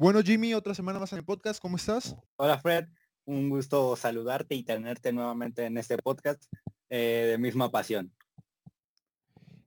Bueno, 0.00 0.22
Jimmy, 0.22 0.54
otra 0.54 0.74
semana 0.74 1.00
más 1.00 1.12
en 1.12 1.18
el 1.18 1.24
podcast, 1.24 1.60
¿cómo 1.60 1.76
estás? 1.76 2.14
Hola, 2.36 2.60
Fred. 2.60 2.86
Un 3.24 3.48
gusto 3.50 3.96
saludarte 3.96 4.54
y 4.54 4.62
tenerte 4.62 5.12
nuevamente 5.12 5.64
en 5.64 5.76
este 5.76 5.98
podcast 5.98 6.40
eh, 6.88 7.26
de 7.30 7.36
misma 7.36 7.68
pasión. 7.72 8.14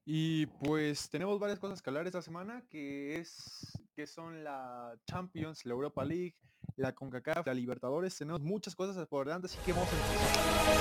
Y 0.06 0.46
pues 0.46 1.10
tenemos 1.10 1.38
varias 1.38 1.60
cosas 1.60 1.82
que 1.82 1.90
hablar 1.90 2.08
esta 2.08 2.22
semana, 2.22 2.64
que 2.70 3.20
es 3.20 3.78
que 3.94 4.08
son 4.08 4.42
la 4.46 4.98
Champions, 5.06 5.66
la 5.66 5.74
Europa 5.74 6.06
League, 6.06 6.38
la 6.78 6.96
CONCACAF, 6.96 7.46
la 7.46 7.54
Libertadores. 7.54 8.18
Tenemos 8.18 8.40
muchas 8.40 8.74
cosas 8.74 9.06
por 9.08 9.26
delante, 9.26 9.48
así 9.48 9.58
que 9.66 9.74
vamos 9.74 9.90
a 9.92 9.96
empezar. 9.98 10.72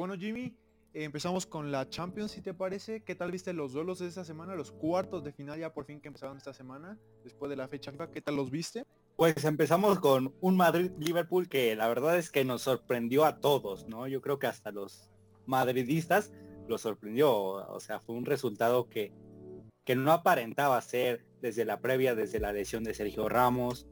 Bueno, 0.00 0.14
Jimmy, 0.16 0.56
empezamos 0.94 1.44
con 1.44 1.70
la 1.70 1.90
Champions, 1.90 2.30
si 2.30 2.40
te 2.40 2.54
parece. 2.54 3.02
¿Qué 3.02 3.14
tal 3.14 3.30
viste 3.30 3.52
los 3.52 3.74
duelos 3.74 3.98
de 3.98 4.06
esta 4.06 4.24
semana? 4.24 4.54
Los 4.54 4.72
cuartos 4.72 5.22
de 5.24 5.30
final 5.30 5.60
ya 5.60 5.74
por 5.74 5.84
fin 5.84 6.00
que 6.00 6.08
empezaron 6.08 6.38
esta 6.38 6.54
semana, 6.54 6.98
después 7.22 7.50
de 7.50 7.56
la 7.56 7.68
fecha 7.68 7.92
¿Qué 8.10 8.22
tal 8.22 8.36
los 8.36 8.50
viste? 8.50 8.86
Pues 9.16 9.44
empezamos 9.44 9.98
con 9.98 10.34
un 10.40 10.56
Madrid-Liverpool 10.56 11.50
que 11.50 11.76
la 11.76 11.86
verdad 11.86 12.16
es 12.16 12.30
que 12.30 12.46
nos 12.46 12.62
sorprendió 12.62 13.26
a 13.26 13.40
todos, 13.40 13.88
¿no? 13.88 14.08
Yo 14.08 14.22
creo 14.22 14.38
que 14.38 14.46
hasta 14.46 14.70
los 14.70 15.10
madridistas 15.44 16.32
lo 16.66 16.78
sorprendió. 16.78 17.30
O 17.30 17.80
sea, 17.80 18.00
fue 18.00 18.14
un 18.14 18.24
resultado 18.24 18.88
que, 18.88 19.12
que 19.84 19.96
no 19.96 20.12
aparentaba 20.12 20.80
ser 20.80 21.26
desde 21.42 21.66
la 21.66 21.82
previa, 21.82 22.14
desde 22.14 22.40
la 22.40 22.54
lesión 22.54 22.84
de 22.84 22.94
Sergio 22.94 23.28
Ramos, 23.28 23.86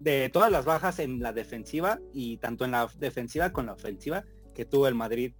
de 0.00 0.30
todas 0.30 0.50
las 0.50 0.64
bajas 0.64 0.98
en 0.98 1.20
la 1.20 1.34
defensiva 1.34 2.00
y 2.14 2.38
tanto 2.38 2.64
en 2.64 2.70
la 2.70 2.88
defensiva 2.98 3.52
con 3.52 3.66
la 3.66 3.74
ofensiva 3.74 4.24
que 4.56 4.64
tuvo 4.64 4.88
el 4.88 4.94
Madrid 4.94 5.34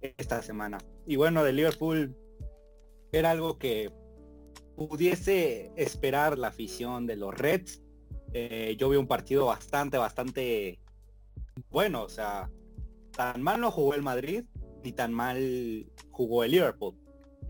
esta 0.00 0.40
semana. 0.40 0.78
Y 1.04 1.16
bueno, 1.16 1.42
de 1.42 1.52
Liverpool 1.52 2.16
era 3.10 3.32
algo 3.32 3.58
que 3.58 3.90
pudiese 4.76 5.72
esperar 5.76 6.38
la 6.38 6.48
afición 6.48 7.06
de 7.06 7.16
los 7.16 7.34
Reds. 7.34 7.82
Eh, 8.32 8.76
yo 8.78 8.88
vi 8.88 8.96
un 8.96 9.08
partido 9.08 9.46
bastante, 9.46 9.98
bastante 9.98 10.78
bueno. 11.70 12.04
O 12.04 12.08
sea, 12.08 12.48
tan 13.16 13.42
mal 13.42 13.60
no 13.60 13.72
jugó 13.72 13.94
el 13.94 14.02
Madrid, 14.02 14.44
ni 14.84 14.92
tan 14.92 15.12
mal 15.12 15.90
jugó 16.12 16.44
el 16.44 16.52
Liverpool. 16.52 16.94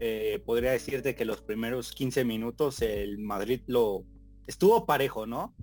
Eh, 0.01 0.43
podría 0.47 0.73
decirte 0.73 1.15
que 1.15 1.27
los 1.27 1.43
primeros 1.43 1.93
15 1.93 2.25
minutos 2.25 2.81
el 2.81 3.19
Madrid 3.19 3.61
lo 3.67 4.05
estuvo 4.47 4.87
parejo, 4.87 5.27
¿no? 5.27 5.55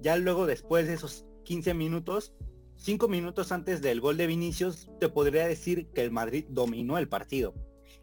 Ya 0.00 0.16
luego 0.16 0.46
después 0.46 0.86
de 0.86 0.94
esos 0.94 1.26
15 1.44 1.74
minutos 1.74 2.32
Cinco 2.76 3.08
minutos 3.08 3.52
antes 3.52 3.80
del 3.80 4.00
gol 4.00 4.16
de 4.16 4.26
Vinicius, 4.26 4.90
te 5.00 5.08
podría 5.08 5.46
decir 5.46 5.88
que 5.94 6.02
el 6.02 6.10
Madrid 6.10 6.44
dominó 6.48 6.98
el 6.98 7.08
partido. 7.08 7.54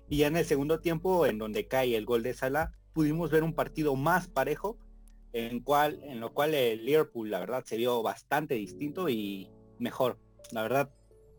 Y 0.09 0.17
ya 0.17 0.27
en 0.27 0.37
el 0.37 0.45
segundo 0.45 0.79
tiempo, 0.79 1.25
en 1.25 1.37
donde 1.37 1.67
cae 1.67 1.95
el 1.95 2.05
gol 2.05 2.23
de 2.23 2.33
Salah, 2.33 2.71
pudimos 2.93 3.31
ver 3.31 3.43
un 3.43 3.53
partido 3.53 3.95
más 3.95 4.27
parejo, 4.27 4.77
en, 5.33 5.61
cual, 5.61 6.01
en 6.03 6.19
lo 6.19 6.33
cual 6.33 6.53
el 6.53 6.85
Liverpool, 6.85 7.29
la 7.29 7.39
verdad, 7.39 7.63
se 7.65 7.77
vio 7.77 8.01
bastante 8.01 8.55
distinto 8.55 9.07
y 9.07 9.49
mejor. 9.79 10.19
La 10.51 10.63
verdad, 10.63 10.91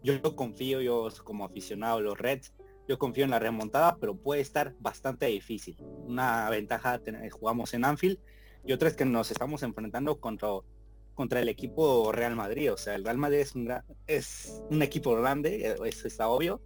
yo 0.03 0.21
confío, 0.37 0.81
yo 0.81 1.09
como 1.25 1.45
aficionado 1.45 1.99
a 1.99 2.01
los 2.01 2.19
Reds, 2.19 2.55
yo 2.89 2.99
confío 2.99 3.25
en 3.25 3.31
la 3.31 3.39
remontada, 3.39 3.97
pero 4.01 4.17
puede 4.17 4.41
estar 4.41 4.75
bastante 4.81 5.27
difícil. 5.27 5.77
Una 5.81 6.49
ventaja, 6.51 7.01
jugamos 7.31 7.75
en 7.75 7.85
Anfield 7.85 8.19
y 8.65 8.73
otra 8.73 8.89
es 8.89 8.95
que 8.95 9.05
nos 9.05 9.31
estamos 9.31 9.63
enfrentando 9.63 10.21
contra 10.21 10.49
contra 11.15 11.41
el 11.41 11.49
equipo 11.49 12.13
Real 12.13 12.37
Madrid. 12.37 12.73
O 12.73 12.77
sea, 12.77 12.95
el 12.95 13.05
Real 13.05 13.19
Madrid 13.19 13.39
es 13.39 13.55
un, 13.55 13.73
es 14.07 14.63
un 14.71 14.83
equipo 14.83 15.15
grande, 15.15 15.69
eh, 15.69 15.77
eso 15.85 16.09
está 16.09 16.29
obvio. 16.29 16.61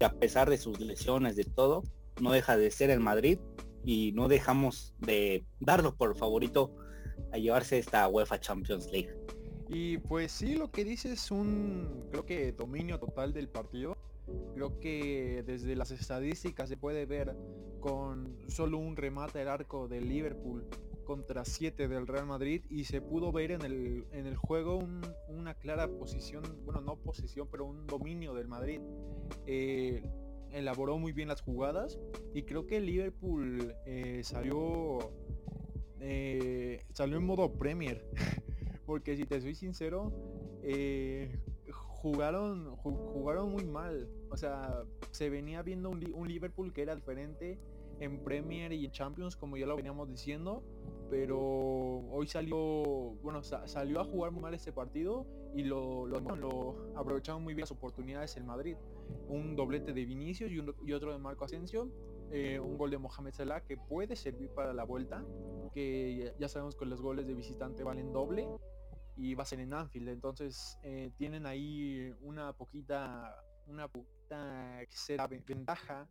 Y 0.00 0.04
a 0.04 0.10
pesar 0.10 0.50
de 0.50 0.58
sus 0.58 0.80
lesiones, 0.80 1.36
de 1.36 1.44
todo, 1.44 1.82
no 2.20 2.32
deja 2.32 2.56
de 2.56 2.70
ser 2.70 2.90
el 2.90 3.00
Madrid 3.00 3.38
y 3.84 4.12
no 4.12 4.28
dejamos 4.28 4.94
de 4.98 5.44
darlo 5.60 5.94
por 5.94 6.16
favorito 6.16 6.74
a 7.32 7.38
llevarse 7.38 7.78
esta 7.78 8.06
UEFA 8.08 8.40
Champions 8.40 8.90
League. 8.90 9.14
Y 9.68 9.98
pues 9.98 10.32
sí, 10.32 10.54
lo 10.54 10.70
que 10.70 10.84
dice 10.84 11.12
es 11.12 11.30
un, 11.30 12.06
creo 12.10 12.24
que 12.24 12.52
dominio 12.52 12.98
total 12.98 13.32
del 13.32 13.48
partido. 13.48 13.96
Creo 14.54 14.80
que 14.80 15.44
desde 15.46 15.76
las 15.76 15.90
estadísticas 15.92 16.68
se 16.68 16.76
puede 16.76 17.06
ver 17.06 17.36
con 17.80 18.36
solo 18.48 18.78
un 18.78 18.96
remate 18.96 19.40
al 19.40 19.48
arco 19.48 19.86
de 19.86 20.00
Liverpool 20.00 20.66
contra 21.06 21.44
7 21.44 21.88
del 21.88 22.06
Real 22.06 22.26
Madrid 22.26 22.64
y 22.68 22.84
se 22.84 23.00
pudo 23.00 23.32
ver 23.32 23.52
en 23.52 23.62
el, 23.62 24.06
en 24.12 24.26
el 24.26 24.36
juego 24.36 24.80
una 25.28 25.54
clara 25.54 25.88
posición, 25.88 26.42
bueno, 26.64 26.82
no 26.82 26.96
posición, 26.96 27.48
pero 27.50 27.64
un 27.64 27.86
dominio 27.86 28.34
del 28.34 28.48
Madrid. 28.48 28.80
Eh, 29.46 30.02
elaboró 30.50 30.98
muy 30.98 31.12
bien 31.12 31.28
las 31.28 31.40
jugadas 31.40 31.98
y 32.34 32.42
creo 32.42 32.66
que 32.66 32.80
Liverpool 32.80 33.74
eh, 33.84 34.20
salió 34.22 35.12
eh, 36.00 36.84
salió 36.92 37.16
en 37.16 37.24
modo 37.24 37.52
Premier 37.52 38.04
porque 38.86 39.16
si 39.16 39.24
te 39.24 39.40
soy 39.40 39.54
sincero 39.54 40.12
jugaron 41.72 42.76
jugaron 42.76 43.50
muy 43.50 43.64
mal 43.64 44.08
o 44.30 44.36
sea 44.36 44.84
se 45.10 45.30
venía 45.30 45.62
viendo 45.62 45.90
un, 45.90 46.12
un 46.14 46.28
Liverpool 46.28 46.72
que 46.72 46.82
era 46.82 46.94
diferente 46.94 47.58
en 48.00 48.22
Premier 48.22 48.72
y 48.72 48.84
en 48.84 48.90
Champions 48.92 49.36
como 49.36 49.56
ya 49.56 49.66
lo 49.66 49.76
veníamos 49.76 50.08
diciendo 50.08 50.62
pero 51.10 51.38
hoy 51.38 52.26
salió, 52.26 52.56
bueno, 53.22 53.42
salió 53.42 54.00
a 54.00 54.04
jugar 54.04 54.32
muy 54.32 54.42
mal 54.42 54.54
este 54.54 54.72
partido 54.72 55.26
y 55.54 55.62
lo, 55.62 56.06
lo, 56.06 56.92
aprovecharon 56.96 57.42
muy 57.42 57.54
bien 57.54 57.62
las 57.62 57.70
oportunidades 57.70 58.36
el 58.36 58.44
Madrid. 58.44 58.76
Un 59.28 59.56
doblete 59.56 59.92
de 59.92 60.04
Vinicius 60.04 60.50
y, 60.50 60.92
otro 60.92 61.12
de 61.12 61.18
Marco 61.18 61.44
Asensio, 61.44 61.90
eh, 62.30 62.58
un 62.58 62.76
gol 62.76 62.90
de 62.90 62.98
Mohamed 62.98 63.32
Salah 63.32 63.60
que 63.60 63.76
puede 63.76 64.16
servir 64.16 64.50
para 64.50 64.72
la 64.72 64.84
vuelta, 64.84 65.24
que 65.72 66.34
ya 66.38 66.48
sabemos 66.48 66.76
que 66.76 66.84
los 66.86 67.00
goles 67.00 67.26
de 67.26 67.34
visitante 67.34 67.84
valen 67.84 68.12
doble 68.12 68.48
y 69.16 69.34
va 69.34 69.44
a 69.44 69.46
ser 69.46 69.60
en 69.60 69.72
Anfield, 69.72 70.08
entonces 70.08 70.78
eh, 70.82 71.10
tienen 71.16 71.46
ahí 71.46 72.12
una 72.20 72.52
poquita, 72.52 73.34
una 73.66 73.88
poquita 73.88 74.82
ventaja, 75.46 76.06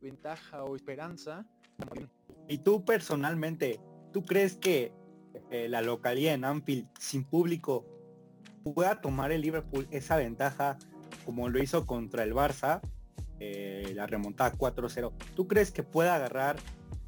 ventaja 0.00 0.64
o 0.64 0.74
esperanza. 0.74 1.46
Y 2.48 2.58
tú 2.58 2.84
personalmente, 2.84 3.80
¿Tú 4.18 4.24
crees 4.24 4.56
que 4.56 4.90
eh, 5.52 5.68
la 5.68 5.80
localidad 5.80 6.34
en 6.34 6.44
Anfield 6.44 6.88
sin 6.98 7.22
público 7.22 7.86
pueda 8.64 9.00
tomar 9.00 9.30
el 9.30 9.42
Liverpool 9.42 9.86
esa 9.92 10.16
ventaja 10.16 10.76
como 11.24 11.48
lo 11.48 11.62
hizo 11.62 11.86
contra 11.86 12.24
el 12.24 12.34
Barça, 12.34 12.80
eh, 13.38 13.92
la 13.94 14.08
remontada 14.08 14.52
4-0? 14.54 15.12
¿Tú 15.36 15.46
crees 15.46 15.70
que 15.70 15.84
pueda 15.84 16.16
agarrar 16.16 16.56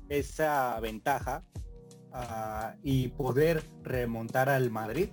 esa 0.09 0.79
ventaja 0.79 1.43
ah, 2.13 2.77
y 2.85 3.09
poder 3.09 3.65
remontar 3.83 4.49
al 4.49 4.71
Madrid? 4.71 5.09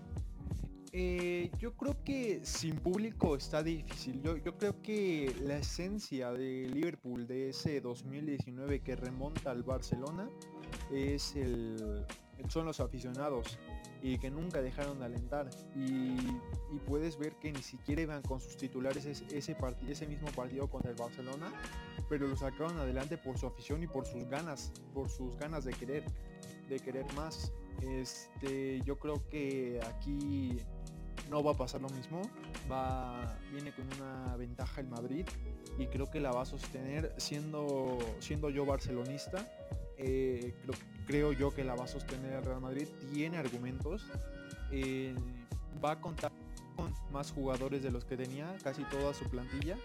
Eh, 0.91 1.50
yo 1.57 1.75
creo 1.75 2.03
que 2.03 2.41
sin 2.44 2.75
público 2.75 3.36
está 3.36 3.63
difícil. 3.63 4.22
Yo, 4.22 4.38
yo, 4.38 4.56
creo 4.56 4.84
que 4.84 5.34
la 5.41 5.57
esencia 5.57 6.31
de 6.31 6.69
Liverpool 6.72 7.25
de 7.25 7.50
ese 7.50 7.81
2019 7.81 8.81
que 8.81 8.96
remonta 8.96 9.50
al 9.50 9.63
Barcelona 9.63 10.30
es 10.92 11.36
el, 11.36 12.06
son 12.48 12.66
los 12.66 12.80
aficionados 12.80 13.58
y 14.02 14.18
que 14.20 14.30
nunca 14.30 14.62
dejaron 14.62 15.00
de 15.00 15.06
alentar. 15.06 15.50
Y, 15.76 16.16
puedes 16.86 17.18
ver 17.18 17.34
que 17.40 17.52
ni 17.52 17.62
siquiera 17.62 18.02
iban 18.02 18.22
con 18.22 18.40
sus 18.40 18.56
titulares 18.56 19.06
ese, 19.06 19.58
ese 19.88 20.08
mismo 20.08 20.28
partido 20.30 20.70
contra 20.70 20.92
el 20.92 20.96
Barcelona 20.96 21.52
pero 22.10 22.28
lo 22.28 22.36
sacaron 22.36 22.78
adelante 22.78 23.18
por 23.18 23.38
su 23.38 23.48
afición 23.48 23.84
y 23.84 23.88
por 23.88 24.06
sus 24.06 24.26
ganas 24.26 24.72
por 24.94 25.10
sus 25.10 25.36
ganas 25.38 25.66
de 25.66 25.74
querer 25.74 26.04
de 26.70 26.80
querer 26.80 27.06
más. 27.14 27.52
Este 27.82 28.81
yo 28.81 28.98
creo 28.98 29.28
que 29.30 29.80
aquí 29.86 30.58
no 31.30 31.44
va 31.44 31.52
a 31.52 31.56
pasar 31.56 31.81
lo 31.81 31.90
mismo. 31.90 32.22
Va 32.72 33.38
viene 33.52 33.74
con 33.74 33.86
una 33.98 34.36
ventaja 34.36 34.81
el 34.81 34.88
Madrid 34.88 35.25
y 35.78 35.88
creo 35.88 36.10
que 36.10 36.20
la 36.20 36.31
va 36.31 36.42
a 36.42 36.46
sostener 36.46 37.13
siendo 37.18 37.98
siendo 38.20 38.50
yo 38.50 38.66
barcelonista 38.66 39.48
eh, 39.98 40.54
creo, 41.06 41.32
yo 41.32 41.54
que 41.54 41.64
la 41.64 41.76
va 41.76 41.86
a 41.86 41.88
sostener 41.88 42.34
el 42.34 42.44
Real 42.44 42.62
Madrid, 42.62 42.88
tiene 43.14 43.38
argumentos, 43.38 44.06
eh, 44.72 45.16
va 45.84 45.92
a 45.92 46.02
contar 46.02 46.32
con 46.76 46.94
más 47.12 47.32
jugadores 47.32 47.82
de 47.82 47.92
los 47.92 48.06
que 48.06 48.18
tenía, 48.18 48.56
casi 48.64 48.84
toda 48.86 49.14
su 49.14 49.26
plantilla. 49.30 49.78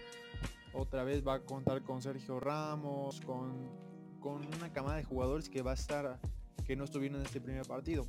Otra 0.73 1.03
vez 1.03 1.25
va 1.25 1.35
a 1.35 1.39
contar 1.39 1.83
con 1.83 2.01
Sergio 2.01 2.39
Ramos, 2.39 3.21
con, 3.21 3.69
con 4.19 4.45
una 4.55 4.71
camada 4.71 4.97
de 4.97 5.03
jugadores 5.03 5.49
que 5.49 5.61
va 5.61 5.71
a 5.71 5.75
estar, 5.75 6.19
que 6.65 6.75
no 6.75 6.83
estuvieron 6.83 7.19
en 7.19 7.25
este 7.25 7.41
primer 7.41 7.65
partido. 7.65 8.05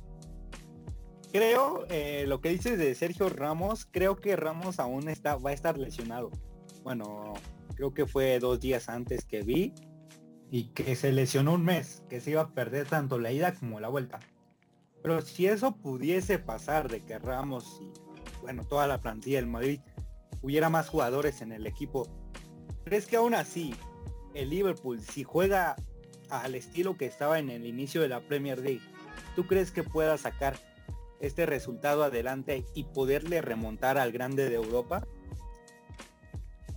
Creo, 1.31 1.85
eh, 1.89 2.25
lo 2.27 2.39
que 2.39 2.49
dices 2.49 2.77
de 2.77 2.95
Sergio 2.95 3.29
Ramos, 3.29 3.85
creo 3.85 4.15
que 4.15 4.35
Ramos 4.35 4.79
aún 4.79 5.09
está, 5.09 5.35
va 5.35 5.49
a 5.49 5.53
estar 5.53 5.77
lesionado. 5.77 6.31
Bueno, 6.83 7.33
creo 7.75 7.93
que 7.93 8.05
fue 8.05 8.39
dos 8.39 8.59
días 8.59 8.89
antes 8.89 9.25
que 9.25 9.41
vi 9.41 9.73
y 10.51 10.65
que 10.69 10.95
se 10.95 11.11
lesionó 11.11 11.53
un 11.53 11.63
mes, 11.63 12.03
que 12.09 12.21
se 12.21 12.31
iba 12.31 12.41
a 12.41 12.53
perder 12.53 12.87
tanto 12.87 13.19
la 13.19 13.31
ida 13.31 13.53
como 13.53 13.79
la 13.79 13.89
vuelta. 13.89 14.19
Pero 15.01 15.21
si 15.21 15.47
eso 15.47 15.75
pudiese 15.75 16.39
pasar 16.39 16.89
de 16.89 17.03
que 17.03 17.19
Ramos 17.19 17.79
y 17.81 17.91
bueno, 18.41 18.63
toda 18.63 18.87
la 18.87 19.01
plantilla 19.01 19.37
del 19.37 19.47
Madrid 19.47 19.79
hubiera 20.41 20.69
más 20.69 20.89
jugadores 20.89 21.41
en 21.41 21.51
el 21.51 21.67
equipo, 21.67 22.07
¿crees 22.83 23.07
que 23.07 23.17
aún 23.17 23.33
así 23.33 23.75
el 24.33 24.49
Liverpool, 24.49 25.01
si 25.01 25.23
juega 25.23 25.75
al 26.29 26.55
estilo 26.55 26.97
que 26.97 27.05
estaba 27.05 27.39
en 27.39 27.49
el 27.49 27.65
inicio 27.65 28.01
de 28.01 28.09
la 28.09 28.21
Premier 28.21 28.59
League, 28.59 28.81
¿tú 29.35 29.47
crees 29.47 29.71
que 29.71 29.83
pueda 29.83 30.17
sacar 30.17 30.55
este 31.19 31.45
resultado 31.45 32.03
adelante 32.03 32.65
y 32.73 32.83
poderle 32.83 33.41
remontar 33.41 33.97
al 33.97 34.11
grande 34.11 34.49
de 34.49 34.55
Europa? 34.55 35.07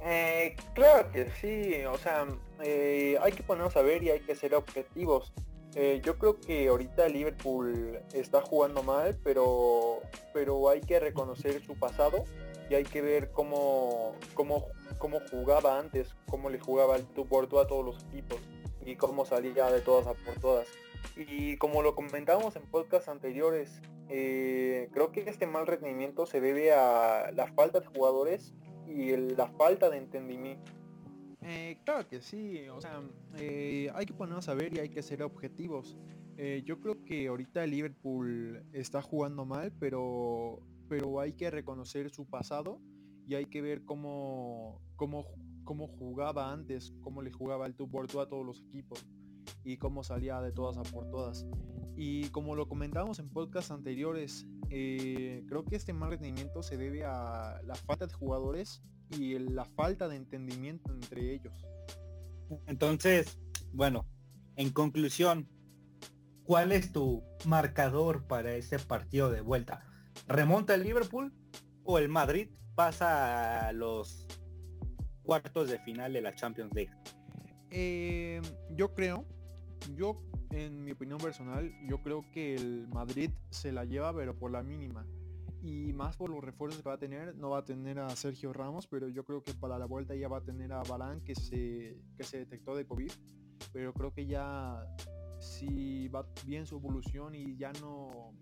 Eh, 0.00 0.56
claro 0.74 1.10
que 1.10 1.30
sí, 1.40 1.84
o 1.84 1.98
sea, 1.98 2.26
eh, 2.62 3.18
hay 3.20 3.32
que 3.32 3.42
ponernos 3.42 3.76
a 3.76 3.82
ver 3.82 4.02
y 4.02 4.10
hay 4.10 4.20
que 4.20 4.34
ser 4.34 4.54
objetivos. 4.54 5.32
Eh, 5.74 6.00
yo 6.02 6.18
creo 6.18 6.40
que 6.40 6.68
ahorita 6.68 7.08
Liverpool 7.08 8.00
está 8.12 8.40
jugando 8.40 8.82
mal, 8.82 9.18
pero, 9.22 10.00
pero 10.32 10.68
hay 10.68 10.80
que 10.80 10.98
reconocer 10.98 11.62
su 11.64 11.78
pasado 11.78 12.24
y 12.70 12.74
hay 12.74 12.84
que 12.84 13.00
ver 13.02 13.30
cómo, 13.32 14.14
cómo, 14.34 14.66
cómo 14.98 15.20
jugaba 15.30 15.78
antes, 15.78 16.14
cómo 16.28 16.50
le 16.50 16.58
jugaba 16.58 16.96
el 16.96 17.06
tú 17.06 17.26
por 17.26 17.46
tú 17.48 17.58
a 17.58 17.66
todos 17.66 17.84
los 17.84 18.04
equipos 18.04 18.40
y 18.84 18.96
cómo 18.96 19.24
salía 19.24 19.70
de 19.70 19.80
todas 19.80 20.06
a 20.06 20.14
por 20.14 20.40
todas. 20.40 20.68
Y 21.16 21.56
como 21.58 21.82
lo 21.82 21.94
comentábamos 21.94 22.56
en 22.56 22.62
podcasts 22.62 23.08
anteriores, 23.08 23.80
eh, 24.08 24.88
creo 24.92 25.12
que 25.12 25.20
este 25.28 25.46
mal 25.46 25.66
rendimiento 25.66 26.26
se 26.26 26.40
debe 26.40 26.72
a 26.72 27.30
la 27.32 27.46
falta 27.48 27.80
de 27.80 27.86
jugadores 27.86 28.54
y 28.86 29.16
la 29.16 29.48
falta 29.48 29.90
de 29.90 29.98
entendimiento. 29.98 30.72
Eh, 31.42 31.78
claro 31.84 32.08
que 32.08 32.20
sí, 32.20 32.68
o 32.68 32.80
sea, 32.80 33.00
eh, 33.36 33.90
hay 33.94 34.06
que 34.06 34.14
ponernos 34.14 34.48
a 34.48 34.54
ver 34.54 34.74
y 34.74 34.80
hay 34.80 34.88
que 34.88 35.02
ser 35.02 35.22
objetivos. 35.22 35.96
yo 36.64 36.78
creo 36.80 37.04
que 37.04 37.26
ahorita 37.26 37.66
Liverpool 37.66 38.62
está 38.72 39.02
jugando 39.02 39.44
mal, 39.44 39.72
pero, 39.80 40.60
pero 40.88 41.20
hay 41.20 41.32
que 41.32 41.50
reconocer 41.50 42.10
su 42.10 42.26
pasado 42.26 42.80
y 43.26 43.34
hay 43.34 43.46
que 43.46 43.60
ver 43.60 43.84
cómo, 43.84 44.80
cómo, 44.96 45.26
cómo 45.64 45.86
jugaba 45.86 46.52
antes, 46.52 46.94
cómo 47.02 47.22
le 47.22 47.30
jugaba 47.30 47.66
el 47.66 47.74
tú 47.74 47.88
a 48.20 48.28
todos 48.28 48.46
los 48.46 48.62
equipos 48.62 49.06
y 49.64 49.76
cómo 49.76 50.02
salía 50.02 50.40
de 50.40 50.52
todas 50.52 50.78
a 50.78 50.82
por 50.82 51.10
todas. 51.10 51.46
Y 51.94 52.28
como 52.28 52.54
lo 52.54 52.68
comentábamos 52.68 53.18
en 53.18 53.28
podcasts 53.28 53.70
anteriores, 53.70 54.46
eh, 54.70 55.44
creo 55.46 55.64
que 55.64 55.76
este 55.76 55.92
mal 55.92 56.10
rendimiento 56.10 56.62
se 56.62 56.76
debe 56.76 57.04
a 57.04 57.60
la 57.64 57.74
falta 57.74 58.06
de 58.06 58.14
jugadores 58.14 58.82
y 59.10 59.38
la 59.38 59.64
falta 59.64 60.08
de 60.08 60.16
entendimiento 60.16 60.92
entre 60.92 61.34
ellos. 61.34 61.54
Entonces, 62.66 63.38
bueno, 63.72 64.06
en 64.56 64.70
conclusión, 64.70 65.48
¿cuál 66.44 66.72
es 66.72 66.92
tu 66.92 67.22
marcador 67.46 68.26
para 68.26 68.54
ese 68.54 68.78
partido 68.78 69.30
de 69.30 69.40
vuelta? 69.40 69.84
¿Remonta 70.26 70.74
el 70.74 70.82
Liverpool 70.82 71.32
o 71.84 71.98
el 71.98 72.08
Madrid 72.08 72.48
pasa 72.74 73.68
a 73.68 73.72
los 73.72 74.26
cuartos 75.22 75.68
de 75.68 75.78
final 75.80 76.12
de 76.12 76.22
la 76.22 76.34
Champions 76.34 76.72
League? 76.74 76.92
Eh, 77.70 78.40
yo 78.70 78.94
creo, 78.94 79.26
yo 79.94 80.22
en 80.50 80.84
mi 80.84 80.92
opinión 80.92 81.18
personal, 81.18 81.70
yo 81.86 82.02
creo 82.02 82.24
que 82.32 82.54
el 82.54 82.88
Madrid 82.88 83.30
se 83.50 83.72
la 83.72 83.84
lleva 83.84 84.14
pero 84.14 84.36
por 84.36 84.50
la 84.50 84.62
mínima. 84.62 85.06
Y 85.60 85.92
más 85.92 86.16
por 86.16 86.30
los 86.30 86.42
refuerzos 86.42 86.82
que 86.82 86.88
va 86.88 86.94
a 86.94 86.98
tener, 86.98 87.34
no 87.36 87.50
va 87.50 87.58
a 87.58 87.64
tener 87.64 87.98
a 87.98 88.08
Sergio 88.10 88.52
Ramos, 88.52 88.86
pero 88.86 89.08
yo 89.08 89.24
creo 89.24 89.42
que 89.42 89.54
para 89.54 89.78
la 89.78 89.86
vuelta 89.86 90.14
ya 90.14 90.28
va 90.28 90.38
a 90.38 90.44
tener 90.44 90.72
a 90.72 90.82
Balán 90.82 91.20
que 91.22 91.34
se, 91.34 91.98
que 92.16 92.24
se 92.24 92.38
detectó 92.38 92.74
de 92.76 92.86
COVID. 92.86 93.10
Pero 93.72 93.92
creo 93.92 94.12
que 94.12 94.26
ya 94.26 94.80
si 95.40 96.08
va 96.08 96.26
bien 96.46 96.66
su 96.66 96.76
evolución 96.76 97.34
y 97.34 97.56
ya 97.56 97.72
no 97.80 98.32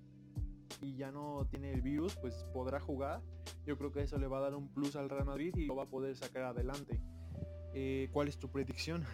y 0.81 0.97
ya 0.97 1.11
no 1.11 1.47
tiene 1.51 1.73
el 1.73 1.81
virus, 1.81 2.17
pues 2.17 2.45
podrá 2.53 2.81
jugar. 2.81 3.23
Yo 3.65 3.79
creo 3.79 3.93
que 3.93 4.03
eso 4.03 4.19
le 4.19 4.27
va 4.27 4.39
a 4.39 4.43
dar 4.43 4.55
un 4.55 4.69
plus 4.69 4.97
al 4.97 5.09
Real 5.09 5.25
Madrid 5.25 5.55
y 5.57 5.67
lo 5.67 5.77
va 5.77 5.85
a 5.85 5.89
poder 5.89 6.17
sacar 6.17 6.43
adelante. 6.43 7.01
Eh, 7.75 8.09
¿Cuál 8.13 8.29
es 8.29 8.39
tu 8.39 8.51
predicción? 8.51 9.05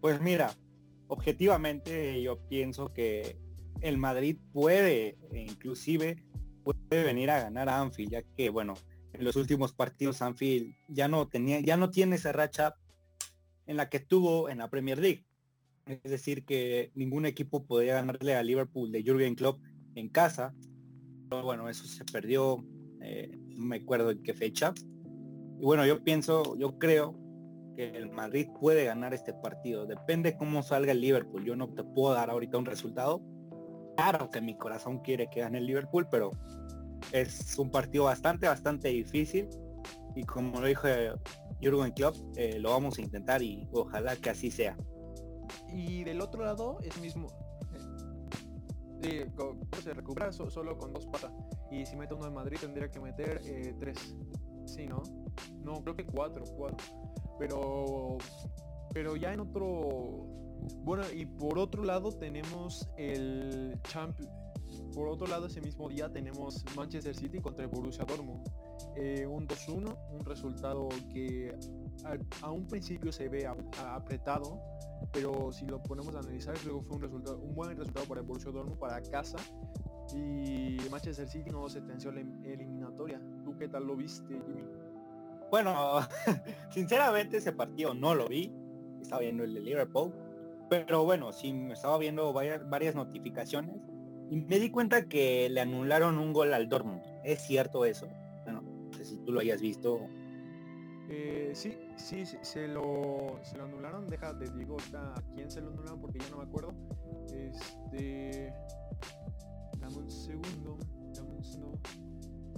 Pues 0.00 0.20
mira, 0.20 0.50
objetivamente 1.08 2.22
yo 2.22 2.38
pienso 2.48 2.92
que 2.92 3.36
el 3.80 3.98
Madrid 3.98 4.36
puede, 4.52 5.16
e 5.32 5.42
inclusive 5.42 6.22
puede 6.62 7.04
venir 7.04 7.30
a 7.30 7.40
ganar 7.40 7.68
a 7.68 7.80
Anfield, 7.80 8.12
ya 8.12 8.22
que 8.22 8.50
bueno, 8.50 8.74
en 9.12 9.24
los 9.24 9.36
últimos 9.36 9.72
partidos 9.72 10.22
Anfield 10.22 10.74
ya 10.88 11.08
no 11.08 11.28
tenía, 11.28 11.60
ya 11.60 11.76
no 11.76 11.90
tiene 11.90 12.16
esa 12.16 12.32
racha 12.32 12.74
en 13.66 13.76
la 13.76 13.88
que 13.88 14.00
tuvo 14.00 14.48
en 14.48 14.58
la 14.58 14.68
Premier 14.68 14.98
League. 14.98 15.24
Es 15.86 16.10
decir, 16.10 16.44
que 16.44 16.92
ningún 16.94 17.26
equipo 17.26 17.64
podía 17.64 17.94
ganarle 17.94 18.36
a 18.36 18.42
Liverpool 18.42 18.92
de 18.92 19.02
Jürgen 19.02 19.34
Klopp 19.34 19.60
en 19.94 20.08
casa. 20.08 20.54
Pero 21.28 21.42
bueno, 21.42 21.68
eso 21.68 21.84
se 21.84 22.04
perdió, 22.04 22.64
eh, 23.00 23.30
no 23.56 23.64
me 23.66 23.76
acuerdo 23.76 24.10
en 24.10 24.22
qué 24.22 24.34
fecha. 24.34 24.72
Y 25.58 25.64
bueno, 25.64 25.86
yo 25.86 26.02
pienso, 26.02 26.56
yo 26.56 26.78
creo 26.78 27.16
que 27.76 27.90
el 27.90 28.10
Madrid 28.10 28.48
puede 28.60 28.84
ganar 28.84 29.14
este 29.14 29.32
partido. 29.32 29.86
Depende 29.86 30.36
cómo 30.36 30.62
salga 30.62 30.92
el 30.92 31.00
Liverpool. 31.00 31.44
Yo 31.44 31.56
no 31.56 31.68
te 31.68 31.82
puedo 31.82 32.14
dar 32.14 32.30
ahorita 32.30 32.58
un 32.58 32.66
resultado. 32.66 33.22
Claro 34.00 34.30
que 34.30 34.40
mi 34.40 34.56
corazón 34.56 35.00
quiere 35.00 35.28
que 35.28 35.40
gane 35.40 35.58
el 35.58 35.66
Liverpool, 35.66 36.08
pero 36.10 36.30
es 37.12 37.58
un 37.58 37.70
partido 37.70 38.04
bastante, 38.04 38.46
bastante 38.46 38.88
difícil. 38.88 39.46
Y 40.16 40.22
como 40.22 40.58
lo 40.58 40.66
dijo 40.66 40.88
Jürgen 41.60 41.92
Klopp, 41.92 42.16
eh, 42.34 42.58
lo 42.58 42.70
vamos 42.70 42.96
a 42.96 43.02
intentar 43.02 43.42
y 43.42 43.68
ojalá 43.72 44.16
que 44.16 44.30
así 44.30 44.50
sea. 44.50 44.74
Y 45.70 46.02
del 46.04 46.22
otro 46.22 46.42
lado 46.42 46.78
es 46.80 46.98
mismo. 46.98 47.26
Eh, 49.02 49.30
se 49.82 49.92
recupera 49.92 50.32
solo 50.32 50.78
con 50.78 50.94
dos 50.94 51.06
patas. 51.06 51.32
Y 51.70 51.84
si 51.84 51.94
mete 51.94 52.14
uno 52.14 52.24
de 52.24 52.30
Madrid 52.30 52.56
tendría 52.58 52.90
que 52.90 53.00
meter 53.00 53.42
eh, 53.44 53.74
tres. 53.78 54.16
Sí, 54.64 54.86
¿no? 54.86 55.02
No, 55.62 55.74
creo 55.82 55.94
que 55.94 56.06
cuatro, 56.06 56.44
cuatro. 56.56 56.86
Pero, 57.38 58.16
pero 58.94 59.16
ya 59.16 59.34
en 59.34 59.40
otro... 59.40 60.26
Bueno, 60.84 61.04
y 61.14 61.26
por 61.26 61.58
otro 61.58 61.84
lado 61.84 62.12
tenemos 62.12 62.88
el 62.96 63.78
Champions... 63.84 64.30
Por 64.94 65.08
otro 65.08 65.26
lado, 65.26 65.46
ese 65.46 65.60
mismo 65.60 65.88
día 65.88 66.10
tenemos 66.10 66.64
Manchester 66.76 67.14
City 67.14 67.40
contra 67.40 67.64
el 67.64 67.70
Borussia 67.70 68.04
Dortmund. 68.04 68.44
Eh, 68.96 69.26
un 69.26 69.46
2-1, 69.46 69.96
un 70.12 70.24
resultado 70.24 70.88
que 71.12 71.54
a, 72.42 72.50
un 72.50 72.66
principio 72.66 73.12
se 73.12 73.28
ve 73.28 73.46
apretado, 73.46 74.60
pero 75.12 75.52
si 75.52 75.66
lo 75.66 75.82
ponemos 75.82 76.14
a 76.14 76.20
analizar, 76.20 76.56
luego 76.64 76.82
fue 76.82 76.96
un 76.96 77.02
resultado, 77.02 77.38
un 77.38 77.54
buen 77.54 77.70
resultado 77.70 78.06
para 78.06 78.20
el 78.20 78.26
Borussia 78.26 78.50
Dortmund 78.50 78.78
para 78.78 79.00
casa 79.02 79.38
y 80.14 80.76
Manchester 80.90 81.28
City 81.28 81.50
no 81.50 81.68
se 81.68 81.82
tensió 81.82 82.10
la 82.10 82.20
eliminatoria. 82.20 83.20
¿Tú 83.44 83.56
qué 83.56 83.68
tal 83.68 83.86
lo 83.86 83.96
viste, 83.96 84.40
Jimmy? 84.46 84.64
Bueno, 85.50 86.00
sinceramente 86.70 87.38
ese 87.38 87.52
partido 87.52 87.94
no 87.94 88.14
lo 88.14 88.26
vi. 88.28 88.52
Estaba 89.00 89.22
viendo 89.22 89.44
el 89.44 89.54
de 89.54 89.60
Liverpool. 89.60 90.12
Pero 90.70 91.04
bueno, 91.04 91.32
sí 91.32 91.52
me 91.52 91.74
estaba 91.74 91.98
viendo 91.98 92.32
varias, 92.32 92.66
varias 92.70 92.94
notificaciones 92.94 93.76
y 94.30 94.36
me 94.36 94.58
di 94.58 94.70
cuenta 94.70 95.08
que 95.08 95.50
le 95.50 95.60
anularon 95.60 96.16
un 96.16 96.32
gol 96.32 96.54
al 96.54 96.68
Dortmund. 96.68 97.02
¿Es 97.24 97.42
cierto 97.42 97.84
eso? 97.84 98.08
Bueno, 98.44 98.62
no 98.62 98.92
sé 98.96 99.04
si 99.04 99.18
tú 99.18 99.32
lo 99.32 99.40
hayas 99.40 99.60
visto. 99.60 100.00
Eh, 101.10 101.50
sí, 101.54 101.76
sí, 101.96 102.24
se 102.24 102.68
lo, 102.68 103.40
se 103.42 103.58
lo 103.58 103.64
anularon. 103.64 104.06
Deja, 104.06 104.38
te 104.38 104.48
digo, 104.52 104.76
¿a 104.94 105.20
quién 105.34 105.50
se 105.50 105.60
lo 105.60 105.70
anularon? 105.70 106.00
Porque 106.00 106.20
ya 106.20 106.30
no 106.30 106.38
me 106.38 106.44
acuerdo. 106.44 106.72
Este... 107.34 108.54
Dame 109.78 109.96
un 109.96 110.10
segundo. 110.10 110.78
Dame 111.12 111.30
un 111.34 111.44
segundo. 111.44 111.78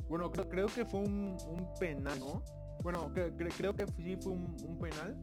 Bueno, 0.09 0.31
creo, 0.31 0.49
creo 0.51 0.67
que 0.67 0.85
fue 0.85 1.01
un, 1.01 1.39
un 1.49 1.75
penal, 1.81 2.21
¿no? 2.21 2.43
Bueno, 2.83 3.13
creo 3.15 3.75
que 3.75 3.87
sí 3.87 4.17
fue 4.21 4.33
un, 4.33 4.79
penal. 4.81 5.17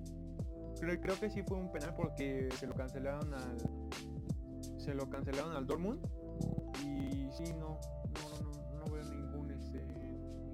Creo, 0.79 1.19
que 1.19 1.29
sí 1.29 1.43
fue 1.43 1.57
un 1.57 1.71
penal 1.71 1.93
porque 1.95 2.49
se 2.57 2.65
lo 2.65 2.73
cancelaron 2.73 3.33
al. 3.33 3.57
Se 4.77 4.93
lo 4.93 5.09
cancelaron 5.09 5.55
al 5.55 5.67
Dortmund. 5.67 5.99
Y 6.83 7.29
sí, 7.31 7.53
no, 7.59 7.79
no, 8.13 8.41
no, 8.41 8.85
no 8.85 8.91
veo 8.91 9.03
ningún 9.03 9.51
este, 9.51 9.85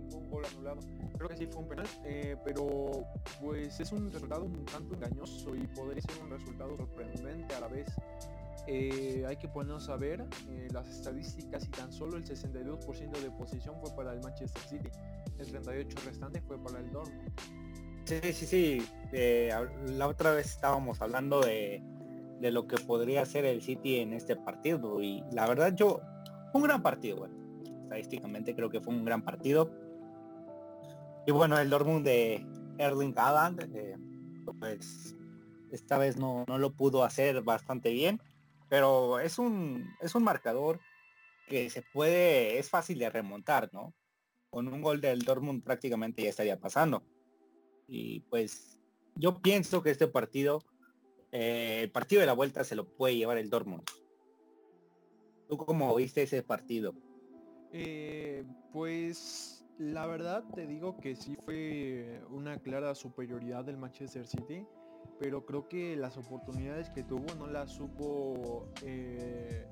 ningún 0.09 0.29
gol 0.29 0.45
anulado. 0.45 0.79
Creo 1.17 1.29
que 1.29 1.37
sí 1.37 1.45
fue 1.45 1.61
un 1.61 1.69
penal, 1.69 1.87
eh, 2.03 2.35
pero 2.43 3.05
pues 3.39 3.79
es 3.79 3.91
un 3.91 4.11
resultado 4.11 4.45
un 4.45 4.65
tanto 4.65 4.95
engañoso 4.95 5.55
y 5.55 5.67
podría 5.67 6.01
ser 6.01 6.23
un 6.23 6.31
resultado 6.31 6.75
sorprendente 6.75 7.53
a 7.53 7.59
la 7.59 7.67
vez. 7.67 7.87
Eh, 8.67 9.23
hay 9.27 9.37
que 9.37 9.47
ponernos 9.47 9.89
a 9.89 9.95
ver 9.95 10.25
eh, 10.49 10.67
las 10.71 10.89
estadísticas 10.89 11.65
y 11.65 11.69
tan 11.69 11.93
solo 11.93 12.17
el 12.17 12.25
62% 12.25 13.11
de 13.11 13.29
posición 13.29 13.75
fue 13.79 13.95
para 13.95 14.13
el 14.13 14.21
Manchester 14.21 14.61
City, 14.63 14.89
el 15.37 15.63
38% 15.63 16.03
restante 16.03 16.41
fue 16.41 16.57
para 16.57 16.79
el 16.79 16.91
Dortmund. 16.91 17.31
Sí, 18.05 18.33
sí, 18.33 18.45
sí. 18.45 18.87
Eh, 19.11 19.51
la 19.87 20.07
otra 20.07 20.31
vez 20.31 20.45
estábamos 20.45 21.01
hablando 21.01 21.41
de, 21.41 21.81
de, 22.39 22.51
lo 22.51 22.67
que 22.67 22.77
podría 22.77 23.23
hacer 23.23 23.45
el 23.45 23.61
City 23.63 23.97
en 23.97 24.13
este 24.13 24.35
partido 24.35 25.01
y 25.01 25.23
la 25.31 25.47
verdad 25.47 25.73
yo, 25.75 26.01
un 26.53 26.61
gran 26.61 26.83
partido, 26.83 27.17
bueno, 27.17 27.35
estadísticamente 27.83 28.55
creo 28.55 28.69
que 28.69 28.79
fue 28.79 28.93
un 28.93 29.05
gran 29.05 29.23
partido. 29.23 29.71
Y 31.25 31.31
bueno, 31.31 31.57
el 31.57 31.69
Dortmund 31.69 32.05
de 32.05 32.45
Erling 32.77 33.15
Haaland, 33.17 33.67
pues 34.59 35.15
esta 35.71 35.97
vez 35.97 36.17
no, 36.17 36.45
no 36.47 36.59
lo 36.59 36.73
pudo 36.73 37.03
hacer 37.03 37.41
bastante 37.41 37.91
bien, 37.91 38.21
pero 38.69 39.19
es 39.19 39.39
un, 39.39 39.95
es 39.99 40.13
un 40.13 40.23
marcador 40.23 40.79
que 41.47 41.71
se 41.71 41.81
puede, 41.81 42.59
es 42.59 42.69
fácil 42.69 42.99
de 42.99 43.09
remontar, 43.09 43.69
¿no? 43.73 43.95
Con 44.51 44.67
un 44.67 44.81
gol 44.81 45.01
del 45.01 45.23
Dortmund 45.23 45.63
prácticamente 45.63 46.21
ya 46.21 46.29
estaría 46.29 46.59
pasando. 46.59 47.03
Y 47.87 48.21
pues 48.21 48.79
yo 49.15 49.41
pienso 49.41 49.81
que 49.81 49.91
este 49.91 50.07
partido, 50.07 50.63
eh, 51.31 51.81
el 51.83 51.91
partido 51.91 52.21
de 52.21 52.27
la 52.27 52.33
vuelta 52.33 52.63
se 52.63 52.75
lo 52.75 52.87
puede 52.87 53.15
llevar 53.15 53.37
el 53.37 53.49
Dortmund. 53.49 53.83
¿Tú 55.47 55.57
cómo 55.57 55.93
viste 55.95 56.23
ese 56.23 56.41
partido? 56.43 56.93
Eh, 57.71 58.43
pues 58.71 59.65
la 59.77 60.07
verdad 60.07 60.43
te 60.53 60.65
digo 60.65 60.97
que 60.97 61.15
sí 61.15 61.35
fue 61.43 62.21
una 62.29 62.57
clara 62.59 62.95
superioridad 62.95 63.65
del 63.65 63.77
Manchester 63.77 64.25
City, 64.25 64.65
pero 65.19 65.45
creo 65.45 65.67
que 65.67 65.95
las 65.95 66.17
oportunidades 66.17 66.89
que 66.89 67.03
tuvo 67.03 67.25
no 67.37 67.47
las 67.47 67.71
supo 67.71 68.69
eh, 68.83 69.67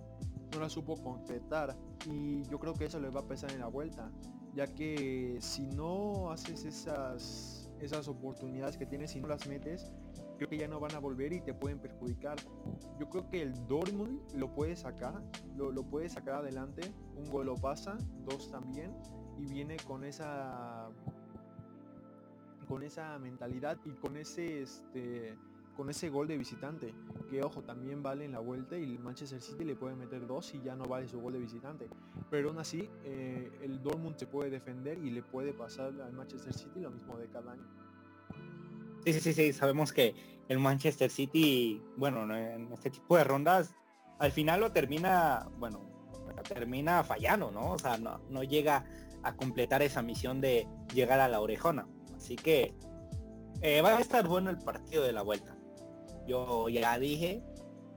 no 0.53 0.60
las 0.60 0.74
supo 0.74 1.01
concretar 1.01 1.75
y 2.05 2.43
yo 2.43 2.60
creo 2.60 2.74
que 2.74 2.86
eso 2.86 3.00
le 3.00 3.10
va 3.10 3.22
a 3.22 3.27
pesar 3.27 3.51
en 3.51 3.60
la 3.60 3.67
vuelta, 3.67 4.12
ya 4.53 4.67
que 4.67 5.38
si 5.39 5.67
no 5.67 6.32
haces 6.32 6.65
esas 6.65 7.52
esas 7.83 8.07
oportunidades 8.07 8.77
que 8.77 8.85
tienes 8.85 9.15
y 9.15 9.21
no 9.21 9.27
las 9.27 9.47
metes, 9.47 9.91
creo 10.37 10.49
que 10.49 10.57
ya 10.57 10.67
no 10.67 10.79
van 10.79 10.95
a 10.95 10.99
volver 10.99 11.33
y 11.33 11.41
te 11.41 11.53
pueden 11.53 11.79
perjudicar. 11.79 12.37
Yo 12.99 13.09
creo 13.09 13.29
que 13.29 13.41
el 13.41 13.53
Dortmund 13.67 14.21
lo 14.35 14.53
puede 14.53 14.75
sacar, 14.75 15.21
lo, 15.55 15.71
lo 15.71 15.83
puede 15.83 16.09
sacar 16.09 16.35
adelante, 16.35 16.81
un 17.15 17.29
gol 17.29 17.47
lo 17.47 17.55
pasa, 17.55 17.97
dos 18.25 18.49
también, 18.51 18.95
y 19.37 19.45
viene 19.45 19.77
con 19.77 20.03
esa 20.03 20.89
con 22.67 22.81
esa 22.81 23.19
mentalidad 23.19 23.77
y 23.83 23.91
con 23.91 24.15
ese 24.15 24.61
este 24.61 25.37
con 25.75 25.89
ese 25.89 26.09
gol 26.09 26.27
de 26.27 26.37
visitante 26.37 26.93
que 27.29 27.43
ojo 27.43 27.61
también 27.61 28.03
vale 28.03 28.25
en 28.25 28.31
la 28.31 28.39
vuelta 28.39 28.77
y 28.77 28.83
el 28.83 28.99
Manchester 28.99 29.41
City 29.41 29.63
le 29.63 29.75
puede 29.75 29.95
meter 29.95 30.25
dos 30.27 30.53
y 30.53 30.61
ya 30.61 30.75
no 30.75 30.85
vale 30.85 31.07
su 31.07 31.19
gol 31.19 31.33
de 31.33 31.39
visitante 31.39 31.87
pero 32.29 32.49
aún 32.49 32.59
así 32.59 32.89
eh, 33.03 33.51
el 33.61 33.81
Dortmund 33.81 34.17
se 34.17 34.27
puede 34.27 34.49
defender 34.49 34.97
y 34.99 35.09
le 35.09 35.23
puede 35.23 35.53
pasar 35.53 35.93
al 36.01 36.13
Manchester 36.13 36.53
City 36.53 36.79
lo 36.81 36.91
mismo 36.91 37.17
de 37.17 37.27
cada 37.27 37.53
año 37.53 37.67
sí 39.05 39.13
sí 39.13 39.33
sí 39.33 39.53
sabemos 39.53 39.91
que 39.91 40.15
el 40.47 40.59
Manchester 40.59 41.09
City 41.09 41.81
bueno 41.97 42.35
en 42.35 42.71
este 42.71 42.89
tipo 42.89 43.17
de 43.17 43.23
rondas 43.23 43.73
al 44.19 44.31
final 44.31 44.59
lo 44.59 44.71
termina 44.71 45.49
bueno 45.57 45.91
termina 46.47 47.03
fallando 47.03 47.51
no 47.51 47.71
o 47.71 47.79
sea 47.79 47.97
no, 47.97 48.19
no 48.29 48.43
llega 48.43 48.85
a 49.23 49.35
completar 49.35 49.81
esa 49.81 50.01
misión 50.01 50.41
de 50.41 50.67
llegar 50.93 51.19
a 51.19 51.27
la 51.27 51.39
orejona. 51.39 51.87
Así 52.15 52.35
que 52.35 52.75
eh, 53.61 53.81
va 53.81 53.97
a 53.97 54.01
estar 54.01 54.27
bueno 54.27 54.49
el 54.49 54.59
partido 54.59 55.03
de 55.03 55.13
la 55.13 55.21
vuelta. 55.21 55.55
Yo 56.27 56.69
ya 56.69 56.97
dije, 56.99 57.43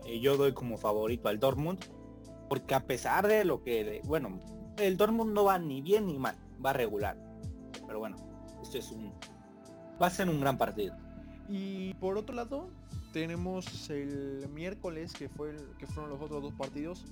eh, 0.05 0.21
yo 0.21 0.37
doy 0.37 0.53
como 0.53 0.79
favorito 0.79 1.29
al 1.29 1.39
Dortmund, 1.39 1.79
porque 2.49 2.75
a 2.75 2.87
pesar 2.87 3.27
de 3.27 3.45
lo 3.45 3.63
que, 3.63 4.01
bueno, 4.05 4.41
el 4.79 4.97
Dortmund 4.97 5.33
no 5.33 5.45
va 5.45 5.59
ni 5.59 5.81
bien 5.81 6.07
ni 6.07 6.19
mal, 6.19 6.37
va 6.65 6.73
regular. 6.73 7.17
Pero 7.87 7.99
bueno, 7.99 8.17
esto 8.63 8.79
es 8.79 8.91
un, 8.91 9.13
va 10.01 10.07
a 10.07 10.11
ser 10.11 10.29
un 10.29 10.41
gran 10.41 10.59
partido. 10.59 10.97
Y 11.49 11.95
por 11.95 12.19
otro 12.19 12.35
lado, 12.35 12.69
tenemos 13.13 13.91
el 13.91 14.49
miércoles, 14.53 15.13
que, 15.13 15.29
fue 15.29 15.55
que 15.79 15.87
fueron 15.87 16.11
los 16.11 16.21
otros 16.21 16.43
dos 16.43 16.55
partidos, 16.55 17.05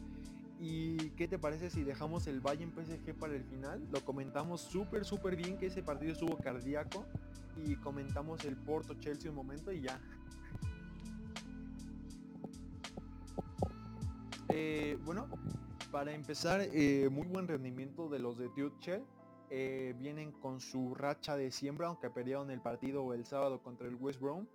¿Y 0.61 1.11
qué 1.11 1.27
te 1.29 1.39
parece 1.39 1.69
si 1.69 1.83
dejamos 1.83 2.27
el 2.27 2.41
Bayern 2.41 2.73
PSG 2.73 3.15
para 3.15 3.35
el 3.35 3.45
final? 3.45 3.87
Lo 3.93 4.05
comentamos 4.05 4.61
súper, 4.61 5.05
súper 5.05 5.37
bien 5.37 5.59
que 5.59 5.67
ese 5.67 5.83
partido 5.83 6.13
estuvo 6.13 6.37
cardíaco. 6.37 7.05
Y 7.67 7.77
comentamos 7.77 8.45
el 8.45 8.57
Porto 8.57 8.95
Chelsea 8.95 9.31
un 9.31 9.37
momento 9.37 9.73
y 9.73 9.83
ya. 9.83 10.01
Eh, 14.57 14.97
bueno, 15.05 15.27
para 15.91 16.15
empezar, 16.15 16.61
eh, 16.73 17.09
muy 17.11 17.27
buen 17.27 17.49
rendimiento 17.49 18.09
de 18.09 18.21
los 18.21 18.39
de 18.39 18.49
Tuchel. 18.51 19.03
Eh, 19.51 19.97
vienen 19.99 20.31
con 20.31 20.61
su 20.61 20.95
racha 20.95 21.37
de 21.37 21.51
siembra, 21.51 21.89
aunque 21.89 22.09
perdieron 22.09 22.53
el 22.53 22.61
partido 22.61 23.13
el 23.15 23.25
sábado 23.25 23.61
contra 23.65 23.89
el 23.89 23.97
West 23.97 24.21
Brom. 24.21 24.47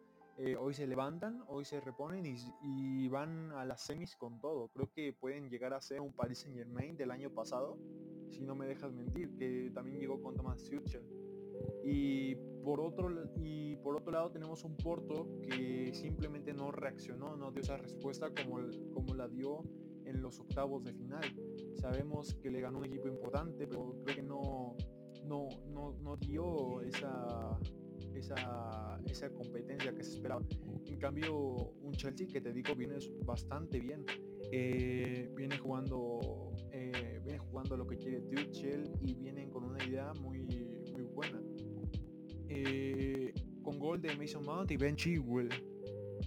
Hoy 0.57 0.73
se 0.73 0.87
levantan, 0.87 1.43
hoy 1.49 1.65
se 1.65 1.81
reponen 1.81 2.23
y, 2.63 3.09
van 3.09 3.51
a 3.51 3.65
las 3.65 3.81
semis 3.81 4.15
con 4.15 4.39
todo. 4.39 4.69
Creo 4.69 4.89
que 4.93 5.11
pueden 5.11 5.49
llegar 5.49 5.73
a 5.73 5.81
ser 5.81 5.99
un 5.99 6.13
Paris 6.13 6.37
Saint 6.39 6.57
Germain 6.57 6.95
del 6.95 7.11
año 7.11 7.29
pasado, 7.29 7.77
si 8.29 8.39
no 8.39 8.55
me 8.55 8.65
dejas 8.65 8.93
mentir, 8.93 9.35
que 9.35 9.69
también 9.75 9.99
llegó 9.99 10.21
con 10.21 10.37
Thomas 10.37 10.63
Tuchel. 10.63 11.03
Y 11.83 12.35
por 12.63 12.79
otro 12.79 13.09
y 13.35 13.75
por 13.77 13.97
otro 13.97 14.13
lado 14.13 14.31
tenemos 14.31 14.63
un 14.63 14.77
Porto 14.77 15.27
que 15.41 15.91
simplemente 15.93 16.53
no 16.53 16.71
reaccionó, 16.71 17.35
no 17.35 17.51
dio 17.51 17.61
esa 17.61 17.75
respuesta 17.75 18.29
como, 18.33 18.61
como 18.93 19.15
la 19.15 19.27
dio 19.27 19.65
en 20.09 20.21
los 20.21 20.39
octavos 20.39 20.83
de 20.83 20.93
final. 20.93 21.23
Sabemos 21.75 22.35
que 22.35 22.49
le 22.49 22.61
ganó 22.61 22.79
un 22.79 22.85
equipo 22.85 23.07
importante, 23.07 23.67
pero 23.67 23.95
creo 24.03 24.15
que 24.15 24.23
no, 24.23 24.75
no, 25.25 25.47
no, 25.67 25.93
no 26.01 26.17
dio 26.17 26.81
esa 26.81 27.57
esa, 28.15 28.99
esa 29.05 29.29
competencia 29.29 29.93
que 29.93 30.03
se 30.03 30.15
esperaba. 30.15 30.43
En 30.85 30.97
cambio, 30.97 31.73
un 31.81 31.93
Chelsea 31.93 32.27
que 32.27 32.41
te 32.41 32.51
digo 32.51 32.75
viene 32.75 32.97
bastante 33.25 33.79
bien. 33.79 34.05
Eh, 34.51 35.29
viene 35.35 35.57
jugando 35.57 36.53
eh, 36.71 37.21
viene 37.23 37.39
jugando 37.39 37.77
lo 37.77 37.85
que 37.85 37.97
quiere 37.97 38.21
Tuchel 38.21 38.91
y 39.01 39.13
vienen 39.15 39.49
con 39.49 39.63
una 39.63 39.83
idea 39.83 40.11
muy, 40.21 40.39
muy 40.91 41.03
buena. 41.03 41.41
Eh, 42.47 43.33
con 43.61 43.77
gol 43.77 44.01
de 44.01 44.15
Mason 44.15 44.43
Mount 44.43 44.71
y 44.71 44.77
Ben 44.77 44.95
Chilwell. 44.95 45.49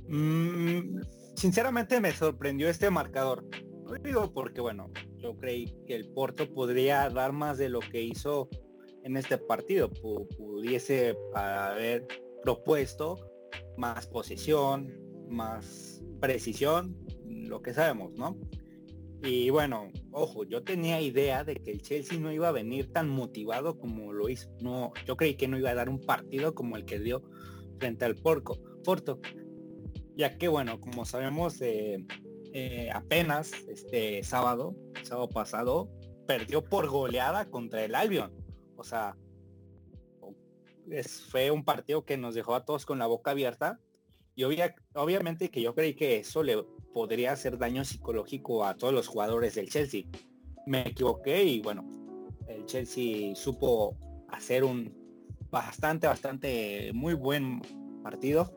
Mm, 0.08 1.00
sinceramente 1.34 2.00
me 2.00 2.12
sorprendió 2.12 2.68
este 2.68 2.90
marcador. 2.90 3.44
Digo 4.00 4.32
porque 4.32 4.60
bueno, 4.60 4.90
yo 5.18 5.36
creí 5.36 5.66
que 5.86 5.94
el 5.94 6.08
Porto 6.08 6.52
podría 6.52 7.08
dar 7.10 7.32
más 7.32 7.58
de 7.58 7.68
lo 7.68 7.80
que 7.80 8.02
hizo 8.02 8.48
en 9.04 9.16
este 9.16 9.38
partido. 9.38 9.90
pudiese 9.90 11.16
haber 11.34 12.06
propuesto 12.42 13.16
más 13.76 14.06
posición, 14.06 14.92
más 15.28 16.02
precisión, 16.20 16.96
lo 17.26 17.62
que 17.62 17.74
sabemos, 17.74 18.12
¿no? 18.12 18.38
Y 19.24 19.50
bueno, 19.50 19.92
ojo, 20.10 20.44
yo 20.44 20.64
tenía 20.64 21.00
idea 21.00 21.44
de 21.44 21.54
que 21.54 21.70
el 21.70 21.80
Chelsea 21.80 22.18
no 22.18 22.32
iba 22.32 22.48
a 22.48 22.52
venir 22.52 22.92
tan 22.92 23.08
motivado 23.08 23.78
como 23.78 24.12
lo 24.12 24.28
hizo. 24.28 24.50
No, 24.60 24.92
yo 25.06 25.16
creí 25.16 25.36
que 25.36 25.46
no 25.46 25.56
iba 25.56 25.70
a 25.70 25.74
dar 25.74 25.88
un 25.88 26.00
partido 26.00 26.54
como 26.54 26.76
el 26.76 26.84
que 26.84 26.98
dio 26.98 27.22
frente 27.78 28.04
al 28.04 28.16
Porco, 28.16 28.58
Porto. 28.84 29.20
Ya 30.16 30.36
que 30.38 30.48
bueno, 30.48 30.80
como 30.80 31.04
sabemos, 31.04 31.60
eh, 31.62 32.04
eh, 32.52 32.90
apenas 32.92 33.52
este 33.68 34.22
sábado, 34.22 34.74
sábado 35.02 35.28
pasado, 35.28 35.88
perdió 36.26 36.64
por 36.64 36.88
goleada 36.88 37.46
contra 37.46 37.84
el 37.84 37.94
Albion. 37.94 38.32
O 38.76 38.84
sea, 38.84 39.16
fue 41.30 41.50
un 41.50 41.64
partido 41.64 42.04
que 42.04 42.16
nos 42.16 42.34
dejó 42.34 42.54
a 42.54 42.64
todos 42.64 42.86
con 42.86 42.98
la 42.98 43.06
boca 43.06 43.30
abierta. 43.30 43.80
Y 44.34 44.44
obviamente 44.94 45.50
que 45.50 45.60
yo 45.60 45.74
creí 45.74 45.94
que 45.94 46.18
eso 46.18 46.42
le 46.42 46.62
podría 46.94 47.32
hacer 47.32 47.58
daño 47.58 47.84
psicológico 47.84 48.64
a 48.64 48.76
todos 48.76 48.92
los 48.92 49.06
jugadores 49.06 49.54
del 49.54 49.68
Chelsea. 49.68 50.04
Me 50.66 50.88
equivoqué 50.88 51.44
y 51.44 51.60
bueno, 51.60 51.84
el 52.48 52.64
Chelsea 52.66 53.34
supo 53.34 53.96
hacer 54.28 54.64
un 54.64 54.94
bastante, 55.50 56.06
bastante 56.06 56.92
muy 56.94 57.14
buen 57.14 57.60
partido. 58.02 58.54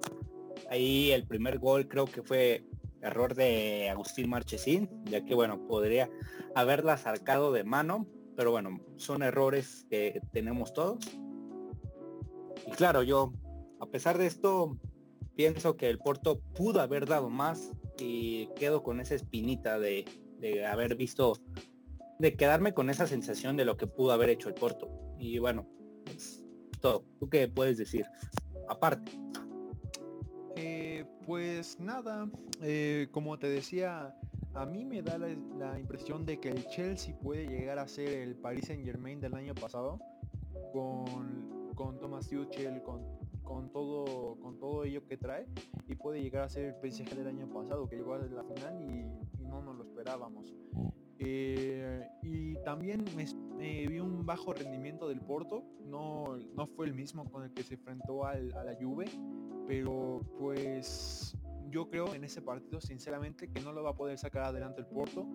Ahí 0.69 1.11
el 1.11 1.27
primer 1.27 1.59
gol 1.59 1.87
creo 1.87 2.05
que 2.05 2.23
fue 2.23 2.63
error 3.01 3.35
de 3.35 3.89
Agustín 3.89 4.29
Marchesín, 4.29 4.89
ya 5.05 5.23
que 5.23 5.35
bueno, 5.35 5.67
podría 5.67 6.09
haberla 6.55 6.97
sacado 6.97 7.51
de 7.51 7.63
mano, 7.63 8.07
pero 8.35 8.51
bueno, 8.51 8.79
son 8.97 9.23
errores 9.23 9.85
que 9.89 10.21
tenemos 10.31 10.73
todos. 10.73 10.99
Y 12.67 12.71
claro, 12.71 13.03
yo, 13.03 13.33
a 13.79 13.85
pesar 13.85 14.17
de 14.17 14.25
esto, 14.25 14.77
pienso 15.35 15.77
que 15.77 15.89
el 15.89 15.99
Porto 15.99 16.39
pudo 16.55 16.81
haber 16.81 17.05
dado 17.05 17.29
más 17.29 17.71
y 17.99 18.47
quedo 18.55 18.83
con 18.83 18.99
esa 18.99 19.15
espinita 19.15 19.79
de, 19.79 20.05
haber 20.67 20.95
visto, 20.95 21.33
de 22.19 22.35
quedarme 22.35 22.73
con 22.73 22.89
esa 22.89 23.07
sensación 23.07 23.55
de 23.57 23.65
lo 23.65 23.77
que 23.77 23.87
pudo 23.87 24.11
haber 24.11 24.29
hecho 24.29 24.49
el 24.49 24.55
Porto. 24.55 24.89
Y 25.19 25.39
bueno, 25.39 25.67
es 26.13 26.43
todo. 26.81 27.05
¿Tú 27.19 27.29
qué 27.29 27.47
puedes 27.47 27.77
decir? 27.77 28.05
Aparte. 28.67 29.24
Eh, 30.55 31.05
pues 31.25 31.79
nada, 31.79 32.29
eh, 32.61 33.07
como 33.11 33.37
te 33.37 33.47
decía, 33.47 34.15
a 34.53 34.65
mí 34.65 34.85
me 34.85 35.01
da 35.01 35.17
la, 35.17 35.79
impresión 35.79 36.25
de 36.25 36.39
que 36.39 36.49
el 36.49 36.65
Chelsea 36.67 37.17
puede 37.19 37.47
llegar 37.47 37.77
a 37.77 37.87
ser 37.87 38.07
el 38.07 38.35
Paris 38.35 38.67
Saint 38.67 38.85
Germain 38.85 39.19
del 39.19 39.33
año 39.33 39.53
pasado 39.53 39.99
con, 40.71 41.73
con 41.75 41.99
Thomas 41.99 42.29
Tuchel, 42.29 42.81
con, 42.83 43.01
con, 43.43 43.69
todo, 43.69 44.37
con 44.39 44.57
todo 44.57 44.85
ello 44.85 45.05
que 45.05 45.17
trae 45.17 45.45
y 45.87 45.95
puede 45.95 46.21
llegar 46.21 46.43
a 46.43 46.49
ser 46.49 46.65
el 46.65 46.91
PSG 46.91 47.15
del 47.15 47.27
año 47.27 47.47
pasado 47.47 47.87
que 47.89 47.97
llegó 47.97 48.13
a 48.13 48.19
la 48.19 48.43
final 48.43 48.81
y, 48.81 49.05
no 49.45 49.61
nos 49.61 49.77
lo 49.77 49.83
esperábamos. 49.83 50.53
Eh, 51.19 52.07
y 52.23 52.55
también 52.63 53.05
me, 53.15 53.25
vi 53.87 53.99
un 53.99 54.25
bajo 54.25 54.53
rendimiento 54.53 55.07
del 55.07 55.21
Porto, 55.21 55.63
no, 55.85 56.37
no 56.55 56.67
fue 56.67 56.87
el 56.87 56.93
mismo 56.93 57.29
con 57.31 57.43
el 57.43 57.53
que 57.53 57.63
se 57.63 57.75
enfrentó 57.75 58.25
al, 58.25 58.53
a 58.53 58.63
la 58.63 58.75
Juve 58.75 59.05
pero 59.67 60.21
pues 60.39 61.35
yo 61.69 61.89
creo 61.89 62.13
en 62.13 62.23
ese 62.23 62.41
partido 62.41 62.79
sinceramente 62.81 63.49
que 63.49 63.61
no 63.61 63.73
lo 63.73 63.83
va 63.83 63.91
a 63.91 63.95
poder 63.95 64.17
sacar 64.17 64.43
adelante 64.43 64.81
el 64.81 64.87
Porto. 64.87 65.27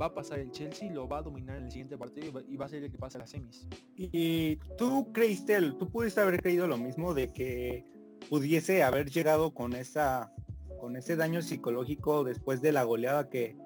Va 0.00 0.06
a 0.06 0.14
pasar 0.14 0.38
el 0.38 0.50
Chelsea, 0.50 0.90
lo 0.90 1.06
va 1.06 1.18
a 1.18 1.22
dominar 1.22 1.58
en 1.58 1.64
el 1.64 1.70
siguiente 1.70 1.98
partido 1.98 2.40
y 2.48 2.56
va, 2.56 2.64
a 2.64 2.68
ser 2.68 2.82
el 2.82 2.90
que 2.90 2.96
pase 2.96 3.18
a 3.18 3.20
las 3.20 3.30
semis. 3.30 3.68
¿Y 3.96 4.56
tú 4.78 5.12
creíste, 5.12 5.60
tú 5.72 5.90
pudiste 5.90 6.22
haber 6.22 6.40
creído 6.40 6.66
lo 6.66 6.78
mismo 6.78 7.12
de 7.12 7.30
que 7.32 7.84
pudiese 8.30 8.82
haber 8.82 9.10
llegado 9.10 9.52
con 9.52 9.74
esa 9.74 10.32
con 10.80 10.96
ese 10.96 11.16
daño 11.16 11.42
psicológico 11.42 12.24
después 12.24 12.62
de 12.62 12.72
la 12.72 12.84
goleada 12.84 13.28
que 13.28 13.58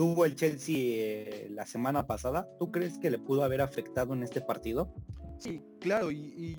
tuvo 0.00 0.24
el 0.24 0.34
Chelsea 0.34 0.76
eh, 0.78 1.48
la 1.50 1.66
semana 1.66 2.06
pasada, 2.06 2.48
¿tú 2.58 2.72
crees 2.72 2.98
que 2.98 3.10
le 3.10 3.18
pudo 3.18 3.44
haber 3.44 3.60
afectado 3.60 4.14
en 4.14 4.22
este 4.22 4.40
partido? 4.40 4.94
Sí, 5.36 5.62
claro, 5.78 6.10
y, 6.10 6.56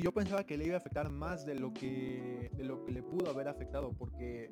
yo 0.00 0.12
pensaba 0.12 0.46
que 0.46 0.56
le 0.56 0.66
iba 0.66 0.74
a 0.74 0.76
afectar 0.76 1.10
más 1.10 1.44
de 1.44 1.56
lo 1.56 1.74
que, 1.74 2.52
de 2.56 2.62
lo 2.62 2.84
que 2.84 2.92
le 2.92 3.02
pudo 3.02 3.28
haber 3.30 3.48
afectado, 3.48 3.92
porque 3.98 4.48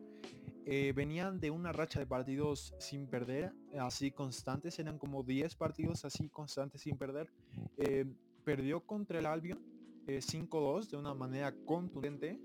eh, 0.67 0.93
venían 0.93 1.39
de 1.39 1.53
una 1.53 1.71
racha 1.71 2.01
de 2.01 2.07
partidos 2.07 2.75
sin 2.81 3.07
perder, 3.07 3.53
así 3.79 4.11
constantes, 4.11 4.77
eran 4.81 4.99
como 4.99 5.23
10 5.23 5.55
partidos 5.55 6.05
así 6.05 6.29
constantes 6.29 6.81
sin 6.81 6.97
perder. 6.97 7.31
Eh, 7.77 8.07
perdió 8.43 8.81
contra 8.81 9.21
el 9.21 9.27
Albion 9.27 9.61
5-2 10.09 10.91
de 10.91 10.97
una 10.97 11.15
manera 11.15 11.55
contundente 11.65 12.41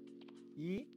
y 0.56 0.90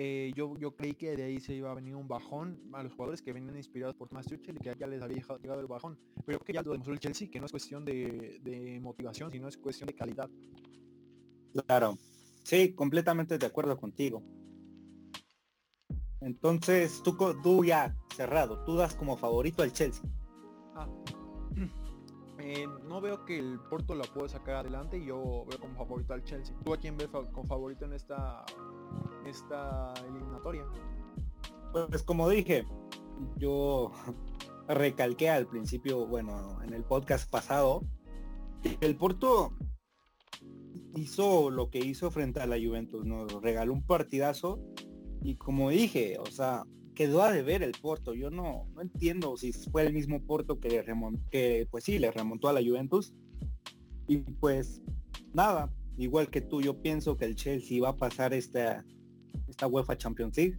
eh, 0.00 0.30
yo, 0.36 0.56
yo 0.58 0.76
creí 0.76 0.94
que 0.94 1.16
de 1.16 1.24
ahí 1.24 1.40
se 1.40 1.54
iba 1.54 1.72
a 1.72 1.74
venir 1.74 1.96
un 1.96 2.06
bajón 2.06 2.62
a 2.72 2.84
los 2.84 2.92
jugadores 2.92 3.20
que 3.20 3.32
venían 3.32 3.56
inspirados 3.56 3.96
por 3.96 4.08
Thomas 4.08 4.26
Tuchel 4.26 4.54
y 4.54 4.60
que 4.60 4.72
ya 4.78 4.86
les 4.86 5.02
había 5.02 5.20
llegado 5.42 5.60
el 5.60 5.66
bajón. 5.66 5.98
Pero 6.24 6.38
que 6.38 6.52
ya 6.52 6.62
lo 6.62 6.70
demostró 6.70 6.94
el 6.94 7.00
Chelsea, 7.00 7.28
que 7.28 7.40
no 7.40 7.46
es 7.46 7.50
cuestión 7.50 7.84
de, 7.84 8.78
motivación, 8.80 9.32
sino 9.32 9.48
es 9.48 9.56
cuestión 9.56 9.88
de 9.88 9.94
calidad. 9.94 10.30
Claro, 11.66 11.98
sí, 12.44 12.74
completamente 12.74 13.38
de 13.38 13.46
acuerdo 13.46 13.76
contigo. 13.76 14.22
Entonces, 16.20 17.02
tú, 17.02 17.16
tú 17.42 17.64
ya 17.64 17.96
cerrado, 18.14 18.62
tú 18.64 18.76
das 18.76 18.94
como 18.94 19.16
favorito 19.16 19.64
al 19.64 19.72
Chelsea. 19.72 20.08
Ah. 20.76 20.88
Eh, 22.40 22.68
no 22.84 23.00
veo 23.00 23.24
que 23.24 23.36
el 23.36 23.58
Porto 23.68 23.96
lo 23.96 24.04
pueda 24.04 24.28
sacar 24.28 24.54
adelante 24.54 24.96
y 24.96 25.06
yo 25.06 25.44
veo 25.50 25.58
como 25.58 25.74
favorito 25.74 26.14
al 26.14 26.22
Chelsea. 26.22 26.56
¿Tú 26.64 26.72
a 26.72 26.78
quién 26.78 26.96
ves 26.96 27.08
con 27.08 27.48
favorito 27.48 27.84
en 27.84 27.92
esta 27.92 28.46
esta 29.26 29.92
eliminatoria? 30.08 30.64
Pues 31.72 32.02
como 32.02 32.28
dije, 32.28 32.66
yo 33.36 33.92
recalqué 34.68 35.30
al 35.30 35.46
principio, 35.46 36.06
bueno, 36.06 36.62
en 36.62 36.74
el 36.74 36.84
podcast 36.84 37.30
pasado, 37.30 37.82
el 38.80 38.96
Porto 38.96 39.52
hizo 40.94 41.50
lo 41.50 41.70
que 41.70 41.78
hizo 41.78 42.10
frente 42.10 42.40
a 42.40 42.46
la 42.46 42.56
Juventus, 42.56 43.04
nos 43.04 43.32
regaló 43.42 43.72
un 43.72 43.82
partidazo 43.82 44.60
y 45.22 45.36
como 45.36 45.70
dije, 45.70 46.18
o 46.18 46.26
sea, 46.26 46.64
quedó 46.94 47.22
a 47.22 47.32
deber 47.32 47.62
el 47.62 47.72
Porto. 47.80 48.14
Yo 48.14 48.30
no, 48.30 48.66
no 48.74 48.82
entiendo 48.82 49.36
si 49.36 49.52
fue 49.52 49.86
el 49.86 49.92
mismo 49.92 50.20
Porto 50.20 50.58
que 50.58 50.68
le 50.68 50.82
remontó, 50.82 51.22
que 51.30 51.66
pues 51.70 51.84
sí, 51.84 51.98
le 51.98 52.10
remontó 52.10 52.48
a 52.48 52.52
la 52.52 52.60
Juventus. 52.60 53.14
Y 54.06 54.18
pues 54.18 54.82
nada, 55.32 55.72
igual 55.96 56.30
que 56.30 56.40
tú, 56.40 56.60
yo 56.60 56.80
pienso 56.80 57.16
que 57.16 57.24
el 57.24 57.36
Chelsea 57.36 57.80
va 57.80 57.90
a 57.90 57.96
pasar 57.96 58.32
esta, 58.32 58.84
esta 59.58 59.66
UEFA 59.66 59.98
Champions 59.98 60.36
League 60.36 60.56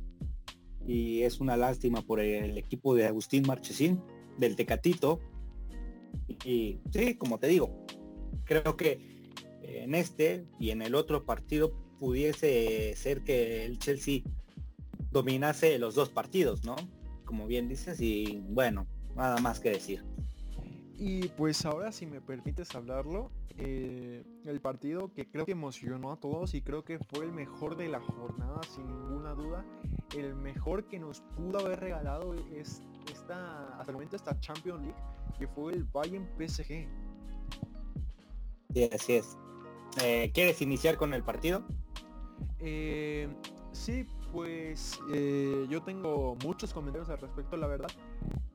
y 0.85 1.21
es 1.21 1.39
una 1.39 1.55
lástima 1.55 2.01
por 2.01 2.19
el 2.19 2.57
equipo 2.57 2.93
de 2.95 3.07
Agustín 3.07 3.45
Marchesín, 3.47 4.01
del 4.37 4.57
Tecatito. 4.57 5.21
Y 6.43 6.79
sí, 6.91 7.15
como 7.15 7.39
te 7.39 7.47
digo, 7.47 7.85
creo 8.43 8.75
que 8.75 8.99
en 9.63 9.95
este 9.95 10.45
y 10.59 10.71
en 10.71 10.81
el 10.81 10.95
otro 10.95 11.25
partido 11.25 11.71
pudiese 11.97 12.93
ser 12.97 13.23
que 13.23 13.65
el 13.65 13.79
Chelsea 13.79 14.23
dominase 15.11 15.79
los 15.79 15.95
dos 15.95 16.09
partidos, 16.09 16.65
¿no? 16.65 16.75
Como 17.23 17.47
bien 17.47 17.69
dices, 17.69 18.01
y 18.01 18.43
bueno, 18.49 18.85
nada 19.15 19.37
más 19.37 19.61
que 19.61 19.69
decir. 19.69 20.03
Y 20.99 21.29
pues 21.29 21.65
ahora 21.65 21.93
si 21.93 22.05
me 22.05 22.19
permites 22.19 22.75
hablarlo, 22.75 23.31
eh, 23.57 24.21
el 24.43 24.59
partido 24.59 25.13
que 25.13 25.25
creo 25.25 25.45
que 25.45 25.53
emocionó 25.53 26.11
a 26.11 26.19
todos 26.19 26.53
y 26.53 26.61
creo 26.61 26.83
que 26.83 26.99
fue 26.99 27.23
el 27.23 27.31
mejor 27.31 27.77
de 27.77 27.87
la 27.87 28.01
jornada 28.01 28.59
sin 28.63 28.85
ninguna 28.85 29.33
duda, 29.33 29.63
el 30.17 30.35
mejor 30.35 30.89
que 30.89 30.99
nos 30.99 31.21
pudo 31.37 31.59
haber 31.59 31.79
regalado 31.79 32.33
es 32.53 32.83
esta, 33.09 33.77
hasta 33.77 33.91
el 33.91 33.93
momento 33.93 34.17
esta 34.17 34.37
Champions 34.41 34.81
League, 34.81 34.99
que 35.37 35.47
fue 35.47 35.71
el 35.71 35.85
Bayern 35.85 36.27
PSG. 36.37 36.85
Sí, 38.73 38.89
así 38.91 39.13
es. 39.13 39.37
Eh, 40.03 40.31
¿Quieres 40.33 40.61
iniciar 40.61 40.97
con 40.97 41.13
el 41.13 41.23
partido? 41.23 41.63
Eh, 42.59 43.29
sí, 43.71 44.05
pues 44.33 44.99
yo 45.69 45.81
tengo 45.81 46.35
muchos 46.43 46.73
comentarios 46.73 47.09
al 47.09 47.19
respecto, 47.19 47.55
la 47.55 47.67
verdad. 47.67 47.89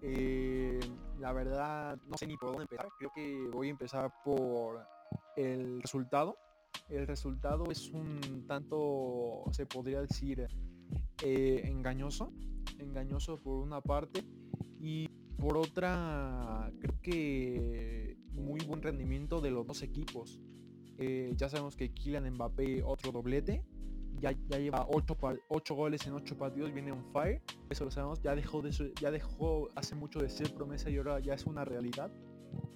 Eh, 0.06 0.78
la 1.18 1.32
verdad, 1.32 1.98
no 2.06 2.18
sé 2.18 2.26
ni 2.26 2.36
por 2.36 2.50
dónde 2.50 2.64
empezar. 2.64 2.88
Creo 2.98 3.10
que 3.14 3.48
voy 3.50 3.68
a 3.68 3.70
empezar 3.70 4.12
por 4.22 4.86
el 5.34 5.80
resultado. 5.80 6.36
El 6.90 7.06
resultado 7.06 7.70
es 7.70 7.88
un 7.88 8.44
tanto, 8.46 9.44
se 9.52 9.64
podría 9.64 10.02
decir, 10.02 10.46
eh, 11.22 11.62
engañoso. 11.64 12.32
Engañoso 12.78 13.40
por 13.40 13.54
una 13.60 13.80
parte. 13.80 14.22
Y 14.78 15.08
por 15.38 15.56
otra, 15.56 16.70
creo 16.80 17.00
que 17.00 18.18
muy 18.32 18.60
buen 18.66 18.82
rendimiento 18.82 19.40
de 19.40 19.50
los 19.50 19.66
dos 19.66 19.82
equipos. 19.82 20.38
Eh, 20.98 21.32
ya 21.34 21.48
sabemos 21.48 21.76
que 21.76 21.92
Kylian 21.92 22.30
Mbappé 22.34 22.82
otro 22.82 23.10
doblete 23.10 23.64
ya, 24.20 24.32
lleva 24.58 24.86
8, 24.88 25.16
ocho 25.48 25.74
goles 25.74 26.06
en 26.06 26.14
8 26.14 26.36
partidos, 26.36 26.72
viene 26.72 26.92
un 26.92 27.04
fire, 27.12 27.42
eso 27.70 27.84
lo 27.84 27.90
sabemos, 27.90 28.20
ya 28.22 28.34
dejó, 28.34 28.62
de, 28.62 28.70
ya 29.00 29.10
dejó 29.10 29.68
hace 29.74 29.94
mucho 29.94 30.20
de 30.20 30.28
ser 30.28 30.52
promesa 30.54 30.90
y 30.90 30.96
ahora 30.96 31.20
ya 31.20 31.34
es 31.34 31.46
una 31.46 31.64
realidad. 31.64 32.10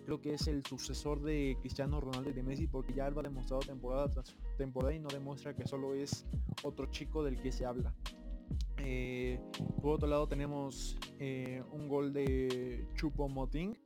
Creo 0.05 0.21
que 0.21 0.35
es 0.35 0.49
el 0.49 0.65
sucesor 0.65 1.21
de 1.23 1.57
Cristiano 1.61 2.01
Ronaldo 2.01 2.31
y 2.31 2.33
de 2.33 2.43
Messi 2.43 2.67
porque 2.67 2.95
ya 2.95 3.11
lo 3.11 3.21
ha 3.21 3.23
demostrado 3.23 3.61
temporada 3.61 4.09
tras 4.09 4.35
temporada 4.57 4.95
y 4.95 4.99
no 4.99 5.09
demuestra 5.09 5.55
que 5.55 5.67
solo 5.67 5.95
es 5.95 6.27
otro 6.65 6.87
chico 6.87 7.23
del 7.23 7.41
que 7.41 7.53
se 7.53 7.67
habla. 7.67 7.95
Eh, 8.79 9.39
por 9.83 9.97
otro 9.97 10.09
lado 10.09 10.27
tenemos 10.27 10.97
eh, 11.19 11.63
un 11.73 11.89
gol 11.89 12.13
de 12.13 12.87
Chupo 12.95 13.29
Moting 13.29 13.77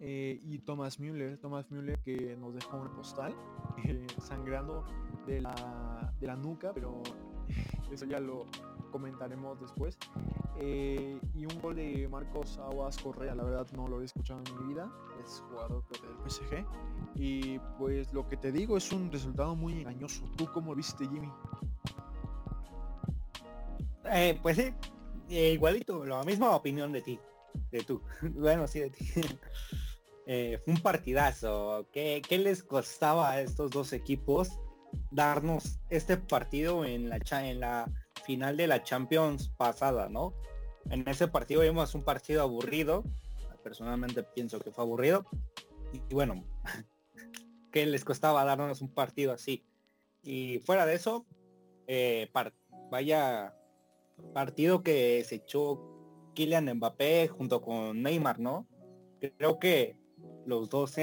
eh, 0.00 0.38
y 0.42 0.58
Thomas 0.58 1.00
Müller, 1.00 1.38
Thomas 1.38 1.70
Müller 1.70 1.98
que 2.00 2.36
nos 2.36 2.54
dejó 2.54 2.76
una 2.76 2.94
postal 2.94 3.34
sangrando 4.20 4.84
de 5.26 5.40
la, 5.40 6.12
de 6.20 6.26
la 6.26 6.36
nuca, 6.36 6.72
pero 6.72 7.02
eso 7.92 8.04
ya 8.06 8.20
lo 8.20 8.46
comentaremos 8.94 9.60
después. 9.60 9.98
Eh, 10.60 11.18
y 11.34 11.46
un 11.46 11.60
gol 11.60 11.74
de 11.74 12.06
Marcos 12.08 12.58
Aguas 12.58 12.96
Correa, 12.98 13.34
la 13.34 13.42
verdad 13.42 13.66
no 13.74 13.88
lo 13.88 14.00
he 14.00 14.04
escuchado 14.04 14.40
en 14.46 14.56
mi 14.56 14.72
vida, 14.72 14.88
es 15.20 15.42
jugador 15.50 15.82
del 15.88 16.30
PSG. 16.30 16.64
Y 17.16 17.58
pues 17.76 18.12
lo 18.12 18.28
que 18.28 18.36
te 18.36 18.52
digo 18.52 18.76
es 18.76 18.92
un 18.92 19.10
resultado 19.10 19.56
muy 19.56 19.72
engañoso. 19.72 20.24
¿Tú 20.36 20.46
cómo 20.52 20.76
viste 20.76 21.08
Jimmy? 21.08 21.28
Eh, 24.12 24.38
pues 24.40 24.58
sí, 24.58 24.72
eh, 25.28 25.54
igualito, 25.54 26.04
la 26.04 26.22
misma 26.22 26.54
opinión 26.54 26.92
de 26.92 27.02
ti, 27.02 27.18
de 27.72 27.82
tú. 27.82 28.00
bueno, 28.22 28.68
sí, 28.68 28.78
de 28.78 28.90
ti. 28.90 29.06
fue 30.24 30.72
un 30.72 30.80
partidazo. 30.80 31.88
¿Qué, 31.92 32.22
¿Qué, 32.28 32.38
les 32.38 32.62
costaba 32.62 33.30
a 33.30 33.40
estos 33.40 33.72
dos 33.72 33.92
equipos 33.92 34.60
darnos 35.10 35.80
este 35.90 36.16
partido 36.16 36.84
en 36.84 37.08
la, 37.08 37.18
en 37.30 37.60
la 37.60 37.90
final 38.24 38.56
de 38.56 38.66
la 38.66 38.82
Champions 38.82 39.48
pasada, 39.56 40.08
¿no? 40.08 40.34
En 40.90 41.06
ese 41.08 41.28
partido 41.28 41.62
vimos 41.62 41.94
un 41.94 42.02
partido 42.02 42.42
aburrido, 42.42 43.04
personalmente 43.62 44.22
pienso 44.22 44.58
que 44.58 44.70
fue 44.70 44.84
aburrido, 44.84 45.26
y, 45.92 46.14
bueno, 46.14 46.44
que 47.72 47.86
les 47.86 48.04
costaba 48.04 48.44
darnos 48.44 48.80
un 48.80 48.92
partido 48.92 49.32
así. 49.32 49.64
Y 50.22 50.58
fuera 50.60 50.86
de 50.86 50.94
eso, 50.94 51.26
eh, 51.86 52.30
vaya 52.90 53.54
partido 54.32 54.82
que 54.82 55.22
se 55.24 55.36
echó 55.36 55.80
Kylian 56.34 56.74
Mbappé 56.74 57.28
junto 57.28 57.62
con 57.62 58.02
Neymar, 58.02 58.40
¿no? 58.40 58.66
Creo 59.20 59.58
que 59.58 59.96
los 60.46 60.68
dos, 60.68 60.96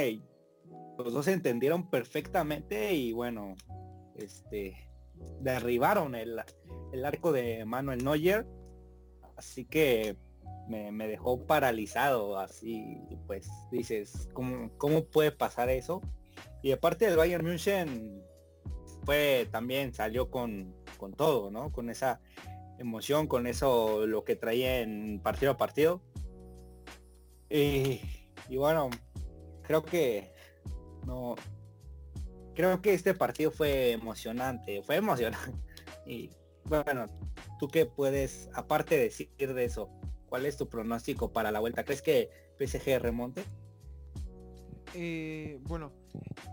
los 0.97 1.13
dos 1.13 1.25
se 1.25 1.34
entendieron 1.34 1.89
perfectamente 1.89 2.93
y 2.93 3.13
bueno, 3.13 3.56
este, 4.15 4.76
derribaron 5.39 6.15
el, 6.15 6.39
arco 7.06 7.32
de 7.32 7.65
Manuel 7.65 8.04
Neuer, 8.04 8.45
así 9.38 9.65
que 9.65 10.15
me, 10.67 11.08
dejó 11.08 11.45
paralizado, 11.45 12.38
así 12.38 12.97
pues 13.28 13.50
dices, 13.71 14.30
¿cómo, 14.34 14.71
¿cómo 14.78 15.04
puede 15.06 15.32
pasar 15.32 15.69
eso? 15.69 16.02
Y 16.62 16.71
aparte 16.71 17.06
del 17.06 17.17
Bayern 17.17 17.45
München 17.45 18.24
fue 19.04 19.47
también 19.52 19.93
salió 19.93 20.30
con, 20.30 20.74
con 20.97 21.13
todo, 21.13 21.50
¿no? 21.50 21.71
Con 21.71 21.89
esa 21.89 22.21
emoción, 22.78 23.28
con 23.28 23.47
eso 23.47 24.06
lo 24.08 24.24
que 24.24 24.36
traía 24.36 24.80
en 24.82 25.19
partido 25.21 25.52
a 25.52 25.58
partido. 25.58 26.02
Y, 27.50 28.00
y 28.47 28.58
bueno, 28.58 28.89
creo 29.63 29.84
que 29.84 30.32
no, 31.06 31.36
creo 32.62 32.80
que 32.80 32.93
este 32.93 33.15
partido 33.15 33.50
fue 33.50 33.91
emocionante, 33.91 34.84
fue 34.84 34.97
emocionante. 34.97 35.52
Y 36.06 36.30
Bueno, 36.65 37.08
¿tú 37.60 37.67
qué 37.67 37.88
puedes, 37.88 38.50
aparte 38.54 38.97
de 38.97 39.04
decir 39.06 39.30
de 39.38 39.65
eso, 39.65 39.89
cuál 40.28 40.45
es 40.45 40.58
tu 40.58 40.69
pronóstico 40.69 41.32
para 41.32 41.52
la 41.52 41.60
vuelta? 41.60 41.84
¿Crees 41.84 42.04
que 42.04 42.30
PSG 42.60 43.00
remonte? 43.00 43.43
Eh, 44.93 45.60
bueno, 45.63 45.91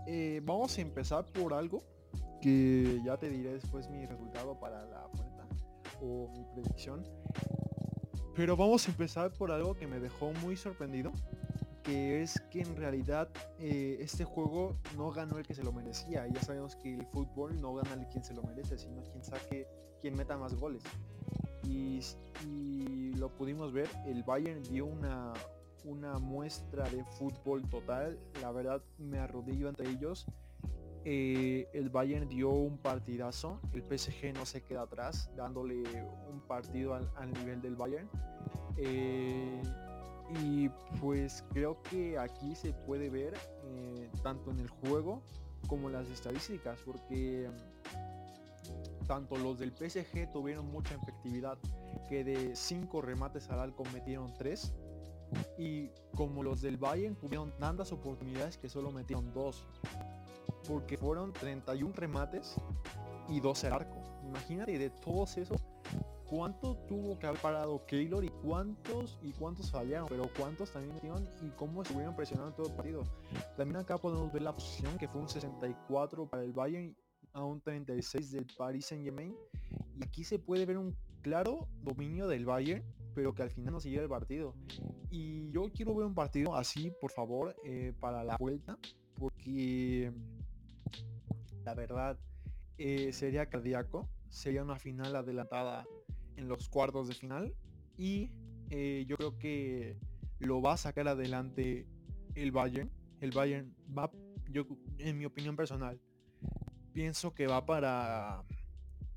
eh, 0.07 0.41
vamos 0.43 0.79
a 0.79 0.81
empezar 0.81 1.25
por 1.25 1.53
algo 1.53 1.83
que 2.41 2.99
ya 3.05 3.17
te 3.17 3.29
diré 3.29 3.53
después 3.53 3.87
mi 3.89 4.07
resultado 4.07 4.59
para 4.59 4.85
la 4.85 5.05
vuelta 5.13 5.47
o 6.01 6.27
mi 6.35 6.43
predicción. 6.55 7.03
Pero 8.35 8.57
vamos 8.57 8.87
a 8.87 8.91
empezar 8.91 9.31
por 9.33 9.51
algo 9.51 9.75
que 9.75 9.85
me 9.85 9.99
dejó 9.99 10.31
muy 10.41 10.57
sorprendido, 10.57 11.11
es 11.89 12.39
que 12.51 12.61
en 12.61 12.75
realidad 12.75 13.29
eh, 13.59 13.97
este 13.99 14.23
juego 14.23 14.75
no 14.97 15.11
ganó 15.11 15.37
el 15.37 15.45
que 15.45 15.53
se 15.53 15.63
lo 15.63 15.71
merecía. 15.71 16.27
Ya 16.27 16.41
sabemos 16.41 16.75
que 16.75 16.95
el 16.95 17.05
fútbol 17.07 17.59
no 17.61 17.73
gana 17.73 17.93
el 17.93 18.07
quien 18.07 18.23
se 18.23 18.33
lo 18.33 18.43
merece, 18.43 18.77
sino 18.77 19.03
quien 19.03 19.23
saque, 19.23 19.67
quien 20.01 20.15
meta 20.15 20.37
más 20.37 20.55
goles. 20.55 20.83
Y, 21.63 22.01
lo 23.17 23.29
pudimos 23.35 23.73
ver, 23.73 23.89
el 24.05 24.23
Bayern 24.23 24.63
dio 24.63 24.85
una, 24.85 25.33
una 25.83 26.17
muestra 26.19 26.89
de 26.89 27.03
fútbol 27.03 27.67
total. 27.69 28.17
La 28.41 28.51
verdad 28.51 28.81
me 28.97 29.19
arrodillo 29.19 29.67
ante 29.67 29.83
ellos 29.89 30.25
eh, 31.05 31.67
el 31.73 31.89
Bayern 31.89 32.27
dio 32.27 32.49
un 32.49 32.77
partidazo, 32.77 33.59
el 33.73 33.83
PSG 33.83 34.33
no 34.33 34.45
se 34.45 34.61
queda 34.61 34.81
atrás, 34.81 35.29
dándole 35.35 35.83
un 36.29 36.41
partido 36.41 36.93
al, 36.93 37.33
nivel 37.33 37.61
del 37.61 37.75
Bayern. 37.75 38.09
Eh, 38.77 39.61
y 40.41 40.69
pues 40.99 41.43
creo 41.51 41.81
que 41.83 42.17
aquí 42.17 42.55
se 42.55 42.73
puede 42.73 43.09
ver 43.09 43.33
eh, 43.63 44.09
tanto 44.21 44.51
en 44.51 44.59
el 44.59 44.69
juego 44.69 45.21
como 45.67 45.89
las 45.89 46.09
estadísticas, 46.09 46.79
porque 46.85 47.49
mm, 47.49 49.05
tanto 49.07 49.37
los 49.37 49.59
del 49.59 49.71
PSG 49.71 50.31
tuvieron 50.31 50.71
mucha 50.71 50.95
efectividad, 50.95 51.57
que 52.07 52.23
de 52.23 52.55
5 52.55 53.01
remates 53.01 53.49
al 53.49 53.59
arco 53.59 53.83
metieron 53.93 54.33
3, 54.37 54.73
y 55.57 55.89
como 56.15 56.43
los 56.43 56.61
del 56.61 56.77
Bayern 56.77 57.15
tuvieron 57.15 57.51
tantas 57.59 57.91
oportunidades 57.91 58.57
que 58.57 58.69
solo 58.69 58.91
metieron 58.91 59.31
2 59.33 59.67
porque 60.67 60.97
fueron 60.97 61.33
31 61.33 61.93
remates 61.95 62.55
y 63.27 63.39
12 63.39 63.67
al 63.67 63.73
arco. 63.73 63.97
Imagínate 64.27 64.77
de 64.77 64.89
todos 64.89 65.37
esos, 65.37 65.59
cuánto 66.29 66.75
tuvo 66.87 67.17
que 67.17 67.25
haber 67.25 67.41
parado 67.41 67.83
Keylor 67.85 68.23
y 68.23 68.29
cuántos 68.29 69.17
y 69.23 69.31
cuántos 69.31 69.71
fallaron, 69.71 70.07
pero 70.07 70.29
cuántos 70.37 70.71
también 70.71 70.93
metieron 70.93 71.27
y 71.41 71.49
cómo 71.49 71.81
estuvieron 71.81 72.15
presionando 72.15 72.53
todo 72.53 72.67
el 72.67 72.73
partido. 72.73 73.03
También 73.57 73.77
acá 73.77 73.97
podemos 73.97 74.31
ver 74.31 74.43
la 74.43 74.53
posición 74.53 74.97
que 74.97 75.07
fue 75.07 75.21
un 75.21 75.29
64 75.29 76.29
para 76.29 76.43
el 76.43 76.53
Bayern 76.53 76.95
a 77.33 77.43
un 77.43 77.61
36 77.61 78.31
del 78.31 78.45
Paris 78.57 78.85
Saint 78.85 79.03
Germain. 79.03 79.35
Y 79.97 80.03
aquí 80.03 80.23
se 80.23 80.37
puede 80.37 80.65
ver 80.65 80.77
un 80.77 80.95
claro 81.21 81.67
dominio 81.81 82.27
del 82.27 82.45
Bayern, 82.45 82.83
pero 83.15 83.33
que 83.33 83.41
al 83.41 83.49
final 83.49 83.73
no 83.73 83.79
siguió 83.79 84.01
el 84.01 84.09
partido. 84.09 84.53
Y 85.09 85.51
yo 85.51 85.71
quiero 85.73 85.95
ver 85.95 86.05
un 86.05 86.13
partido 86.13 86.55
así, 86.55 86.91
por 87.01 87.11
favor, 87.11 87.55
eh, 87.65 87.93
para 87.99 88.23
la 88.23 88.37
vuelta, 88.37 88.77
porque 89.15 90.13
la 91.63 91.73
verdad 91.73 92.17
eh, 92.77 93.11
sería 93.13 93.47
cardíaco, 93.47 94.07
sería 94.29 94.63
una 94.63 94.77
final 94.77 95.15
adelantada 95.15 95.87
en 96.39 96.47
los 96.47 96.69
cuartos 96.69 97.07
de 97.07 97.13
final 97.13 97.53
y 97.97 98.31
eh, 98.69 99.05
yo 99.07 99.17
creo 99.17 99.37
que 99.37 99.97
lo 100.39 100.61
va 100.61 100.73
a 100.73 100.77
sacar 100.77 101.07
adelante 101.07 101.87
el 102.35 102.51
Bayern. 102.51 102.89
El 103.19 103.31
Bayern 103.31 103.75
va, 103.95 104.09
yo 104.49 104.65
en 104.97 105.17
mi 105.17 105.25
opinión 105.25 105.55
personal, 105.55 105.99
pienso 106.93 107.33
que 107.33 107.47
va 107.47 107.65
para, 107.65 108.43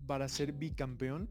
para 0.06 0.28
ser 0.28 0.52
bicampeón, 0.52 1.30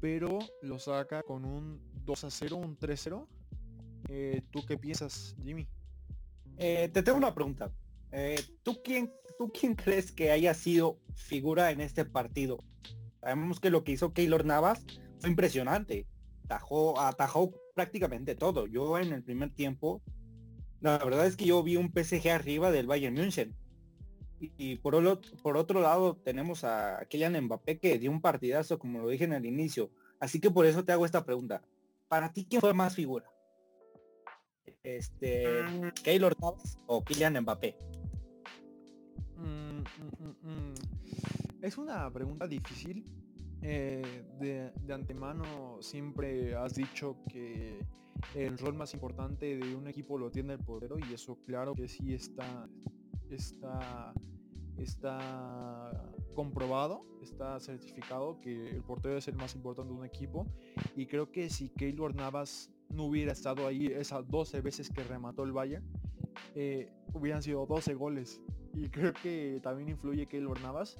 pero 0.00 0.38
lo 0.62 0.78
saca 0.78 1.22
con 1.22 1.44
un 1.44 1.80
2 2.04 2.24
a 2.24 2.30
0, 2.30 2.56
un 2.56 2.76
3 2.76 3.00
0. 3.02 3.28
Eh, 4.08 4.42
¿Tú 4.50 4.64
qué 4.66 4.78
piensas, 4.78 5.36
Jimmy? 5.42 5.68
te 6.56 7.02
tengo 7.02 7.16
una 7.16 7.34
pregunta. 7.34 7.72
¿Tú 8.62 8.82
quién 8.82 9.10
¿tú 9.40 9.50
quién 9.50 9.74
crees 9.74 10.12
que 10.12 10.30
haya 10.30 10.52
sido 10.52 10.98
figura 11.14 11.70
en 11.70 11.80
este 11.80 12.04
partido? 12.04 12.62
Sabemos 13.22 13.58
que 13.58 13.70
lo 13.70 13.84
que 13.84 13.92
hizo 13.92 14.12
Keylor 14.12 14.44
Navas 14.44 14.84
fue 15.20 15.30
impresionante. 15.30 16.06
Atajó, 16.44 16.98
atajó 16.98 17.52
prácticamente 17.74 18.34
todo. 18.34 18.66
Yo 18.66 18.98
en 18.98 19.12
el 19.12 19.22
primer 19.22 19.50
tiempo, 19.50 20.02
la 20.80 20.98
verdad 20.98 21.26
es 21.26 21.36
que 21.36 21.44
yo 21.44 21.62
vi 21.62 21.76
un 21.76 21.92
PSG 21.92 22.28
arriba 22.30 22.70
del 22.70 22.86
Bayern 22.86 23.14
München. 23.14 23.54
Y, 24.40 24.76
por, 24.76 25.20
por 25.42 25.56
otro 25.58 25.82
lado 25.82 26.16
tenemos 26.16 26.64
a 26.64 27.04
Kylian 27.10 27.44
Mbappé 27.44 27.78
que 27.78 27.98
dio 27.98 28.10
un 28.10 28.22
partidazo, 28.22 28.78
como 28.78 29.00
lo 29.00 29.08
dije 29.08 29.24
en 29.24 29.34
el 29.34 29.44
inicio. 29.44 29.90
Así 30.18 30.40
que 30.40 30.50
por 30.50 30.64
eso 30.64 30.82
te 30.82 30.92
hago 30.92 31.04
esta 31.04 31.24
pregunta. 31.24 31.62
¿Para 32.08 32.32
ti 32.32 32.46
quién 32.48 32.60
fue 32.60 32.72
más 32.72 32.94
figura? 32.94 33.30
Este, 34.82 35.62
mm. 35.62 35.90
Keylor 36.02 36.34
Navas 36.40 36.78
o 36.86 37.04
Kylian 37.04 37.38
Mbappé? 37.42 37.76
Mm, 39.36 39.80
mm, 39.80 40.34
mm, 40.42 40.74
es 41.62 41.76
una 41.76 42.10
pregunta 42.10 42.46
difícil. 42.46 43.04
Eh, 43.62 44.24
de, 44.38 44.92
antemano 44.92 45.82
siempre 45.82 46.54
has 46.54 46.74
dicho 46.74 47.16
que 47.28 47.84
el 48.34 48.56
rol 48.56 48.74
más 48.74 48.94
importante 48.94 49.58
de 49.58 49.74
un 49.74 49.86
equipo 49.86 50.18
lo 50.18 50.30
tiene 50.30 50.54
el 50.54 50.58
portero 50.58 50.96
y 50.98 51.12
eso 51.12 51.38
claro 51.44 51.74
que 51.74 51.86
sí 51.86 52.14
está, 52.14 52.68
está, 53.30 54.14
está 54.78 55.90
comprobado, 56.34 57.04
está 57.22 57.60
certificado 57.60 58.40
que 58.40 58.70
el 58.70 58.82
portero 58.82 59.18
es 59.18 59.28
el 59.28 59.36
más 59.36 59.54
importante 59.54 59.92
de 59.92 59.98
un 59.98 60.06
equipo 60.06 60.46
y 60.96 61.06
creo 61.06 61.30
que 61.30 61.50
si 61.50 61.68
Keylor 61.68 62.14
Navas 62.14 62.70
no 62.88 63.04
hubiera 63.04 63.32
estado 63.32 63.66
ahí 63.66 63.86
esas 63.86 64.26
12 64.28 64.60
veces 64.62 64.90
que 64.90 65.04
remató 65.04 65.44
el 65.44 65.52
Bayern, 65.52 65.84
eh, 66.54 66.90
hubieran 67.12 67.42
sido 67.42 67.66
12 67.66 67.94
goles 67.94 68.40
y 68.74 68.88
creo 68.88 69.12
que 69.12 69.60
también 69.62 69.90
influye 69.90 70.26
Keylor 70.26 70.60
Navas. 70.60 70.98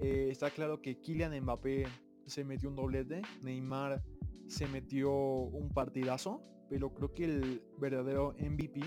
Eh, 0.00 0.28
está 0.30 0.50
claro 0.50 0.80
que 0.80 0.98
Kylian 0.98 1.38
Mbappé 1.42 1.86
se 2.26 2.44
metió 2.44 2.70
un 2.70 2.76
doblete, 2.76 3.20
Neymar 3.42 4.02
se 4.46 4.66
metió 4.66 5.12
un 5.12 5.68
partidazo, 5.68 6.42
pero 6.70 6.94
creo 6.94 7.12
que 7.12 7.24
el 7.24 7.62
verdadero 7.78 8.34
MVP 8.38 8.80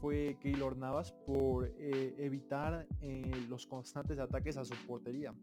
fue 0.00 0.38
Keylor 0.40 0.76
Navas 0.76 1.12
por 1.26 1.70
eh, 1.78 2.14
evitar 2.18 2.86
eh, 3.00 3.30
los 3.48 3.66
constantes 3.66 4.18
ataques 4.18 4.56
a 4.56 4.64
su 4.64 4.74
portería. 4.86 5.34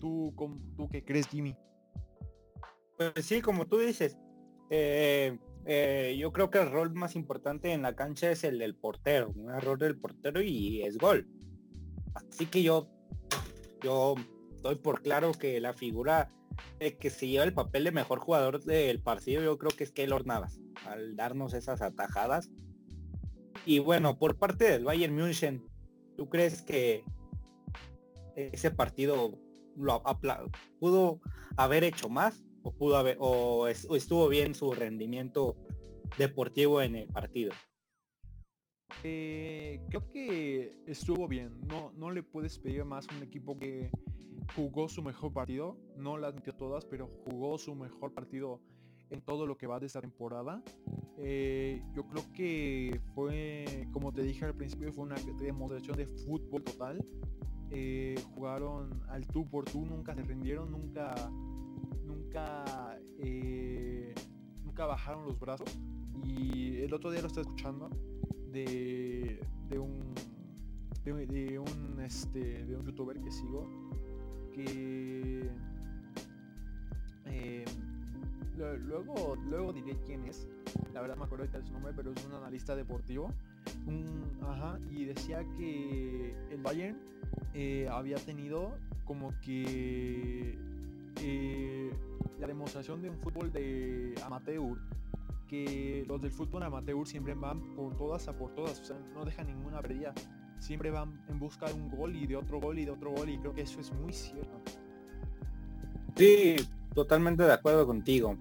¿Tú, 0.00 0.34
¿Tú 0.76 0.88
qué 0.88 1.02
crees, 1.02 1.26
Jimmy? 1.28 1.56
Pues 2.96 3.24
sí, 3.24 3.40
como 3.40 3.66
tú 3.66 3.78
dices, 3.78 4.18
yo 4.70 6.32
creo 6.32 6.50
que 6.50 6.58
el 6.58 6.70
rol 6.70 6.94
más 6.94 7.16
importante 7.16 7.72
en 7.72 7.82
la 7.82 7.96
cancha 7.96 8.30
es 8.30 8.44
el 8.44 8.58
del 8.58 8.76
portero, 8.76 9.32
un 9.34 9.50
error 9.50 9.78
del 9.78 9.98
portero 9.98 10.42
y 10.42 10.82
es 10.82 10.98
gol. 10.98 11.26
Así 12.14 12.46
que 12.46 12.62
yo, 12.62 12.88
yo 13.84 14.14
doy 14.62 14.76
por 14.76 15.02
claro 15.02 15.32
que 15.32 15.60
la 15.60 15.74
figura 15.74 16.30
que 16.78 17.10
se 17.10 17.28
lleva 17.28 17.44
el 17.44 17.52
papel 17.52 17.84
de 17.84 17.92
mejor 17.92 18.20
jugador 18.20 18.62
del 18.62 19.00
partido, 19.00 19.42
yo 19.42 19.58
creo 19.58 19.70
que 19.76 19.84
es 19.84 19.92
Keylor 19.92 20.26
Navas, 20.26 20.60
al 20.86 21.16
darnos 21.16 21.52
esas 21.52 21.82
atajadas. 21.82 22.50
Y 23.66 23.80
bueno, 23.80 24.18
por 24.18 24.38
parte 24.38 24.64
del 24.64 24.84
Bayern 24.84 25.14
München, 25.14 25.64
¿tú 26.16 26.28
crees 26.28 26.62
que 26.62 27.04
ese 28.36 28.70
partido 28.70 29.38
lo 29.76 30.02
pudo 30.78 31.20
haber 31.56 31.84
hecho 31.84 32.08
más? 32.08 32.44
o 32.64 32.72
pudo 32.72 33.04
o, 33.18 33.68
estuvo 33.68 34.28
bien 34.28 34.54
su 34.54 34.72
rendimiento 34.72 35.56
deportivo 36.18 36.82
en 36.82 36.96
el 36.96 37.06
partido? 37.08 37.52
Eh, 39.02 39.80
creo 39.88 40.08
que 40.10 40.76
estuvo 40.86 41.28
bien. 41.28 41.60
No, 41.68 41.92
no 41.92 42.10
le 42.10 42.22
puedes 42.22 42.58
pedir 42.58 42.84
más 42.84 43.06
a 43.08 43.16
un 43.16 43.22
equipo 43.22 43.56
que 43.56 43.90
jugó 44.56 44.88
su 44.88 45.02
mejor 45.02 45.32
partido. 45.32 45.76
No 45.96 46.16
las 46.16 46.34
metió 46.34 46.54
todas, 46.54 46.84
pero 46.84 47.08
jugó 47.24 47.58
su 47.58 47.74
mejor 47.74 48.12
partido 48.12 48.60
en 49.10 49.20
todo 49.20 49.46
lo 49.46 49.56
que 49.56 49.66
va 49.66 49.78
de 49.80 49.86
esta 49.86 50.00
temporada. 50.00 50.62
Eh, 51.18 51.82
yo 51.94 52.06
creo 52.08 52.24
que 52.32 53.00
fue, 53.14 53.88
como 53.92 54.12
te 54.12 54.22
dije 54.22 54.44
al 54.44 54.54
principio, 54.54 54.92
fue 54.92 55.04
una 55.04 55.16
demostración 55.38 55.96
de 55.96 56.06
fútbol 56.06 56.62
total. 56.62 57.04
Eh, 57.70 58.14
jugaron 58.34 59.02
al 59.08 59.26
tú 59.26 59.48
por 59.48 59.64
tú, 59.64 59.84
nunca 59.84 60.14
se 60.14 60.22
rindieron, 60.22 60.70
nunca 60.70 61.14
nunca, 62.04 62.98
nunca 64.64 64.86
bajaron 64.86 65.26
los 65.26 65.38
brazos. 65.38 65.68
Y 66.24 66.76
el 66.80 66.94
otro 66.94 67.10
día 67.10 67.20
lo 67.20 67.26
estaba 67.26 67.42
escuchando 67.42 67.90
de, 68.54 69.40
de 69.68 69.78
un 69.78 70.14
de, 71.04 71.58
un 71.58 72.00
este 72.00 72.64
de 72.64 72.76
un 72.76 72.86
youtuber 72.86 73.20
que 73.20 73.30
sigo 73.30 73.66
que 74.54 75.50
eh, 77.26 77.64
luego 78.56 79.36
luego 79.48 79.72
diré 79.72 79.98
quién 80.06 80.24
es. 80.24 80.46
La 80.94 81.02
verdad 81.02 81.16
me 81.16 81.24
acuerdo 81.24 81.46
de 81.46 81.66
su 81.66 81.72
nombre 81.72 81.92
pero 81.94 82.12
es 82.12 82.24
un 82.24 82.34
analista 82.34 82.76
deportivo. 82.76 83.28
Ajá, 84.42 84.78
y 84.90 85.04
decía 85.04 85.44
que 85.56 86.34
el 86.50 86.62
Bayern 86.62 86.96
eh, 87.54 87.88
había 87.90 88.16
tenido 88.16 88.76
como 89.04 89.32
que 89.40 90.56
eh, 91.20 91.90
la 92.38 92.46
demostración 92.46 93.02
de 93.02 93.10
un 93.10 93.18
fútbol 93.18 93.52
de 93.52 94.14
amateur, 94.24 94.78
que 95.54 96.04
los 96.08 96.20
del 96.20 96.32
fútbol 96.32 96.62
amateur 96.64 97.06
siempre 97.06 97.34
van 97.34 97.60
por 97.74 97.96
todas 97.96 98.26
a 98.28 98.32
por 98.32 98.54
todas, 98.54 98.80
o 98.80 98.84
sea, 98.84 98.96
no 99.14 99.24
dejan 99.24 99.46
ninguna 99.46 99.80
pérdida, 99.80 100.12
siempre 100.58 100.90
van 100.90 101.20
en 101.28 101.38
busca 101.38 101.66
de 101.66 101.74
un 101.74 101.88
gol 101.90 102.16
y 102.16 102.26
de 102.26 102.36
otro 102.36 102.60
gol 102.60 102.78
y 102.78 102.84
de 102.84 102.90
otro 102.90 103.12
gol 103.12 103.30
y 103.30 103.38
creo 103.38 103.54
que 103.54 103.62
eso 103.62 103.80
es 103.80 103.92
muy 103.92 104.12
cierto. 104.12 104.60
Sí, 106.16 106.56
totalmente 106.94 107.42
de 107.44 107.52
acuerdo 107.52 107.86
contigo. 107.86 108.36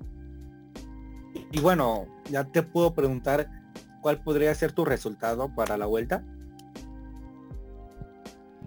Y 1.51 1.59
bueno, 1.59 2.07
ya 2.29 2.43
te 2.43 2.63
puedo 2.63 2.93
preguntar 2.93 3.47
cuál 4.01 4.23
podría 4.23 4.53
ser 4.55 4.71
tu 4.71 4.85
resultado 4.85 5.53
para 5.53 5.77
la 5.77 5.85
vuelta. 5.85 6.23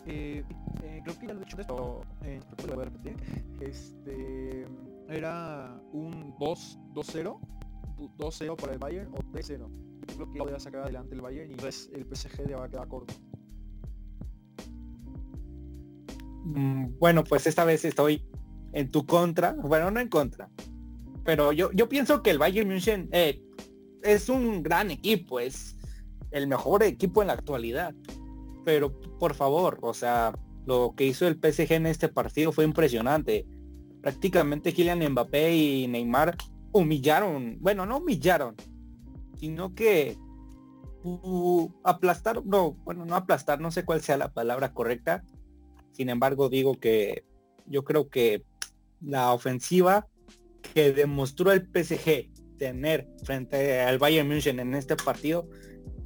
Eh, 0.06 0.44
eh, 0.84 1.00
creo 1.02 1.18
que 1.18 1.26
ya 1.26 1.34
lo 1.34 1.40
he 1.40 1.44
dicho 1.44 1.60
esto, 1.60 2.00
eh, 2.22 2.40
lo 2.66 2.74
voy 2.74 2.82
a 2.82 2.88
repetir. 2.90 3.16
Este 3.60 4.66
era 5.08 5.80
un 5.92 6.36
2-0, 6.38 7.38
2-0 7.96 8.56
para 8.56 8.72
el 8.72 8.78
Bayern 8.78 9.12
o 9.12 9.18
3-0. 9.32 9.68
Creo 10.06 10.32
que 10.32 10.38
podría 10.38 10.60
sacar 10.60 10.82
adelante 10.82 11.14
el 11.14 11.20
Bayern 11.20 11.50
y 11.50 11.54
pues 11.56 11.90
el 11.92 12.04
PSG 12.04 12.48
ya 12.48 12.58
va 12.58 12.66
a 12.66 12.68
quedar 12.68 12.88
corto. 12.88 13.14
Mm, 16.44 16.98
bueno, 16.98 17.24
pues 17.24 17.46
esta 17.46 17.64
vez 17.64 17.84
estoy 17.84 18.24
en 18.72 18.90
tu 18.90 19.04
contra, 19.06 19.52
bueno, 19.52 19.90
no 19.90 20.00
en 20.00 20.08
contra, 20.08 20.48
pero 21.24 21.52
yo, 21.52 21.72
yo 21.72 21.88
pienso 21.88 22.22
que 22.22 22.30
el 22.30 22.38
Bayern 22.38 22.68
München 22.68 23.08
eh, 23.12 23.42
es 24.02 24.28
un 24.28 24.62
gran 24.62 24.90
equipo, 24.92 25.40
es 25.40 25.76
el 26.30 26.46
mejor 26.46 26.82
equipo 26.84 27.20
en 27.20 27.28
la 27.28 27.34
actualidad. 27.34 27.94
Pero 28.64 28.92
por 29.18 29.34
favor, 29.34 29.78
o 29.82 29.94
sea, 29.94 30.32
lo 30.66 30.94
que 30.96 31.04
hizo 31.04 31.26
el 31.26 31.34
PSG 31.34 31.72
en 31.72 31.86
este 31.86 32.08
partido 32.08 32.52
fue 32.52 32.64
impresionante. 32.64 33.46
Prácticamente 34.02 34.72
Kylian 34.72 35.12
Mbappé 35.12 35.56
y 35.56 35.86
Neymar 35.88 36.36
humillaron, 36.76 37.58
bueno, 37.60 37.86
no 37.86 37.98
humillaron, 37.98 38.56
sino 39.38 39.74
que 39.74 40.16
uh, 41.04 41.70
aplastar, 41.84 42.44
no, 42.44 42.72
bueno, 42.84 43.04
no 43.04 43.14
aplastar, 43.16 43.60
no 43.60 43.70
sé 43.70 43.84
cuál 43.84 44.02
sea 44.02 44.16
la 44.16 44.32
palabra 44.32 44.72
correcta. 44.72 45.24
Sin 45.92 46.08
embargo, 46.08 46.48
digo 46.48 46.78
que 46.78 47.24
yo 47.66 47.84
creo 47.84 48.08
que 48.08 48.44
la 49.00 49.32
ofensiva 49.32 50.06
que 50.74 50.92
demostró 50.92 51.52
el 51.52 51.62
PSG 51.62 52.30
tener 52.58 53.08
frente 53.24 53.80
al 53.80 53.98
Bayern 53.98 54.28
München 54.28 54.60
en 54.60 54.74
este 54.74 54.96
partido, 54.96 55.48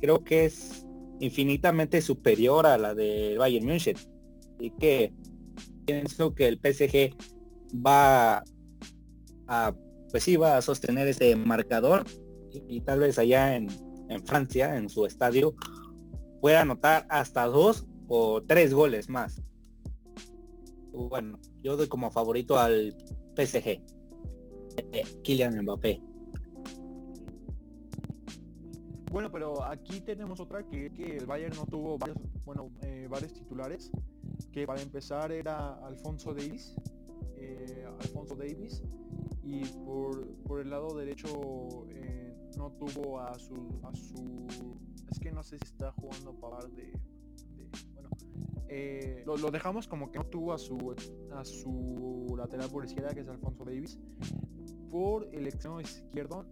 creo 0.00 0.24
que 0.24 0.46
es 0.46 0.87
infinitamente 1.20 2.02
superior 2.02 2.66
a 2.66 2.78
la 2.78 2.94
de 2.94 3.37
Bayern 3.38 3.66
München. 3.66 3.96
Y 4.59 4.70
que 4.72 5.12
pienso 5.87 6.35
que 6.35 6.48
el 6.48 6.59
PSG 6.59 7.16
va 7.74 8.42
a, 9.46 9.74
pues 10.11 10.27
va 10.40 10.57
a 10.57 10.62
sostener 10.62 11.09
ese 11.09 11.37
marcador 11.37 12.05
y, 12.53 12.81
tal 12.81 13.01
vez 13.01 13.18
allá 13.18 13.55
en, 13.55 13.68
en, 14.09 14.27
Francia, 14.27 14.77
en 14.77 14.88
su 14.88 15.07
estadio, 15.07 15.55
pueda 16.40 16.62
anotar 16.62 17.07
hasta 17.09 17.44
dos 17.46 17.87
o 18.09 18.42
tres 18.42 18.75
goles 18.75 19.09
más. 19.09 19.40
Bueno, 20.92 21.38
yo 21.62 21.77
doy 21.77 21.87
como 21.87 22.11
favorito 22.11 22.59
al 22.59 22.96
PSG. 23.37 23.81
Eh, 24.92 25.05
Kylian 25.23 25.62
Mbappé. 25.62 26.03
Bueno, 29.11 29.31
pero 29.31 29.64
aquí 29.64 30.01
tenemos 30.01 30.38
otra 30.38 30.64
que, 30.64 30.92
que 30.92 31.16
el 31.16 31.27
Bayern 31.27 31.57
no 31.57 31.66
tuvo 31.66 31.99
varios, 31.99 32.18
bueno, 32.44 32.70
eh, 32.83 33.09
varios 33.11 33.33
titulares, 33.33 33.90
que 34.53 34.66
para 34.66 34.81
empezar 34.81 35.33
era 35.33 35.75
Alfonso 35.85 36.33
Davis, 36.33 36.77
eh, 37.37 37.85
Alfonso 38.01 38.37
Davis, 38.37 38.85
y 39.42 39.64
por, 39.85 40.26
por, 40.44 40.61
el 40.61 40.70
lado 40.70 40.96
derecho 40.96 41.87
eh, 41.90 42.35
no 42.57 42.72
tuvo 42.72 43.20
a 43.20 43.38
su, 43.38 43.81
a 43.83 43.94
su, 43.94 44.76
es 45.11 45.18
que 45.18 45.33
no 45.33 45.42
sé 45.42 45.59
si 45.59 45.64
está 45.64 45.92
jugando 45.92 46.35
para 46.35 46.66
de, 46.68 46.92
de 47.57 47.70
bueno, 47.94 48.11
lo, 49.26 49.37
lo, 49.37 49.50
dejamos 49.50 49.88
como 49.88 50.11
que 50.11 50.18
no 50.18 50.26
tuvo 50.26 50.53
a 50.53 50.59
su, 50.59 50.94
a 51.33 51.44
su 51.44 52.35
lateral 52.37 52.68
por 52.70 52.85
izquierda, 52.85 53.14
que 53.14 53.20
es 53.20 53.29
Alfonso 53.29 53.64
Davis, 53.64 53.98
por 54.90 55.29
el 55.33 55.46
extremo 55.46 55.81
izquierdo 55.81 56.44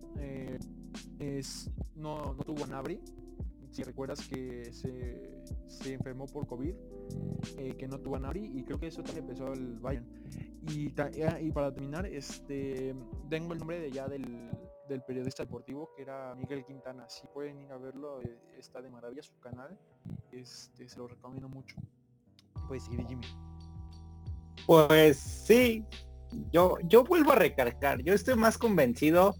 es, 1.18 1.70
no, 1.96 2.34
no 2.34 2.44
tuvo 2.44 2.64
a 2.64 2.66
Nabri. 2.68 3.00
Si 3.70 3.82
recuerdas 3.82 4.26
que 4.26 4.72
se, 4.72 5.44
se 5.66 5.92
enfermó 5.92 6.26
por 6.26 6.46
COVID, 6.46 6.74
eh, 7.58 7.74
que 7.76 7.86
no 7.86 7.98
tuvo 8.00 8.16
a 8.16 8.18
Nabri 8.18 8.44
y 8.58 8.64
creo 8.64 8.78
que 8.78 8.86
eso 8.86 9.02
también 9.02 9.24
empezó 9.24 9.52
el 9.52 9.78
Bayern. 9.78 10.06
Y, 10.70 10.90
para 10.90 11.72
terminar, 11.72 12.06
este 12.06 12.94
tengo 13.28 13.52
el 13.52 13.58
nombre 13.58 13.80
de 13.80 13.90
ya 13.90 14.06
del, 14.06 14.50
del, 14.88 15.02
periodista 15.02 15.44
deportivo 15.44 15.90
que 15.96 16.02
era 16.02 16.34
Miguel 16.34 16.64
Quintana. 16.64 17.08
Si 17.08 17.26
pueden 17.28 17.60
ir 17.62 17.72
a 17.72 17.78
verlo, 17.78 18.20
eh, 18.22 18.38
está 18.58 18.82
de 18.82 18.90
maravilla 18.90 19.22
su 19.22 19.38
canal. 19.40 19.78
Este, 20.32 20.88
se 20.88 20.98
lo 20.98 21.08
recomiendo 21.08 21.48
mucho. 21.48 21.76
Puedes 22.66 22.84
seguir 22.84 23.06
Jimmy. 23.06 23.26
Pues 24.66 25.18
sí, 25.18 25.84
yo, 26.52 26.76
yo 26.84 27.04
vuelvo 27.04 27.32
a 27.32 27.36
recargar, 27.36 28.02
yo 28.02 28.12
estoy 28.12 28.34
más 28.34 28.58
convencido 28.58 29.34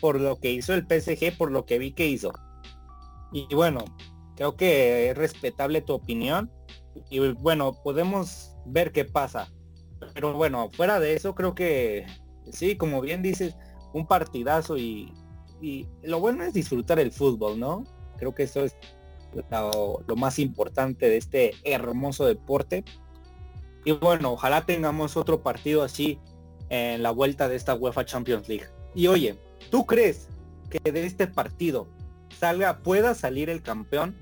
por 0.00 0.20
lo 0.20 0.36
que 0.36 0.50
hizo 0.50 0.74
el 0.74 0.82
PSG, 0.82 1.36
por 1.36 1.52
lo 1.52 1.64
que 1.64 1.78
vi 1.78 1.92
que 1.92 2.06
hizo. 2.06 2.32
Y 3.32 3.54
bueno, 3.54 3.84
creo 4.36 4.56
que 4.56 5.10
es 5.10 5.16
respetable 5.16 5.80
tu 5.82 5.94
opinión. 5.94 6.50
Y 7.10 7.20
bueno, 7.34 7.72
podemos 7.82 8.56
ver 8.64 8.92
qué 8.92 9.04
pasa. 9.04 9.48
Pero 10.14 10.32
bueno, 10.34 10.70
fuera 10.70 11.00
de 11.00 11.14
eso, 11.14 11.34
creo 11.34 11.54
que 11.54 12.06
sí, 12.50 12.76
como 12.76 13.00
bien 13.00 13.22
dices, 13.22 13.56
un 13.92 14.06
partidazo 14.06 14.76
y, 14.76 15.12
y 15.60 15.88
lo 16.02 16.20
bueno 16.20 16.44
es 16.44 16.52
disfrutar 16.52 16.98
el 16.98 17.12
fútbol, 17.12 17.58
¿no? 17.58 17.84
Creo 18.18 18.34
que 18.34 18.44
eso 18.44 18.64
es 18.64 18.76
lo, 19.50 20.16
más 20.16 20.38
importante 20.38 21.08
de 21.08 21.16
este 21.16 21.52
hermoso 21.64 22.26
deporte. 22.26 22.84
Y 23.84 23.92
bueno, 23.92 24.32
ojalá 24.32 24.66
tengamos 24.66 25.16
otro 25.16 25.42
partido 25.42 25.82
así 25.82 26.18
en 26.68 27.02
la 27.02 27.10
vuelta 27.10 27.48
de 27.48 27.56
esta 27.56 27.74
UEFA 27.74 28.04
Champions 28.04 28.48
League. 28.48 28.66
Y 28.94 29.06
oye, 29.06 29.38
¿Tú 29.70 29.84
crees 29.86 30.28
que 30.70 30.92
de 30.92 31.06
este 31.06 31.26
partido 31.26 31.88
salga, 32.38 32.78
pueda 32.78 33.14
salir 33.14 33.50
el 33.50 33.62
campeón 33.62 34.16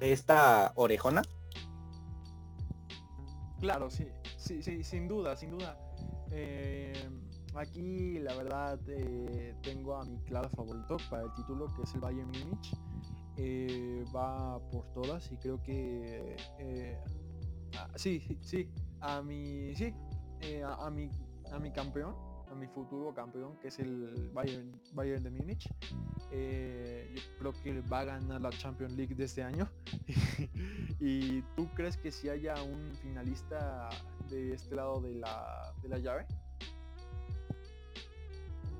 de 0.00 0.12
esta 0.12 0.72
orejona? 0.76 1.22
Claro, 3.60 3.90
sí, 3.90 4.06
sí, 4.36 4.62
sí, 4.62 4.82
sin 4.84 5.08
duda, 5.08 5.36
sin 5.36 5.50
duda. 5.50 5.76
Eh, 6.30 6.92
aquí 7.54 8.18
la 8.18 8.34
verdad 8.34 8.78
eh, 8.88 9.54
tengo 9.62 9.96
a 9.96 10.04
mi 10.04 10.18
claro 10.24 10.48
favorito 10.50 10.98
para 11.08 11.22
el 11.24 11.34
título 11.34 11.66
que 11.74 11.82
es 11.82 11.94
el 11.94 12.00
Bayern 12.00 12.28
Múnich. 12.28 12.76
Eh, 13.38 14.04
va 14.14 14.58
por 14.70 14.86
todas 14.92 15.30
y 15.30 15.36
creo 15.36 15.62
que 15.62 16.36
ah, 17.78 17.88
sí, 17.96 18.22
sí, 18.40 18.68
a 19.00 19.22
mi 19.22 19.74
sí, 19.74 19.94
a, 20.64 20.90
mi 20.90 21.10
a 21.52 21.58
mi 21.58 21.70
campeón 21.70 22.14
mi 22.56 22.66
futuro 22.66 23.14
campeón, 23.14 23.56
que 23.60 23.68
es 23.68 23.78
el 23.78 24.30
Bayern, 24.32 24.72
Bayern 24.92 25.22
de 25.22 25.30
Múnich. 25.30 25.68
Eh, 26.30 27.14
yo 27.14 27.22
creo 27.38 27.52
que 27.62 27.80
va 27.82 28.00
a 28.00 28.04
ganar 28.04 28.40
la 28.40 28.50
Champions 28.50 28.94
League 28.94 29.14
de 29.14 29.24
este 29.24 29.42
año. 29.42 29.68
¿Y 31.00 31.42
tú 31.56 31.68
crees 31.74 31.96
que 31.96 32.10
si 32.10 32.28
haya 32.28 32.54
un 32.62 32.94
finalista 33.02 33.88
de 34.28 34.54
este 34.54 34.74
lado 34.74 35.00
de 35.00 35.14
la, 35.14 35.74
de 35.82 35.88
la 35.88 35.98
llave? 35.98 36.26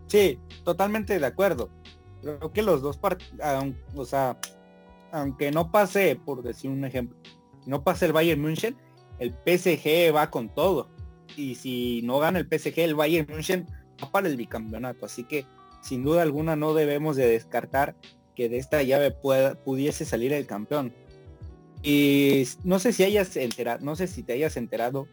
Sí, 0.09 0.39
totalmente 0.65 1.19
de 1.19 1.27
acuerdo. 1.27 1.71
Creo 2.23 2.53
que 2.53 2.63
los 2.63 2.83
dos 2.83 2.97
partidos, 2.97 3.75
o 3.95 4.05
sea, 4.05 4.39
aunque 5.13 5.51
no 5.51 5.71
pase, 5.71 6.17
por 6.17 6.43
decir 6.43 6.71
un 6.71 6.85
ejemplo, 6.85 7.17
no 7.67 7.83
pase 7.85 8.07
el 8.07 8.13
Bayern 8.13 8.41
München, 8.41 8.77
el 9.19 9.33
PSG 9.33 10.15
va 10.15 10.31
con 10.31 10.49
todo 10.49 10.96
y 11.37 11.55
si 11.55 12.03
no 12.03 12.19
gana 12.19 12.39
el 12.39 12.47
PSG, 12.47 12.79
el 12.81 12.95
Bayern 12.95 13.27
München 13.31 13.67
va 14.03 14.11
para 14.11 14.29
el 14.29 14.37
bicampeonato. 14.37 15.07
Así 15.07 15.25
que 15.25 15.47
sin 15.81 16.05
duda 16.05 16.23
alguna 16.23 16.57
no 16.57 16.75
debemos 16.75 17.17
de 17.17 17.27
descartar 17.29 17.95
que 18.35 18.49
de 18.49 18.59
esta 18.59 18.83
llave 18.83 19.11
pueda, 19.11 19.55
pudiese 19.55 20.05
salir 20.05 20.33
el 20.33 20.47
campeón. 20.47 20.93
Y 21.83 22.45
no 22.65 22.79
sé 22.79 22.93
si 22.93 23.05
hayas 23.05 23.37
enterado, 23.37 23.85
no 23.85 23.97
sé 23.97 24.07
si 24.07 24.23
te 24.23 24.33
hayas 24.33 24.57
enterado, 24.57 25.07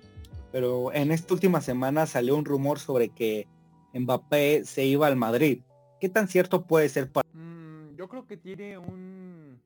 pero 0.51 0.93
en 0.93 1.11
esta 1.11 1.33
última 1.33 1.61
semana 1.61 2.05
salió 2.05 2.35
un 2.35 2.45
rumor 2.45 2.79
sobre 2.79 3.09
que 3.09 3.47
Mbappé 3.93 4.63
se 4.65 4.85
iba 4.85 5.07
al 5.07 5.15
Madrid. 5.15 5.61
¿Qué 5.99 6.09
tan 6.09 6.27
cierto 6.27 6.65
puede 6.65 6.89
ser 6.89 7.11
para? 7.11 7.27
Mm, 7.33 7.95
yo 7.95 8.07
creo 8.09 8.25
que 8.25 8.37
tiene 8.37 8.77
un. 8.77 9.59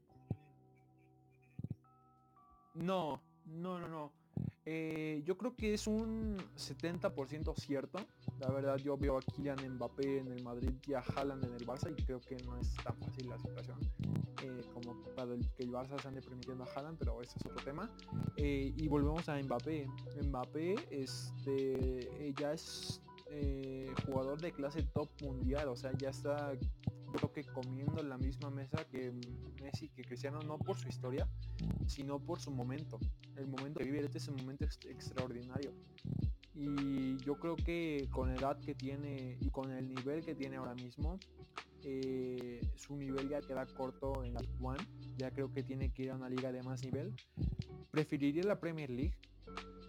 No, 2.73 3.21
no, 3.45 3.79
no, 3.79 3.88
no. 3.88 4.16
Eh, 4.69 5.21
yo 5.23 5.38
creo 5.38 5.56
que 5.56 5.73
es 5.73 5.88
un 5.88 6.36
70% 6.58 7.56
cierto. 7.56 7.99
La 8.38 8.49
verdad 8.49 8.75
yo 8.75 8.97
veo 8.97 9.17
a 9.17 9.21
Kylian 9.21 9.75
Mbappé 9.75 10.17
en 10.17 10.27
el 10.27 10.43
Madrid 10.43 10.73
y 10.86 10.93
a 10.93 10.99
Haaland 10.99 11.45
en 11.45 11.53
el 11.53 11.65
Barça 11.65 11.89
y 11.89 12.03
creo 12.03 12.19
que 12.19 12.36
no 12.43 12.58
es 12.58 12.75
tan 12.84 12.97
fácil 12.97 13.30
la 13.30 13.39
situación 13.39 13.80
eh, 14.43 14.62
como 14.73 15.01
para 15.15 15.27
del 15.27 15.49
que 15.53 15.63
el 15.63 15.71
Barça 15.71 15.97
se 16.01 16.10
ande 16.10 16.21
permitiendo 16.21 16.65
a 16.65 16.67
Haaland, 16.67 16.97
pero 16.97 17.21
ese 17.21 17.39
es 17.39 17.45
otro 17.45 17.63
tema. 17.63 17.89
Eh, 18.36 18.73
y 18.75 18.88
volvemos 18.89 19.30
a 19.30 19.41
Mbappé. 19.41 19.88
Mbappé 20.21 20.75
este, 20.91 22.34
ya 22.38 22.51
es 22.51 23.01
jugador 24.06 24.41
de 24.41 24.51
clase 24.51 24.84
top 24.84 25.10
mundial, 25.21 25.69
o 25.69 25.77
sea, 25.77 25.93
ya 25.97 26.10
está 26.10 26.51
creo 27.12 27.32
que 27.32 27.43
comiendo 27.43 28.02
en 28.02 28.10
la 28.10 28.17
misma 28.17 28.50
mesa 28.50 28.86
que 28.86 29.13
Messi, 29.62 29.89
que 29.89 30.04
Cristiano, 30.04 30.39
no 30.46 30.58
por 30.58 30.78
su 30.78 30.88
historia, 30.88 31.28
sino 31.88 32.20
por 32.20 32.39
su 32.39 32.52
momento. 32.52 33.00
El 33.36 33.48
momento 33.48 33.80
que 33.80 33.86
vive 33.86 34.06
este 34.06 34.17
es 34.17 34.28
un 34.28 34.36
momento 34.38 34.65
extraordinario. 34.65 35.74
Y 36.54 37.17
yo 37.17 37.36
creo 37.36 37.56
que 37.56 38.08
con 38.12 38.30
la 38.30 38.36
edad 38.36 38.60
que 38.60 38.74
tiene 38.74 39.38
y 39.39 39.50
con 39.50 39.72
el 39.72 39.88
nivel 39.88 40.24
que 40.24 40.34
tiene 40.34 40.56
ahora 40.56 40.74
mismo, 40.74 41.20
eh, 41.84 42.60
su 42.76 42.98
nivel 42.98 43.30
ya 43.30 43.41
queda 43.41 43.65
corto 43.65 44.24
en 44.24 44.34
la 44.34 44.41
One. 44.62 44.84
Ya 45.17 45.32
creo 45.32 45.54
que 45.54 45.63
tiene 45.63 45.91
que 45.91 46.04
ir 46.04 46.12
a 46.12 46.15
una 46.15 46.30
liga 46.30 46.52
de 46.52 46.63
más 46.63 46.84
nivel. 46.84 47.13
Preferiría 47.91 48.43
la 48.43 48.60
Premier 48.60 48.89
League, 48.89 49.15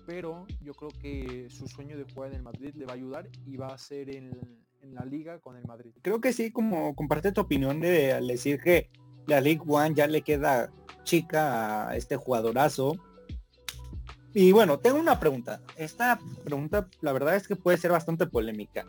pero 0.07 0.47
yo 0.61 0.75
creo 0.75 0.91
que 0.91 1.49
su 1.51 1.67
sueño 1.69 1.97
de 1.97 2.05
jugar 2.05 2.31
en 2.31 2.37
el 2.37 2.43
Madrid 2.43 2.75
le 2.75 2.85
va 2.87 2.93
a 2.93 2.97
ayudar 2.97 3.29
y 3.45 3.57
va 3.57 3.69
a 3.69 3.79
ser 3.79 4.15
en, 4.15 4.31
en 4.83 4.95
la 4.95 5.05
liga 5.05 5.39
con 5.41 5.57
el 5.57 5.65
Madrid. 5.65 5.91
Creo 6.03 6.21
que 6.21 6.33
sí, 6.33 6.51
como 6.51 6.95
comparte 6.95 7.33
tu 7.33 7.41
opinión 7.41 7.81
de 7.81 8.21
decir 8.21 8.61
que 8.61 8.91
la 9.27 9.41
League 9.41 9.63
One 9.67 9.95
ya 9.95 10.07
le 10.07 10.23
queda 10.23 10.71
chica 11.05 11.89
a 11.89 11.97
este 11.97 12.17
jugadorazo. 12.17 12.97
Y 14.35 14.53
bueno, 14.53 14.79
tengo 14.79 14.99
una 14.99 15.19
pregunta. 15.19 15.61
Esta 15.77 16.19
pregunta, 16.45 16.89
la 17.01 17.13
verdad 17.13 17.35
es 17.37 17.49
que 17.49 17.57
puede 17.57 17.79
ser 17.79 17.93
bastante 17.93 18.27
polémica. 18.27 18.85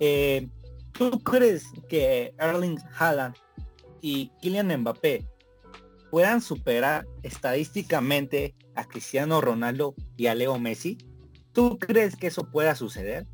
Eh, 0.00 0.48
¿Tú 0.92 1.10
crees 1.20 1.66
que 1.88 2.34
Erling 2.38 2.78
Haaland 2.98 3.34
y 4.00 4.30
Kylian 4.40 4.80
Mbappé 4.80 5.26
puedan 6.10 6.40
superar 6.40 7.06
estadísticamente 7.22 8.54
a 8.76 8.84
Cristiano 8.84 9.40
Ronaldo 9.40 9.94
y 10.16 10.26
a 10.26 10.34
Leo 10.34 10.58
Messi? 10.58 10.98
¿Tú 11.52 11.78
crees 11.78 12.16
que 12.16 12.28
eso 12.28 12.50
pueda 12.50 12.74
suceder? 12.74 13.26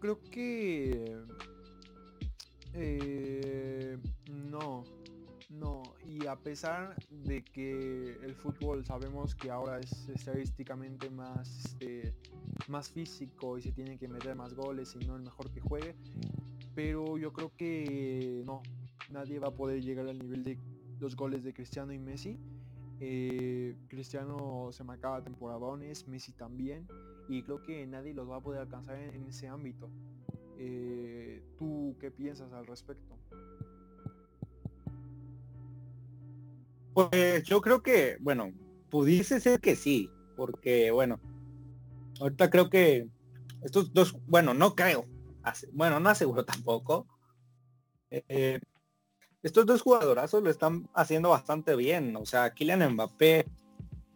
Creo 0.00 0.20
que... 0.30 1.16
Eh, 2.72 3.98
no, 4.30 4.84
no. 5.50 5.82
Y 6.06 6.26
a 6.26 6.36
pesar 6.36 6.96
de 7.10 7.44
que 7.44 8.18
el 8.22 8.34
fútbol 8.34 8.84
sabemos 8.84 9.34
que 9.34 9.50
ahora 9.50 9.78
es 9.78 10.08
estadísticamente 10.08 11.10
más, 11.10 11.64
este, 11.64 12.14
más 12.68 12.88
físico 12.88 13.58
y 13.58 13.62
se 13.62 13.72
tienen 13.72 13.98
que 13.98 14.08
meter 14.08 14.34
más 14.34 14.54
goles 14.54 14.96
y 14.98 15.04
no 15.04 15.16
el 15.16 15.22
mejor 15.22 15.50
que 15.50 15.60
juegue, 15.60 15.94
pero 16.74 17.18
yo 17.18 17.32
creo 17.32 17.52
que 17.56 18.42
no, 18.46 18.62
nadie 19.10 19.38
va 19.38 19.48
a 19.48 19.54
poder 19.54 19.82
llegar 19.82 20.08
al 20.08 20.18
nivel 20.18 20.44
de 20.44 20.58
los 20.98 21.16
goles 21.16 21.44
de 21.44 21.52
Cristiano 21.52 21.92
y 21.92 21.98
Messi. 21.98 22.38
Eh, 23.00 23.76
Cristiano 23.88 24.68
se 24.72 24.84
marcaba 24.84 25.22
temporadones, 25.22 26.06
Messi 26.06 26.32
también 26.32 26.86
y 27.30 27.44
creo 27.44 27.62
que 27.62 27.86
nadie 27.86 28.12
los 28.12 28.28
va 28.28 28.36
a 28.36 28.40
poder 28.40 28.60
alcanzar 28.62 28.96
en, 28.96 29.24
ese 29.24 29.46
ámbito. 29.46 29.88
Eh, 30.58 31.40
¿Tú 31.56 31.96
qué 32.00 32.10
piensas 32.10 32.52
al 32.52 32.66
respecto? 32.66 33.16
Pues 36.92 37.44
yo 37.44 37.60
creo 37.60 37.84
que, 37.84 38.16
bueno, 38.20 38.52
pudiese 38.90 39.38
ser 39.38 39.60
que 39.60 39.76
sí, 39.76 40.10
porque 40.36 40.90
bueno, 40.90 41.20
ahorita 42.20 42.50
creo 42.50 42.68
que 42.68 43.08
estos 43.62 43.94
dos, 43.94 44.16
bueno, 44.26 44.52
no 44.52 44.74
creo, 44.74 45.06
bueno, 45.72 46.00
no 46.00 46.08
aseguro 46.08 46.44
tampoco. 46.44 47.06
Eh, 48.10 48.58
estos 49.44 49.64
dos 49.66 49.82
jugadorazos 49.82 50.42
lo 50.42 50.50
están 50.50 50.90
haciendo 50.94 51.28
bastante 51.30 51.76
bien. 51.76 52.16
O 52.16 52.26
sea, 52.26 52.52
Kylian 52.52 52.94
Mbappé 52.94 53.46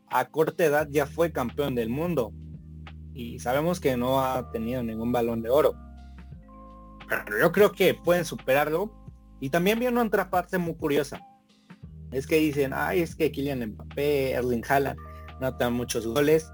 a 0.09 0.29
corta 0.31 0.65
edad 0.65 0.89
ya 0.91 1.07
fue 1.07 1.31
campeón 1.31 1.77
del 1.77 1.89
mundo 1.89 2.33
y 3.15 3.39
sabemos 3.39 3.81
que 3.81 3.97
no 3.97 4.21
ha 4.21 4.51
tenido 4.51 4.83
ningún 4.83 5.13
balón 5.13 5.41
de 5.41 5.51
oro. 5.51 5.75
Pero 7.09 7.39
yo 7.39 7.53
creo 7.53 7.73
que 7.73 7.95
pueden 7.95 8.25
superarlo. 8.25 8.93
Y 9.41 9.51
también 9.51 9.79
viene 9.79 10.01
otra 10.01 10.31
parte 10.31 10.59
muy 10.59 10.75
curiosa. 10.75 11.21
Es 12.11 12.27
que 12.27 12.37
dicen, 12.37 12.73
ay, 12.75 13.01
es 13.01 13.15
que 13.15 13.31
Kylian 13.31 13.67
Mbappé, 13.67 14.33
Erling 14.33 14.65
Haaland 14.69 14.99
notan 15.41 15.75
muchos 15.75 16.07
goles. 16.07 16.51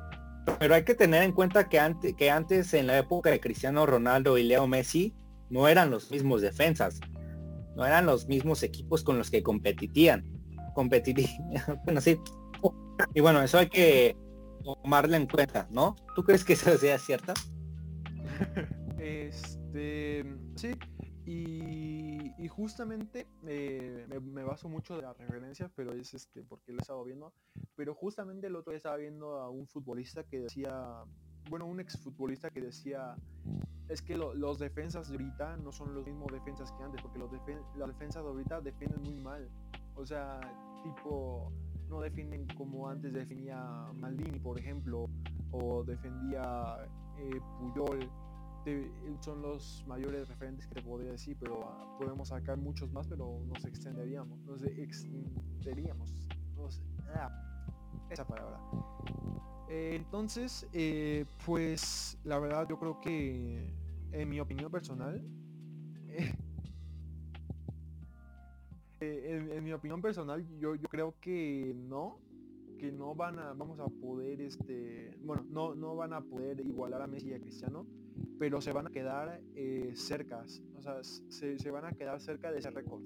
Pero 0.59 0.75
hay 0.75 0.85
que 0.85 0.95
tener 0.95 1.23
en 1.23 1.33
cuenta 1.33 1.69
que 1.69 1.79
antes, 1.79 2.15
que 2.15 2.31
antes 2.31 2.75
en 2.75 2.87
la 2.87 2.99
época 2.99 3.31
de 3.31 3.41
Cristiano 3.41 3.87
Ronaldo 3.87 4.39
y 4.39 4.43
Leo 4.43 4.67
Messi 4.67 5.15
no 5.49 5.69
eran 5.69 5.91
los 5.91 6.11
mismos 6.11 6.43
defensas. 6.43 7.01
No 7.77 7.87
eran 7.87 8.07
los 8.07 8.27
mismos 8.27 8.63
equipos 8.63 9.03
con 9.03 9.19
los 9.19 9.31
que 9.31 9.43
competitían. 9.43 10.27
Competitían. 10.75 11.31
bueno, 11.85 12.01
sí. 12.01 12.19
Y 13.15 13.21
bueno, 13.21 13.43
eso 13.43 13.59
hay 13.59 13.69
que 13.69 14.17
tomarla 14.63 15.17
en 15.17 15.27
cuenta, 15.27 15.67
¿no? 15.71 15.97
¿Tú 16.15 16.23
crees 16.23 16.45
que 16.45 16.55
eso 16.55 16.77
sea 16.77 16.99
cierta? 16.99 17.35
este, 18.99 20.25
sí, 20.57 20.73
y, 21.33 22.49
justamente 22.49 23.29
eh, 23.47 24.07
me, 24.21 24.43
baso 24.43 24.69
mucho 24.69 24.97
de 24.97 25.03
las 25.03 25.17
referencias, 25.17 25.71
pero 25.77 25.93
es 25.93 26.13
este 26.13 26.43
porque 26.43 26.73
lo 26.73 26.79
he 26.79 26.81
estado 26.81 27.05
viendo. 27.05 27.33
Pero 27.77 27.95
justamente 27.95 28.49
el 28.49 28.57
otro 28.57 28.73
día 28.73 28.79
estaba 28.79 28.97
viendo 28.97 29.37
a 29.37 29.49
un 29.49 29.67
futbolista 29.69 30.25
que 30.25 30.41
decía, 30.41 31.05
bueno, 31.49 31.67
un 31.67 31.79
exfutbolista 31.79 32.51
que 32.51 32.61
decía, 32.61 33.15
es 33.89 34.03
que 34.03 34.17
los 34.17 34.59
defensas 34.59 35.09
de 35.09 35.17
ahorita 35.17 35.57
no 35.59 35.71
son 35.71 35.95
los 35.95 36.05
mismos 36.05 36.33
defensas 36.33 36.73
que 36.73 36.83
antes, 36.83 37.01
porque 37.01 37.19
los 37.19 37.31
las 37.77 37.89
defensas 37.89 38.25
de 38.25 38.29
ahorita 38.29 38.61
defienden 38.61 39.03
muy 39.03 39.23
mal. 39.23 39.49
O 39.95 40.05
sea, 40.05 40.41
tipo, 40.83 41.53
no 41.91 42.01
defienden 42.01 42.47
como 42.57 42.89
antes 42.89 43.13
definía 43.13 43.61
Maldini, 43.95 44.39
por 44.39 44.59
ejemplo, 44.59 45.11
o 45.51 45.83
defendía 45.85 46.89
eh, 47.19 47.41
Puyol. 47.59 48.09
son 49.21 49.43
los 49.43 49.85
mayores 49.87 50.29
referentes 50.29 50.67
que 50.69 50.77
te 50.77 50.83
podría 50.83 51.11
decir, 51.13 51.37
pero 51.39 51.65
ah, 51.65 51.97
podemos 51.99 52.29
sacar 52.29 52.57
muchos 52.57 52.91
más, 52.93 53.09
pero 53.09 53.43
nos 53.47 53.65
extenderíamos, 53.65 54.39
extenderíamos. 54.79 56.15
Ah, 57.15 57.31
esa 58.11 58.27
palabra. 58.27 58.61
Eh, 59.69 59.95
entonces, 59.97 60.67
eh, 60.73 61.25
pues 61.45 62.19
la 62.25 62.39
verdad 62.39 62.67
yo 62.69 62.79
creo 62.79 63.01
que, 63.01 63.75
en 64.13 64.29
mi 64.29 64.41
opinión 64.41 64.71
personal, 64.71 65.23
Eh, 69.01 69.55
en, 69.57 69.65
mi 69.65 69.73
opinión 69.73 70.03
personal, 70.03 70.47
yo, 70.59 70.75
yo 70.75 70.89
creo 70.89 71.15
que 71.21 71.75
no, 71.75 72.19
que 72.79 72.93
no 72.93 73.15
van 73.15 73.39
a, 73.39 73.55
vamos 73.55 73.81
a 73.81 73.87
poder, 73.87 74.43
este, 74.43 75.17
bueno, 75.23 75.47
no, 75.49 75.75
no 75.75 75.97
van 75.97 76.13
a 76.13 76.21
poder 76.21 76.61
igualar 76.61 77.01
a 77.01 77.07
Messi 77.07 77.29
y 77.31 77.35
a 77.35 77.41
Cristiano, 77.41 77.87
pero 78.39 78.61
se 78.61 78.73
van 78.73 78.89
a 78.89 78.91
quedar 78.91 79.41
eh, 79.55 79.93
cercas, 79.95 80.63
o 80.77 80.83
sea, 80.83 81.03
se, 81.03 81.71
van 81.71 81.87
a 81.87 81.93
quedar 81.93 82.21
cerca 82.21 82.53
de 82.53 82.59
ese 82.59 82.71
récord. 82.71 83.01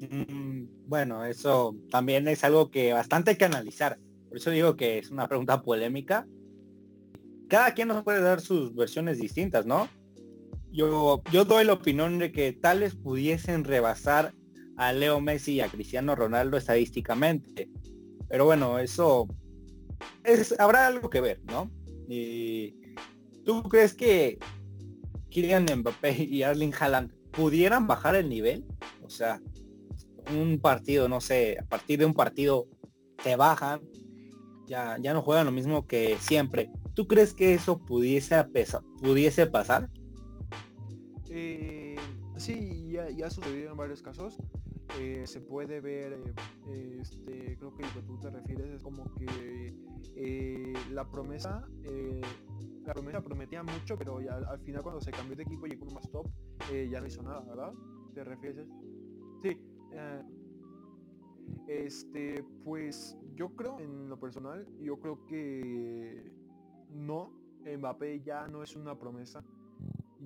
Mm, 0.00 0.88
bueno, 0.88 1.24
eso 1.24 1.76
también 1.90 2.26
es 2.26 2.42
algo 2.42 2.70
que 2.70 2.92
bastante 2.92 3.32
hay 3.32 3.36
que 3.36 3.44
analizar. 3.44 3.98
Por 4.28 4.38
eso 4.38 4.50
digo 4.50 4.76
que 4.76 4.98
es 4.98 5.10
una 5.10 5.28
pregunta 5.28 5.62
polémica. 5.62 6.26
Cada 7.48 7.74
quien 7.74 7.88
nos 7.88 8.02
puede 8.02 8.22
dar 8.22 8.40
sus 8.40 8.74
versiones 8.74 9.18
distintas, 9.18 9.66
¿no? 9.66 9.88
Yo, 10.72 11.22
yo 11.32 11.44
doy 11.44 11.64
la 11.64 11.74
opinión 11.74 12.18
de 12.18 12.32
que 12.32 12.52
tales 12.52 12.94
pudiesen 12.94 13.64
rebasar 13.64 14.32
a 14.80 14.94
Leo 14.94 15.20
Messi 15.20 15.56
y 15.56 15.60
a 15.60 15.68
Cristiano 15.68 16.16
Ronaldo 16.16 16.56
estadísticamente. 16.56 17.68
Pero 18.30 18.46
bueno, 18.46 18.78
eso 18.78 19.28
es, 20.24 20.58
habrá 20.58 20.86
algo 20.86 21.10
que 21.10 21.20
ver, 21.20 21.42
¿no? 21.44 21.70
Y 22.08 22.94
¿tú 23.44 23.62
crees 23.64 23.92
que 23.92 24.38
Kylian 25.28 25.66
Mbappé 25.80 26.24
y 26.24 26.42
Arling 26.44 26.72
Haaland 26.72 27.12
pudieran 27.30 27.86
bajar 27.86 28.16
el 28.16 28.30
nivel? 28.30 28.64
O 29.02 29.10
sea, 29.10 29.42
un 30.34 30.58
partido, 30.58 31.10
no 31.10 31.20
sé, 31.20 31.58
a 31.60 31.66
partir 31.66 31.98
de 31.98 32.06
un 32.06 32.14
partido 32.14 32.66
te 33.22 33.36
bajan, 33.36 33.82
ya, 34.66 34.96
ya 34.98 35.12
no 35.12 35.20
juegan 35.20 35.44
lo 35.44 35.52
mismo 35.52 35.86
que 35.86 36.16
siempre. 36.20 36.70
¿Tú 36.94 37.06
crees 37.06 37.34
que 37.34 37.52
eso 37.52 37.78
pudiese, 37.78 38.42
pudiese 39.02 39.46
pasar? 39.46 39.90
Eh, 41.28 41.96
sí, 42.38 42.92
ya, 42.92 43.10
ya 43.10 43.28
sucedido 43.28 43.72
en 43.72 43.76
varios 43.76 44.00
casos. 44.00 44.38
Eh, 44.98 45.26
se 45.26 45.40
puede 45.40 45.80
ver, 45.80 46.12
eh, 46.68 46.98
este, 47.00 47.56
creo 47.56 47.76
que 47.76 47.82
lo 47.82 47.92
que 47.94 48.02
tú 48.02 48.18
te 48.18 48.30
refieres 48.30 48.70
es 48.70 48.82
como 48.82 49.04
que 49.14 49.74
eh, 50.16 50.72
la 50.90 51.08
promesa, 51.08 51.64
la 52.84 52.92
promesa 52.94 53.22
prometía 53.22 53.62
mucho, 53.62 53.96
pero 53.96 54.20
ya 54.20 54.34
al 54.34 54.58
final 54.60 54.82
cuando 54.82 55.00
se 55.00 55.12
cambió 55.12 55.36
de 55.36 55.44
equipo 55.44 55.66
y 55.66 55.70
llegó 55.70 55.86
más 55.94 56.10
top, 56.10 56.26
ya 56.90 57.00
no 57.00 57.06
hizo 57.06 57.22
nada, 57.22 57.40
¿verdad? 57.40 57.72
¿Te 58.14 58.24
refieres? 58.24 58.68
Sí. 59.42 59.58
este, 61.68 62.44
pues 62.64 63.16
yo 63.36 63.50
creo 63.50 63.78
en 63.78 64.08
lo 64.08 64.18
personal, 64.18 64.66
yo 64.80 64.98
creo 64.98 65.24
que 65.26 66.32
no, 66.90 67.32
Mbappé 67.64 68.22
ya 68.22 68.48
no 68.48 68.62
es 68.62 68.74
una 68.74 68.98
promesa, 68.98 69.44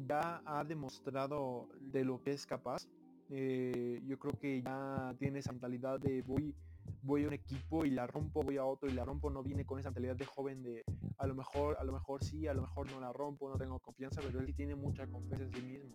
ya 0.07 0.43
ha 0.47 0.65
demostrado 0.65 1.69
de 1.81 2.05
lo 2.05 2.21
que 2.23 2.33
es 2.33 2.47
capaz 2.47 2.89
Eh, 3.31 4.03
yo 4.07 4.19
creo 4.19 4.39
que 4.39 4.63
ya 4.63 5.15
tiene 5.19 5.39
esa 5.39 5.53
mentalidad 5.53 5.99
de 5.99 6.23
voy, 6.23 6.55
voy 7.03 7.25
a 7.25 7.29
un 7.29 7.35
equipo 7.35 7.85
y 7.85 7.91
la 7.91 8.07
rompo, 8.07 8.43
voy 8.43 8.57
a 8.59 8.65
otro 8.65 8.89
y 8.89 8.93
la 8.93 9.05
rompo, 9.05 9.31
no 9.31 9.43
viene 9.43 9.65
con 9.65 9.79
esa 9.79 9.91
mentalidad 9.91 10.17
de 10.17 10.27
joven 10.27 10.63
de 10.63 10.85
a 11.19 11.27
lo 11.27 11.35
mejor, 11.35 11.77
a 11.79 11.85
lo 11.85 11.93
mejor 11.93 12.23
sí, 12.23 12.47
a 12.47 12.55
lo 12.55 12.63
mejor 12.63 12.91
no 12.91 13.01
la 13.01 13.13
rompo, 13.13 13.49
no 13.49 13.57
tengo 13.57 13.79
confianza, 13.79 14.21
pero 14.25 14.41
él 14.41 14.47
sí 14.47 14.53
tiene 14.53 14.75
mucha 14.75 15.07
confianza 15.07 15.45
en 15.45 15.53
sí 15.53 15.63
mismo. 15.63 15.91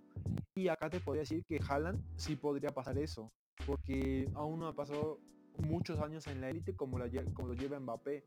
Y 0.56 0.68
acá 0.68 0.90
te 0.90 1.00
podría 1.00 1.22
decir 1.22 1.44
que 1.46 1.60
Haaland 1.68 2.02
sí 2.16 2.36
podría 2.36 2.72
pasar 2.72 2.98
eso, 2.98 3.32
porque 3.66 4.30
aún 4.34 4.60
no 4.60 4.68
ha 4.68 4.76
pasado 4.76 5.20
muchos 5.60 6.00
años 6.00 6.28
en 6.28 6.42
la 6.42 6.50
élite 6.50 6.76
como, 6.76 6.98
lo 6.98 7.08
lleva 7.08 7.80
Mbappé 7.80 8.24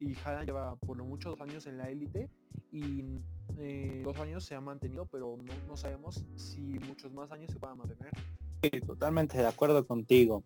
y 0.00 0.16
Haaland 0.24 0.46
lleva 0.46 0.76
por 0.76 0.96
lo 0.96 1.04
muchos 1.04 1.40
años 1.40 1.66
en 1.66 1.78
la 1.78 1.88
élite 1.88 2.28
y 2.72 3.04
eh, 3.58 4.02
dos 4.04 4.18
años 4.18 4.44
se 4.44 4.54
ha 4.54 4.60
mantenido 4.60 5.06
pero 5.06 5.38
no, 5.68 5.76
sabemos 5.76 6.24
si 6.36 6.60
muchos 6.60 7.12
más 7.12 7.30
años 7.30 7.50
se 7.52 7.58
pueda 7.58 7.74
mantener 7.74 8.12
totalmente 8.70 9.38
de 9.38 9.46
acuerdo 9.46 9.86
contigo 9.86 10.42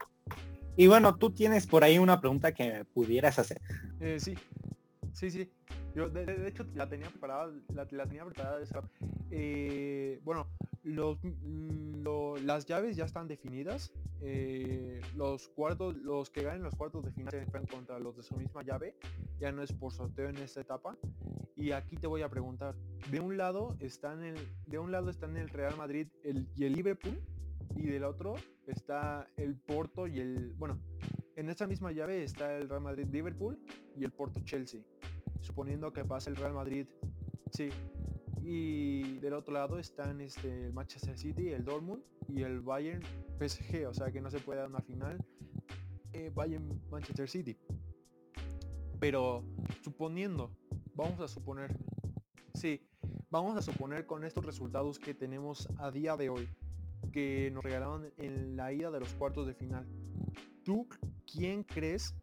y 0.76 0.86
bueno 0.86 1.16
tú 1.16 1.30
tienes 1.30 1.66
por 1.66 1.84
ahí 1.84 1.98
una 1.98 2.20
pregunta 2.20 2.52
que 2.52 2.84
pudieras 2.92 3.38
hacer 3.38 3.60
eh, 4.00 4.18
sí 4.18 4.34
sí 5.12 5.30
sí 5.30 5.50
yo 5.94 6.08
de, 6.10 6.48
hecho 6.48 6.66
la 6.74 6.88
tenía 6.88 7.08
preparada 7.08 7.52
la, 7.74 7.86
tenía 7.86 8.24
preparada 8.24 8.60
eh, 9.30 10.20
bueno 10.24 10.46
los, 10.86 11.18
mm, 11.22 12.04
las 12.44 12.64
llaves 12.64 12.96
ya 12.96 13.04
están 13.04 13.26
definidas. 13.26 13.92
Eh, 14.22 15.00
los 15.16 15.48
cuartos, 15.48 15.96
los 15.96 16.30
que 16.30 16.42
ganen 16.42 16.62
los 16.62 16.74
cuartos 16.74 17.04
de 17.04 17.10
final 17.10 17.32
se 17.32 17.42
enfrentan 17.42 17.78
contra 17.78 17.98
los 17.98 18.16
de 18.16 18.22
su 18.22 18.36
misma 18.36 18.62
llave. 18.62 18.94
Ya 19.40 19.50
no 19.50 19.62
es 19.62 19.72
por 19.72 19.92
sorteo 19.92 20.28
en 20.28 20.36
esta 20.38 20.60
etapa. 20.60 20.96
Y 21.56 21.72
aquí 21.72 21.96
te 21.96 22.06
voy 22.06 22.22
a 22.22 22.28
preguntar. 22.28 22.76
De 23.10 23.18
un 23.18 23.36
lado 23.36 23.76
están 23.80 24.22
el, 24.22 24.38
de 24.66 24.78
un 24.78 24.92
lado 24.92 25.10
están 25.10 25.36
el 25.36 25.48
Real 25.48 25.76
Madrid 25.76 26.06
el, 26.22 26.46
y 26.56 26.64
el 26.64 26.74
Liverpool. 26.74 27.20
Y 27.74 27.86
del 27.86 28.04
otro 28.04 28.34
está 28.66 29.28
el 29.36 29.56
Porto 29.56 30.06
y 30.06 30.20
el. 30.20 30.54
Bueno, 30.54 30.80
en 31.34 31.48
esta 31.50 31.66
misma 31.66 31.92
llave 31.92 32.22
está 32.22 32.56
el 32.56 32.68
Real 32.68 32.82
Madrid 32.82 33.06
Liverpool 33.10 33.58
y 33.96 34.04
el 34.04 34.12
Porto 34.12 34.40
Chelsea. 34.44 34.82
Suponiendo 35.40 35.92
que 35.92 36.04
pase 36.04 36.30
el 36.30 36.36
Real 36.36 36.54
Madrid. 36.54 36.86
Sí, 37.50 37.70
y 38.48 39.18
del 39.18 39.32
otro 39.32 39.54
lado 39.54 39.78
están 39.78 40.20
este, 40.20 40.66
el 40.66 40.72
Manchester 40.72 41.18
City, 41.18 41.48
el 41.48 41.64
Dortmund 41.64 42.04
y 42.28 42.42
el 42.42 42.60
Bayern 42.60 43.02
PSG, 43.40 43.88
o 43.88 43.92
sea 43.92 44.12
que 44.12 44.20
no 44.20 44.30
se 44.30 44.38
puede 44.38 44.60
dar 44.60 44.68
una 44.68 44.80
final 44.80 45.18
eh, 46.12 46.30
Bayern 46.32 46.80
Manchester 46.88 47.28
City. 47.28 47.56
Pero 49.00 49.44
suponiendo, 49.82 50.56
vamos 50.94 51.20
a 51.20 51.26
suponer, 51.26 51.76
sí, 52.54 52.80
vamos 53.30 53.56
a 53.56 53.62
suponer 53.62 54.06
con 54.06 54.24
estos 54.24 54.44
resultados 54.46 55.00
que 55.00 55.12
tenemos 55.12 55.68
a 55.78 55.90
día 55.90 56.16
de 56.16 56.30
hoy, 56.30 56.48
que 57.16 57.50
nos 57.50 57.64
regalaron 57.64 58.12
en 58.18 58.58
la 58.58 58.74
ida 58.74 58.90
de 58.90 59.00
los 59.00 59.14
cuartos 59.14 59.46
de 59.46 59.54
final. 59.54 59.86
¿Tú 60.62 60.86
quién 61.24 61.62
crees 61.62 62.14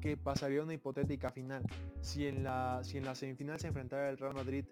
que 0.00 0.16
pasaría 0.16 0.60
una 0.60 0.74
hipotética 0.74 1.30
final? 1.30 1.62
Si 2.00 2.26
en 2.26 2.42
la, 2.42 2.80
si 2.82 2.98
en 2.98 3.04
la 3.04 3.14
semifinal 3.14 3.60
se 3.60 3.68
enfrentara 3.68 4.10
el 4.10 4.18
Real 4.18 4.34
Madrid 4.34 4.64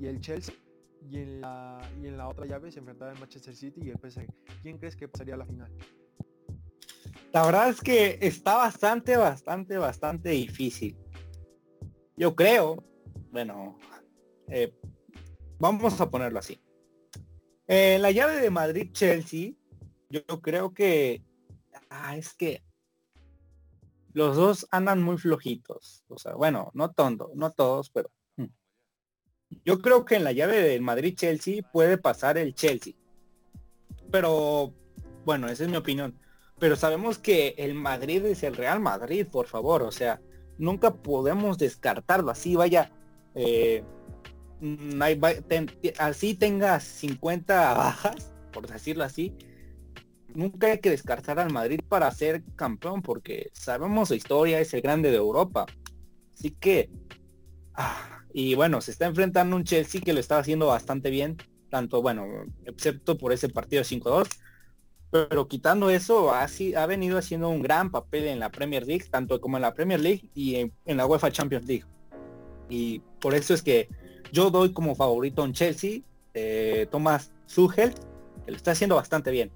y 0.00 0.06
el 0.06 0.22
Chelsea. 0.22 0.54
Y 1.10 1.18
en 1.18 1.42
la, 1.42 1.78
y 2.00 2.06
en 2.06 2.16
la 2.16 2.26
otra 2.26 2.46
llave 2.46 2.72
se 2.72 2.78
enfrentaba 2.78 3.12
el 3.12 3.18
Manchester 3.18 3.54
City 3.54 3.82
y 3.84 3.90
el 3.90 3.98
PSG. 3.98 4.32
¿Quién 4.62 4.78
crees 4.78 4.96
que 4.96 5.08
pasaría 5.08 5.36
la 5.36 5.44
final? 5.44 5.70
La 7.30 7.44
verdad 7.44 7.68
es 7.68 7.82
que 7.82 8.18
está 8.22 8.56
bastante, 8.56 9.18
bastante, 9.18 9.76
bastante 9.76 10.30
difícil. 10.30 10.96
Yo 12.16 12.34
creo, 12.34 12.82
bueno, 13.30 13.76
eh, 14.46 14.72
vamos 15.58 16.00
a 16.00 16.10
ponerlo 16.10 16.38
así. 16.38 16.58
En 17.68 18.02
la 18.02 18.10
llave 18.10 18.40
de 18.40 18.50
Madrid-Chelsea, 18.50 19.52
yo 20.08 20.24
creo 20.40 20.72
que 20.72 21.22
ah, 21.90 22.16
es 22.16 22.34
que 22.34 22.62
los 24.14 24.36
dos 24.36 24.66
andan 24.70 25.02
muy 25.02 25.18
flojitos. 25.18 26.02
O 26.08 26.18
sea, 26.18 26.34
bueno, 26.34 26.70
no 26.74 26.90
tonto, 26.92 27.30
no 27.34 27.52
todos, 27.52 27.90
pero 27.90 28.10
yo 29.64 29.80
creo 29.80 30.04
que 30.04 30.16
en 30.16 30.24
la 30.24 30.32
llave 30.32 30.60
del 30.60 30.82
Madrid-Chelsea 30.82 31.62
puede 31.72 31.98
pasar 31.98 32.38
el 32.38 32.54
Chelsea. 32.54 32.94
Pero, 34.10 34.74
bueno, 35.24 35.48
esa 35.48 35.64
es 35.64 35.70
mi 35.70 35.76
opinión. 35.76 36.18
Pero 36.58 36.76
sabemos 36.76 37.18
que 37.18 37.54
el 37.58 37.74
Madrid 37.74 38.24
es 38.26 38.42
el 38.42 38.56
Real 38.56 38.80
Madrid, 38.80 39.26
por 39.26 39.46
favor. 39.46 39.82
O 39.82 39.92
sea, 39.92 40.20
nunca 40.58 40.94
podemos 40.94 41.56
descartarlo. 41.58 42.30
Así 42.30 42.56
vaya, 42.56 42.92
eh, 43.34 43.84
así 45.98 46.34
tenga 46.34 46.80
50 46.80 47.74
bajas, 47.74 48.32
por 48.52 48.66
decirlo 48.66 49.04
así. 49.04 49.34
Nunca 50.34 50.68
hay 50.68 50.78
que 50.78 50.90
descartar 50.90 51.38
al 51.38 51.52
Madrid 51.52 51.80
para 51.88 52.10
ser 52.10 52.42
campeón, 52.54 53.02
porque 53.02 53.50
sabemos 53.52 54.08
su 54.08 54.14
historia, 54.14 54.60
es 54.60 54.74
el 54.74 54.82
grande 54.82 55.10
de 55.10 55.16
Europa. 55.16 55.66
Así 56.34 56.50
que... 56.50 56.90
Ah, 57.74 58.18
y 58.32 58.54
bueno, 58.54 58.80
se 58.80 58.90
está 58.90 59.06
enfrentando 59.06 59.56
un 59.56 59.64
Chelsea 59.64 60.00
que 60.00 60.12
lo 60.12 60.20
está 60.20 60.38
haciendo 60.38 60.66
bastante 60.66 61.10
bien, 61.10 61.38
tanto, 61.70 62.02
bueno, 62.02 62.26
excepto 62.64 63.16
por 63.16 63.32
ese 63.32 63.48
partido 63.48 63.82
5-2. 63.82 64.28
Pero 65.10 65.48
quitando 65.48 65.88
eso, 65.88 66.32
ha, 66.34 66.46
ha 66.76 66.86
venido 66.86 67.16
haciendo 67.16 67.48
un 67.48 67.62
gran 67.62 67.90
papel 67.90 68.26
en 68.26 68.40
la 68.40 68.50
Premier 68.50 68.86
League, 68.86 69.06
tanto 69.10 69.40
como 69.40 69.56
en 69.56 69.62
la 69.62 69.72
Premier 69.72 70.00
League 70.00 70.28
y 70.34 70.56
en, 70.56 70.96
la 70.96 71.06
UEFA 71.06 71.30
Champions 71.30 71.66
League. 71.66 71.84
Y 72.68 73.00
por 73.20 73.34
eso 73.34 73.54
es 73.54 73.62
que 73.62 73.88
yo 74.32 74.50
doy 74.50 74.72
como 74.72 74.94
favorito 74.94 75.42
un 75.42 75.52
Chelsea, 75.52 76.00
eh, 76.34 76.86
Thomas 76.90 77.32
Tuchel, 77.52 77.94
que 78.44 78.50
lo 78.50 78.56
está 78.56 78.72
haciendo 78.72 78.96
bastante 78.96 79.30
bien. 79.30 79.50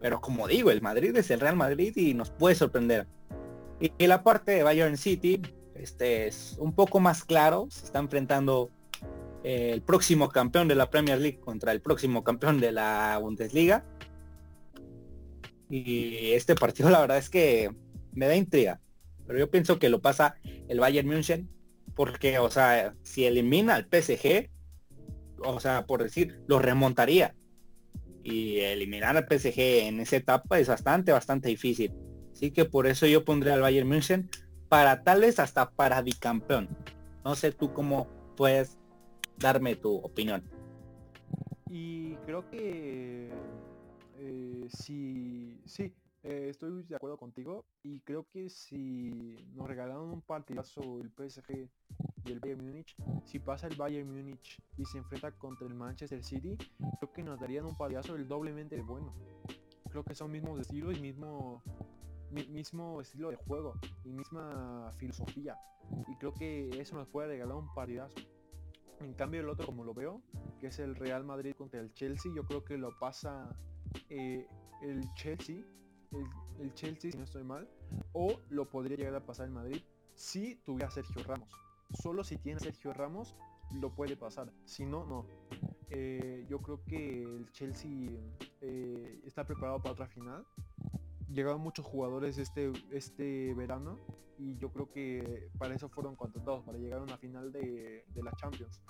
Pero 0.00 0.20
como 0.20 0.46
digo, 0.46 0.70
el 0.70 0.82
Madrid 0.82 1.16
es 1.16 1.30
el 1.30 1.40
Real 1.40 1.56
Madrid 1.56 1.96
y 1.96 2.14
nos 2.14 2.30
puede 2.30 2.54
sorprender. 2.54 3.06
Y, 3.80 3.92
y 3.98 4.06
la 4.06 4.22
parte 4.22 4.52
de 4.52 4.62
Bayern 4.62 4.96
City, 4.96 5.40
este 5.74 6.26
es 6.26 6.56
un 6.58 6.74
poco 6.74 7.00
más 7.00 7.24
claro. 7.24 7.66
Se 7.70 7.86
está 7.86 7.98
enfrentando 7.98 8.70
eh, 9.44 9.72
el 9.72 9.82
próximo 9.82 10.30
campeón 10.30 10.68
de 10.68 10.74
la 10.74 10.88
Premier 10.90 11.20
League 11.20 11.38
contra 11.38 11.70
el 11.72 11.82
próximo 11.82 12.24
campeón 12.24 12.60
de 12.60 12.72
la 12.72 13.18
Bundesliga. 13.20 13.84
Y 15.68 16.32
este 16.32 16.54
partido 16.54 16.88
la 16.88 17.00
verdad 17.00 17.18
es 17.18 17.28
que 17.28 17.70
me 18.12 18.26
da 18.26 18.36
intriga. 18.36 18.80
Pero 19.26 19.38
yo 19.38 19.50
pienso 19.50 19.78
que 19.78 19.90
lo 19.90 20.00
pasa 20.00 20.36
el 20.68 20.80
Bayern 20.80 21.08
München. 21.08 21.50
Porque, 21.94 22.38
o 22.38 22.50
sea, 22.50 22.94
si 23.02 23.24
elimina 23.24 23.74
al 23.74 23.86
PSG, 23.86 24.50
o 25.44 25.60
sea, 25.60 25.86
por 25.86 26.02
decir, 26.02 26.40
lo 26.46 26.58
remontaría. 26.58 27.34
Y 28.22 28.60
eliminar 28.60 29.16
al 29.16 29.26
PSG 29.26 29.86
en 29.86 30.00
esa 30.00 30.16
etapa 30.16 30.58
es 30.58 30.68
bastante, 30.68 31.12
bastante 31.12 31.48
difícil. 31.48 31.92
Así 32.32 32.50
que 32.50 32.64
por 32.64 32.86
eso 32.86 33.06
yo 33.06 33.24
pondré 33.24 33.52
al 33.52 33.60
Bayern 33.60 33.88
München 33.88 34.28
para 34.68 35.02
tal 35.02 35.20
vez 35.20 35.38
hasta 35.38 35.70
para 35.70 36.02
bicampeón. 36.02 36.68
No 37.24 37.34
sé 37.34 37.52
tú 37.52 37.72
cómo 37.72 38.08
puedes 38.36 38.78
darme 39.38 39.76
tu 39.76 39.94
opinión. 39.96 40.42
Y 41.70 42.14
creo 42.26 42.48
que 42.50 43.30
eh, 44.18 44.66
sí, 44.68 45.60
sí, 45.66 45.92
eh, 46.24 46.48
estoy 46.48 46.82
de 46.84 46.96
acuerdo 46.96 47.18
contigo 47.18 47.66
y 47.82 48.00
creo 48.00 48.26
que 48.30 48.48
si 48.48 49.36
nos 49.54 49.68
regalaron 49.68 50.10
un 50.10 50.22
partidazo 50.22 51.00
el 51.00 51.10
PSG 51.10 51.68
y 52.24 52.32
el 52.32 52.40
Bayern 52.40 52.64
Múnich, 52.64 52.96
si 53.26 53.38
pasa 53.38 53.66
el 53.66 53.76
Bayern 53.76 54.10
Múnich 54.10 54.58
y 54.78 54.86
se 54.86 54.98
enfrenta 54.98 55.32
contra 55.32 55.66
el 55.66 55.74
Manchester 55.74 56.24
City, 56.24 56.56
creo 56.98 57.12
que 57.12 57.22
nos 57.22 57.38
darían 57.38 57.66
un 57.66 57.76
partidazo 57.76 58.16
el 58.16 58.26
doblemente 58.26 58.80
bueno. 58.80 59.14
Creo 59.90 60.02
que 60.02 60.14
son 60.14 60.30
mismos 60.30 60.58
estilos 60.60 60.96
y 60.96 61.00
mismo 61.00 61.62
mismo 62.30 63.00
estilo 63.00 63.30
de 63.30 63.36
juego 63.36 63.74
y 64.02 64.08
misma 64.12 64.90
filosofía. 64.98 65.56
Y 66.08 66.16
creo 66.16 66.32
que 66.32 66.70
eso 66.80 66.96
nos 66.96 67.06
puede 67.08 67.28
regalar 67.28 67.56
un 67.56 67.72
partidazo. 67.74 68.18
En 69.00 69.12
cambio 69.12 69.40
el 69.40 69.48
otro 69.48 69.66
como 69.66 69.84
lo 69.84 69.92
veo, 69.92 70.22
que 70.58 70.68
es 70.68 70.78
el 70.78 70.96
Real 70.96 71.22
Madrid 71.24 71.54
contra 71.56 71.80
el 71.80 71.92
Chelsea, 71.92 72.32
yo 72.34 72.44
creo 72.44 72.64
que 72.64 72.78
lo 72.78 72.98
pasa 72.98 73.54
eh, 74.08 74.46
el 74.82 75.02
Chelsea, 75.14 75.62
el, 76.60 76.74
Chelsea 76.74 77.10
si 77.10 77.18
no 77.18 77.24
estoy 77.24 77.44
mal, 77.44 77.68
o 78.12 78.40
lo 78.50 78.68
podría 78.68 78.96
llegar 78.96 79.14
a 79.14 79.26
pasar 79.26 79.46
el 79.46 79.52
Madrid 79.52 79.82
si 80.14 80.56
tuviera 80.56 80.90
Sergio 80.90 81.22
Ramos. 81.24 81.48
Solo 81.90 82.24
si 82.24 82.36
tiene 82.38 82.60
Sergio 82.60 82.92
Ramos 82.92 83.34
lo 83.80 83.94
puede 83.94 84.16
pasar, 84.16 84.52
si 84.64 84.84
no, 84.84 85.04
no. 85.04 85.26
Eh, 85.90 86.46
yo 86.48 86.60
creo 86.60 86.82
que 86.84 87.22
el 87.22 87.50
Chelsea 87.52 88.10
eh, 88.60 89.20
está 89.24 89.46
preparado 89.46 89.80
para 89.80 89.92
otra 89.92 90.08
final 90.08 90.44
llegaron 91.34 91.60
muchos 91.60 91.84
jugadores 91.84 92.38
este, 92.38 92.72
este 92.90 93.54
verano 93.54 93.98
y 94.38 94.56
yo 94.58 94.72
creo 94.72 94.90
que 94.90 95.50
para 95.58 95.74
eso 95.74 95.88
fueron 95.88 96.16
contratados, 96.16 96.64
para 96.64 96.78
llegar 96.78 97.00
a 97.00 97.02
una 97.02 97.16
final 97.18 97.52
de, 97.52 98.04
la 98.14 98.32
Champions. 98.32 98.80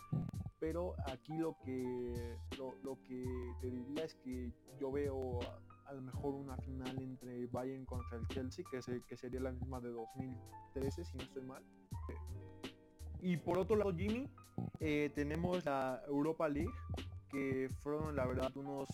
Pero 0.59 0.95
aquí 1.07 1.37
lo 1.37 1.57
que, 1.65 2.39
lo, 2.57 2.99
que 3.03 3.25
te 3.61 3.71
diría 3.71 4.05
es 4.05 4.15
que 4.15 4.51
yo 4.79 4.91
veo 4.91 5.39
a, 5.87 5.93
lo 5.93 6.03
mejor 6.03 6.35
una 6.35 6.57
final 6.59 6.97
entre 7.01 7.47
Bayern 7.47 7.85
contra 7.85 8.19
el 8.19 8.27
Chelsea, 8.29 8.65
que, 8.71 8.79
es 8.79 8.87
que 9.07 9.17
sería 9.17 9.41
la 9.41 9.53
misma 9.53 9.81
de 9.81 9.91
2013, 9.91 11.05
si 11.05 11.17
no 11.17 11.23
estoy 11.25 11.43
mal. 11.43 11.63
Y 13.21 13.37
por 13.39 13.59
otro 13.59 13.77
lado, 13.77 13.95
Jimmy, 13.95 14.29
eh, 14.81 15.11
tenemos 15.15 15.65
la 15.65 16.03
Europa 16.07 16.49
League, 16.49 16.75
que 17.31 17.71
fueron 17.81 18.15
la 18.15 18.27
verdad 18.27 18.55
unos 18.57 18.89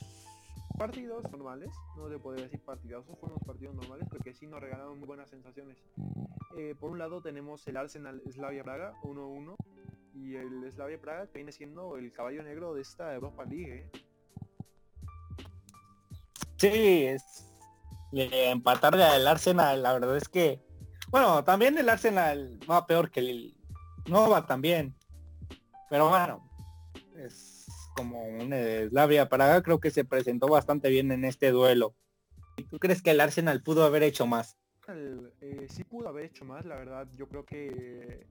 partidos 0.78 1.30
normales, 1.30 1.70
no 1.96 2.08
se 2.08 2.18
podría 2.18 2.44
decir 2.44 2.60
partidazos, 2.60 3.18
fueron 3.18 3.36
unos 3.36 3.46
partidos 3.46 3.74
normales, 3.74 4.06
porque 4.08 4.32
sí 4.32 4.46
nos 4.46 4.60
regalaron 4.60 4.98
muy 4.98 5.06
buenas 5.06 5.28
sensaciones. 5.28 5.76
Eh, 6.56 6.74
por 6.78 6.90
un 6.90 6.98
lado 6.98 7.20
tenemos 7.20 7.66
el 7.66 7.76
Arsenal 7.76 8.22
Slavia 8.30 8.62
Praga 8.62 8.94
1-1 9.02 9.56
y 10.14 10.36
el 10.36 10.70
Slavia 10.72 11.00
Praga 11.00 11.26
que 11.26 11.38
viene 11.38 11.52
siendo 11.52 11.96
el 11.96 12.12
caballo 12.12 12.42
negro 12.42 12.74
de 12.74 12.82
esta 12.82 13.14
Europa 13.14 13.44
League. 13.44 13.78
¿eh? 13.78 13.90
Sí, 16.60 17.06
es 17.06 17.46
empatar 18.12 18.94
al 18.94 19.26
Arsenal, 19.26 19.82
la 19.82 19.94
verdad 19.94 20.18
es 20.18 20.28
que, 20.28 20.60
bueno, 21.08 21.42
también 21.42 21.78
el 21.78 21.88
Arsenal 21.88 22.60
va 22.70 22.86
peor 22.86 23.10
que 23.10 23.20
el, 23.20 23.56
no 24.06 24.28
va 24.28 24.46
tan 24.46 24.60
bien, 24.60 24.94
pero 25.88 26.10
bueno, 26.10 26.46
es 27.16 27.66
como 27.96 28.22
un 28.22 28.52
Slavia 28.90 29.30
Praga, 29.30 29.62
creo 29.62 29.80
que 29.80 29.90
se 29.90 30.04
presentó 30.04 30.48
bastante 30.48 30.90
bien 30.90 31.10
en 31.12 31.24
este 31.24 31.50
duelo. 31.50 31.94
¿Tú 32.68 32.78
crees 32.78 33.00
que 33.00 33.12
el 33.12 33.22
Arsenal 33.22 33.62
pudo 33.62 33.84
haber 33.84 34.02
hecho 34.02 34.26
más? 34.26 34.58
Eh, 34.86 35.66
sí 35.70 35.84
pudo 35.84 36.10
haber 36.10 36.26
hecho 36.26 36.44
más, 36.44 36.66
la 36.66 36.74
verdad. 36.74 37.08
Yo 37.16 37.26
creo 37.26 37.46
que 37.46 38.26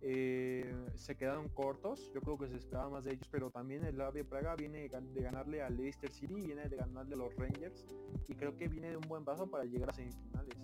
eh, 0.00 0.74
se 0.94 1.16
quedaron 1.16 1.48
cortos. 1.48 2.10
Yo 2.14 2.20
creo 2.20 2.38
que 2.38 2.48
se 2.48 2.56
esperaba 2.56 2.88
más 2.88 3.04
de 3.04 3.14
ellos, 3.14 3.28
pero 3.30 3.50
también 3.50 3.84
el 3.84 3.94
Slavia 3.94 4.24
Praga 4.24 4.54
viene 4.54 4.88
de 4.88 5.22
ganarle 5.22 5.62
al 5.62 5.76
Leicester 5.76 6.10
City, 6.10 6.40
viene 6.40 6.68
de 6.68 6.76
ganarle 6.76 7.14
a 7.14 7.18
los 7.18 7.34
Rangers 7.36 7.86
y 8.28 8.34
creo 8.34 8.56
que 8.56 8.68
viene 8.68 8.90
de 8.90 8.96
un 8.96 9.08
buen 9.08 9.24
paso 9.24 9.50
para 9.50 9.64
llegar 9.64 9.90
a 9.90 9.92
semifinales. 9.92 10.56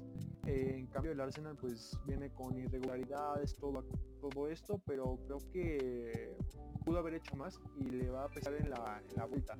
Eh, 0.47 0.75
en 0.77 0.87
cambio 0.89 1.13
el 1.13 1.21
Arsenal 1.21 1.57
pues 1.57 1.99
viene 2.07 2.31
con 2.31 2.57
irregularidades, 2.57 3.57
todo, 3.57 3.85
todo 4.21 4.49
esto, 4.49 4.81
pero 4.85 5.19
creo 5.25 5.39
que 5.51 6.37
pudo 6.85 6.99
haber 6.99 7.15
hecho 7.15 7.35
más 7.35 7.59
y 7.77 7.85
le 7.85 8.11
va 8.11 8.25
a 8.25 8.29
pesar 8.29 8.55
en 8.55 8.71
la, 8.71 9.27
vuelta. 9.27 9.57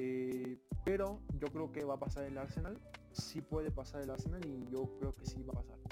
Eh, 0.00 0.58
pero 0.84 1.20
yo 1.38 1.48
creo 1.48 1.70
que 1.70 1.84
va 1.84 1.94
a 1.94 1.98
pasar 1.98 2.24
el 2.24 2.36
Arsenal, 2.36 2.78
sí 3.12 3.40
puede 3.40 3.70
pasar 3.70 4.02
el 4.02 4.10
Arsenal 4.10 4.44
y 4.44 4.66
yo 4.70 4.90
creo 4.98 5.14
que 5.14 5.24
sí 5.24 5.42
va 5.42 5.52
a 5.52 5.62
pasar. 5.62 5.87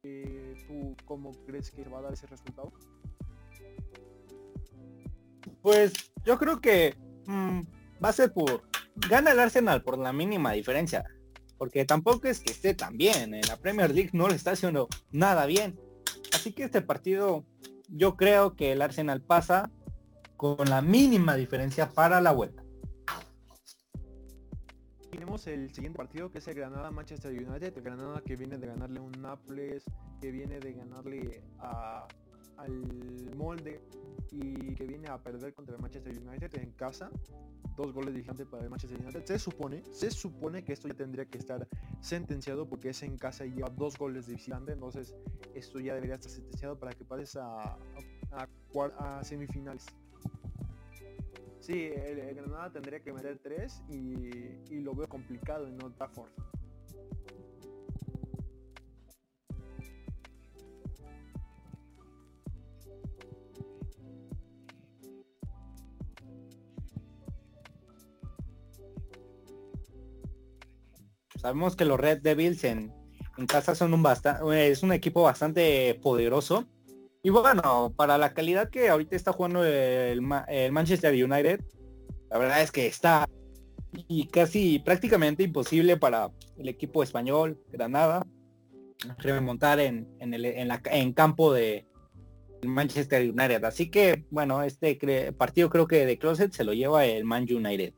¿Tú 0.00 0.96
cómo 1.04 1.32
crees 1.44 1.70
que 1.70 1.82
va 1.84 1.98
a 1.98 2.02
dar 2.02 2.12
ese 2.12 2.26
resultado? 2.26 2.72
Pues 5.62 5.92
yo 6.24 6.38
creo 6.38 6.60
que 6.60 6.94
mm, 7.26 7.60
va 8.02 8.08
a 8.10 8.12
ser 8.12 8.32
por... 8.32 8.62
Gana 8.94 9.32
el 9.32 9.40
Arsenal 9.40 9.82
por 9.82 9.98
la 9.98 10.12
mínima 10.12 10.52
diferencia. 10.52 11.04
Porque 11.56 11.84
tampoco 11.84 12.28
es 12.28 12.40
que 12.40 12.52
esté 12.52 12.74
tan 12.74 12.96
bien. 12.96 13.34
En 13.34 13.46
la 13.48 13.56
Premier 13.56 13.92
League 13.92 14.10
no 14.12 14.28
le 14.28 14.36
está 14.36 14.52
haciendo 14.52 14.88
nada 15.10 15.46
bien. 15.46 15.78
Así 16.32 16.52
que 16.52 16.64
este 16.64 16.82
partido 16.82 17.44
yo 17.88 18.16
creo 18.16 18.54
que 18.54 18.72
el 18.72 18.82
Arsenal 18.82 19.20
pasa 19.20 19.70
con 20.36 20.68
la 20.68 20.82
mínima 20.82 21.34
diferencia 21.34 21.88
para 21.88 22.20
la 22.20 22.32
vuelta. 22.32 22.62
El 25.46 25.72
siguiente 25.72 25.96
partido 25.96 26.30
que 26.30 26.38
es 26.38 26.48
el 26.48 26.54
Granada 26.54 26.90
Manchester 26.90 27.32
United, 27.32 27.82
Granada 27.82 28.20
que 28.22 28.36
viene 28.36 28.58
de 28.58 28.66
ganarle 28.66 29.00
un 29.00 29.12
Naples, 29.12 29.84
que 30.20 30.30
viene 30.32 30.58
de 30.58 30.72
ganarle 30.72 31.42
al 31.58 33.36
molde 33.36 33.80
y 34.30 34.74
que 34.74 34.84
viene 34.84 35.08
a 35.08 35.22
perder 35.22 35.54
contra 35.54 35.76
el 35.76 35.80
Manchester 35.80 36.18
United 36.18 36.54
en 36.58 36.72
casa. 36.72 37.10
Dos 37.76 37.92
goles 37.92 38.12
de 38.12 38.46
para 38.46 38.64
el 38.64 38.70
Manchester 38.70 39.00
United. 39.00 39.24
Se 39.24 39.38
supone, 39.38 39.84
se 39.92 40.10
supone 40.10 40.64
que 40.64 40.72
esto 40.72 40.88
ya 40.88 40.94
tendría 40.94 41.26
que 41.26 41.38
estar 41.38 41.68
sentenciado 42.00 42.68
porque 42.68 42.88
es 42.88 43.02
en 43.04 43.16
casa 43.16 43.46
y 43.46 43.52
lleva 43.52 43.70
dos 43.70 43.96
goles 43.96 44.26
de 44.26 44.34
visitante. 44.34 44.72
Entonces 44.72 45.14
esto 45.54 45.78
ya 45.78 45.94
debería 45.94 46.16
estar 46.16 46.32
sentenciado 46.32 46.76
para 46.76 46.92
que 46.92 47.04
pases 47.04 47.36
a, 47.36 47.78
a 48.32 49.24
semifinales. 49.24 49.86
Sí, 51.68 51.84
el, 51.84 52.34
Granada 52.34 52.72
tendría 52.72 52.98
que 53.00 53.12
meter 53.12 53.38
tres 53.42 53.82
y, 53.90 54.80
lo 54.80 54.94
veo 54.94 55.06
complicado 55.06 55.68
en 55.68 55.74
Old 55.84 55.94
Trafford. 55.96 56.30
Sabemos 71.36 71.76
que 71.76 71.84
los 71.84 72.00
Red 72.00 72.22
Devils 72.22 72.64
en, 72.64 72.94
casa 73.46 73.74
son 73.74 73.92
un 73.92 74.02
bastante, 74.02 74.70
es 74.70 74.82
un 74.82 74.92
equipo 74.92 75.20
bastante 75.20 76.00
poderoso 76.02 76.66
y 77.28 77.30
bueno, 77.30 77.92
para 77.94 78.16
la 78.16 78.32
calidad 78.32 78.70
que 78.70 78.88
ahorita 78.88 79.14
está 79.14 79.34
jugando 79.34 79.62
el, 79.62 80.22
Manchester 80.22 81.12
United, 81.12 81.60
la 82.30 82.38
verdad 82.38 82.62
es 82.62 82.72
que 82.72 82.86
está 82.86 83.28
y 83.92 84.28
casi 84.28 84.78
prácticamente 84.78 85.42
imposible 85.42 85.98
para 85.98 86.30
el 86.56 86.70
equipo 86.70 87.02
español, 87.02 87.60
Granada, 87.70 88.26
remontar 89.18 89.78
en, 89.78 90.08
en, 90.20 90.32
el, 90.32 90.46
en, 90.46 90.70
en 90.90 91.12
campo 91.12 91.52
de 91.52 91.86
Manchester 92.62 93.20
United. 93.20 93.62
Así 93.62 93.90
que, 93.90 94.24
bueno, 94.30 94.62
este 94.62 94.96
partido 95.34 95.68
creo 95.68 95.86
que 95.86 96.06
de 96.06 96.18
Closet 96.18 96.54
se 96.54 96.64
lo 96.64 96.72
lleva 96.72 97.04
el 97.04 97.26
Man 97.26 97.42
United. 97.42 97.92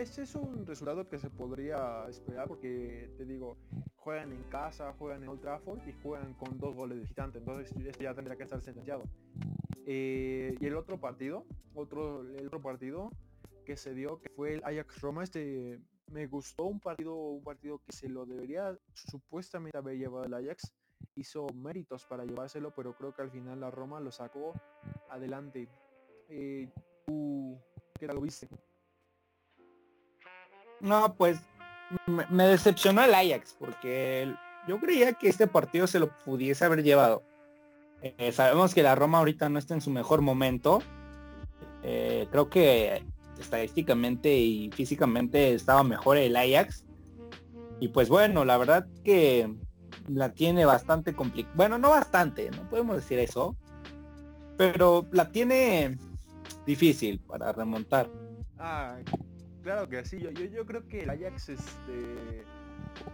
Ese 0.00 0.22
es 0.22 0.34
un 0.34 0.64
resultado 0.66 1.06
que 1.08 1.18
se 1.18 1.28
podría 1.28 2.06
esperar 2.08 2.48
porque, 2.48 3.12
te 3.18 3.24
digo, 3.26 3.58
juegan 3.96 4.32
en 4.32 4.42
casa, 4.44 4.94
juegan 4.98 5.22
en 5.22 5.28
Old 5.28 5.42
Trafford 5.42 5.86
y 5.86 5.92
juegan 6.02 6.32
con 6.34 6.58
dos 6.58 6.74
goles 6.74 6.96
de 6.96 7.02
visitante. 7.02 7.38
Entonces 7.38 7.70
esto 7.76 8.02
ya 8.02 8.14
tendría 8.14 8.36
que 8.36 8.44
estar 8.44 8.60
sentenciado. 8.62 9.02
Eh, 9.86 10.56
y 10.58 10.66
el 10.66 10.76
otro 10.76 10.98
partido, 10.98 11.44
otro, 11.74 12.22
el 12.22 12.46
otro 12.46 12.62
partido 12.62 13.10
que 13.66 13.76
se 13.76 13.94
dio, 13.94 14.18
que 14.20 14.30
fue 14.30 14.54
el 14.54 14.64
Ajax 14.64 15.00
Roma, 15.00 15.22
este 15.22 15.78
me 16.10 16.26
gustó 16.26 16.64
un 16.64 16.80
partido, 16.80 17.14
un 17.14 17.44
partido 17.44 17.78
que 17.78 17.92
se 17.92 18.08
lo 18.08 18.26
debería 18.26 18.76
supuestamente 18.94 19.76
haber 19.76 19.98
llevado 19.98 20.24
el 20.24 20.34
Ajax. 20.34 20.72
Hizo 21.14 21.46
méritos 21.54 22.06
para 22.06 22.24
llevárselo, 22.24 22.72
pero 22.74 22.94
creo 22.94 23.14
que 23.14 23.22
al 23.22 23.30
final 23.30 23.60
la 23.60 23.70
Roma 23.70 24.00
lo 24.00 24.10
sacó 24.10 24.54
adelante. 25.10 25.68
Eh, 26.28 26.70
¿Tú 27.06 27.58
qué 27.98 28.06
lo 28.06 28.20
viste? 28.20 28.48
No, 30.80 31.14
pues 31.14 31.38
me, 32.06 32.46
decepcionó 32.46 33.02
el 33.02 33.14
Ajax 33.14 33.56
porque 33.58 34.32
yo 34.68 34.78
creía 34.78 35.12
que 35.12 35.28
este 35.28 35.46
partido 35.46 35.86
se 35.86 35.98
lo 35.98 36.10
pudiese 36.24 36.64
haber 36.64 36.82
llevado. 36.82 37.22
Eh, 38.02 38.32
sabemos 38.32 38.74
que 38.74 38.82
la 38.82 38.94
Roma 38.94 39.18
ahorita 39.18 39.48
no 39.48 39.58
está 39.58 39.74
en 39.74 39.80
su 39.80 39.90
mejor 39.90 40.22
momento. 40.22 40.82
Eh, 41.82 42.28
creo 42.30 42.48
que 42.48 43.02
estadísticamente 43.38 44.34
y 44.36 44.70
físicamente 44.70 45.54
estaba 45.54 45.82
mejor 45.82 46.16
el 46.16 46.36
Ajax. 46.36 46.84
Y 47.80 47.88
pues 47.88 48.08
bueno, 48.08 48.44
la 48.44 48.58
verdad 48.58 48.86
que 49.04 49.52
la 50.08 50.32
tiene 50.32 50.64
bastante 50.64 51.14
complicada. 51.14 51.54
Bueno, 51.56 51.78
no 51.78 51.90
bastante, 51.90 52.50
no 52.50 52.68
podemos 52.68 52.96
decir 52.96 53.18
eso. 53.18 53.56
Pero 54.56 55.06
la 55.12 55.30
tiene 55.30 55.96
difícil 56.66 57.20
para 57.20 57.52
remontar. 57.52 58.10
Claro 59.62 59.88
que 59.88 60.04
sí, 60.04 60.18
yo, 60.18 60.30
yo, 60.30 60.64
creo 60.64 60.86
que 60.88 61.02
el 61.02 61.10
Ajax 61.10 61.50
este, 61.50 62.44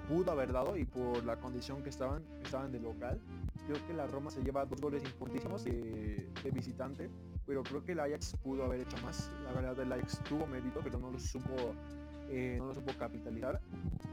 pudo 0.09 0.31
haber 0.31 0.53
dado 0.53 0.77
y 0.77 0.85
por 0.85 1.25
la 1.25 1.37
condición 1.37 1.83
que 1.83 1.91
estaban, 1.91 2.23
estaban 2.45 2.71
de 2.71 2.79
local, 2.79 3.21
creo 3.67 3.85
que 3.87 3.95
la 3.95 4.07
Roma 4.07 4.31
se 4.31 4.43
lleva 4.43 4.65
dos 4.65 4.81
goles 4.81 5.03
importantísimos 5.03 5.65
de, 5.65 6.29
visitante, 6.53 7.11
pero 7.47 7.65
creo 7.65 7.85
que 7.85 7.93
el 7.93 8.01
Ajax 8.01 8.37
pudo 8.43 8.65
haber 8.65 8.81
hecho 8.81 8.97
más. 8.99 9.31
La 9.45 9.53
verdad 9.53 9.79
el 9.81 9.93
Ajax 9.93 10.23
tuvo 10.23 10.47
mérito, 10.47 10.81
pero 10.85 10.99
no 11.01 11.11
lo 11.11 11.19
supo, 11.19 11.75
eh, 12.31 12.57
no 12.59 12.67
lo 12.67 12.75
supo 12.75 12.93
capitalizar 12.97 13.61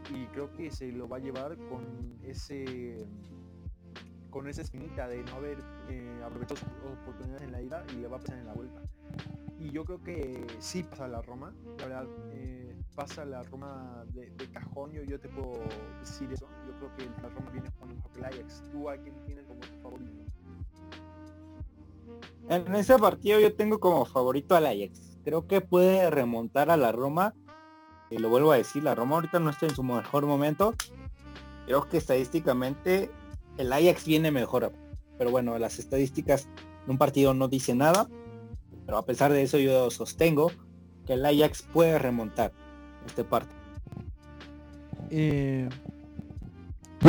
y 0.10 0.26
creo 0.28 0.52
que 0.54 0.72
se 0.72 0.92
lo 0.92 1.08
va 1.08 1.18
a 1.18 1.20
llevar 1.20 1.56
con 1.70 1.86
ese 2.24 3.06
con 4.32 4.48
esa 4.48 4.64
espinita 4.64 5.08
de 5.08 5.24
no 5.24 5.36
haber 5.36 5.60
eh, 5.90 6.22
aprovechado 6.26 6.60
oportunidades 7.04 7.44
en 7.44 7.52
la 7.52 7.62
ida 7.62 7.86
y 7.94 8.02
le 8.02 8.08
va 8.08 8.18
a 8.18 8.20
pasar 8.20 8.40
en 8.40 8.48
la 8.48 8.54
vuelta 8.54 8.82
y 9.60 9.72
yo 9.72 9.86
creo 9.86 10.04
que 10.04 10.46
sí 10.60 10.84
pasa 10.84 11.08
la 11.08 11.22
Roma, 11.22 11.54
la 11.80 11.86
verdad, 11.86 12.08
eh, 12.34 12.76
pasa 12.96 13.26
la 13.26 13.44
Roma 13.44 14.06
de, 14.14 14.32
cajón, 14.52 14.92
yo, 14.92 15.04
yo, 15.04 15.20
te 15.20 15.30
puedo 15.30 15.60
decir 16.00 16.32
eso, 16.32 16.48
yo 16.68 16.74
creo 16.78 16.96
que 16.98 17.22
la 17.22 17.30
Roma 17.30 17.52
viene 17.52 17.70
que 17.70 18.20
el 18.20 18.26
Ajax, 18.26 18.64
¿tú 18.72 18.90
a 18.90 18.98
quién 18.98 19.16
tienes 19.26 19.46
como 19.46 19.60
tu 19.60 19.82
favorito? 19.82 20.12
En 22.50 22.76
ese 22.76 22.98
partido 23.00 23.40
yo 23.40 23.56
tengo 23.56 23.80
como 23.80 24.06
favorito 24.06 24.56
al 24.56 24.66
Ajax, 24.66 25.18
creo 25.24 25.48
que 25.48 25.62
puede 25.62 26.10
remontar 26.10 26.70
a 26.70 26.78
la 26.78 26.92
Roma, 26.92 27.34
y 28.10 28.18
lo 28.18 28.30
vuelvo 28.30 28.52
a 28.52 28.58
decir, 28.58 28.84
la 28.84 28.96
Roma 28.96 29.16
ahorita 29.16 29.40
no 29.40 29.50
está 29.50 29.66
en 29.66 29.76
su 29.76 29.84
mejor 29.84 30.26
momento, 30.26 30.74
creo 31.66 31.88
que 31.88 31.98
estadísticamente 31.98 33.10
el 33.58 33.72
Ajax 33.72 34.06
viene 34.06 34.32
mejor, 34.32 34.72
pero 35.18 35.32
bueno, 35.32 35.58
las 35.58 35.80
estadísticas 35.80 36.48
en 36.86 36.92
un 36.92 36.98
partido 36.98 37.34
no 37.34 37.48
dice 37.48 37.76
nada, 37.76 38.08
pero 38.86 38.98
a 38.98 39.06
pesar 39.06 39.32
de 39.32 39.42
eso 39.44 39.58
yo 39.58 39.90
sostengo 39.90 40.52
que 41.06 41.14
el 41.14 41.26
Ajax 41.26 41.64
puede 41.64 42.00
remontar 42.00 42.52
este 43.06 43.24
partido. 43.24 43.62
Eh, 45.10 45.70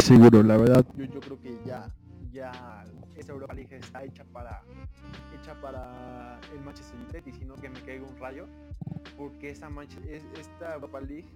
seguro, 0.00 0.42
la 0.42 0.56
verdad. 0.56 0.84
Yo, 0.96 1.20
creo 1.20 1.40
que 1.40 1.56
ya, 1.64 1.88
ya 2.32 2.84
esta 3.16 3.32
Europa 3.32 3.54
League 3.54 3.76
está 3.76 4.04
hecha 4.04 4.24
para 4.32 4.62
hecha 5.34 5.60
para 5.60 6.38
el 6.52 6.60
Manchester 6.60 6.98
United 6.98 7.26
y 7.26 7.32
si 7.32 7.44
no 7.44 7.54
que 7.54 7.68
me 7.68 7.80
caiga 7.82 8.04
un 8.06 8.16
rayo 8.18 8.46
porque 9.16 9.50
esta, 9.50 9.68
esta 10.38 10.74
Europa 10.74 11.00
League 11.00 11.28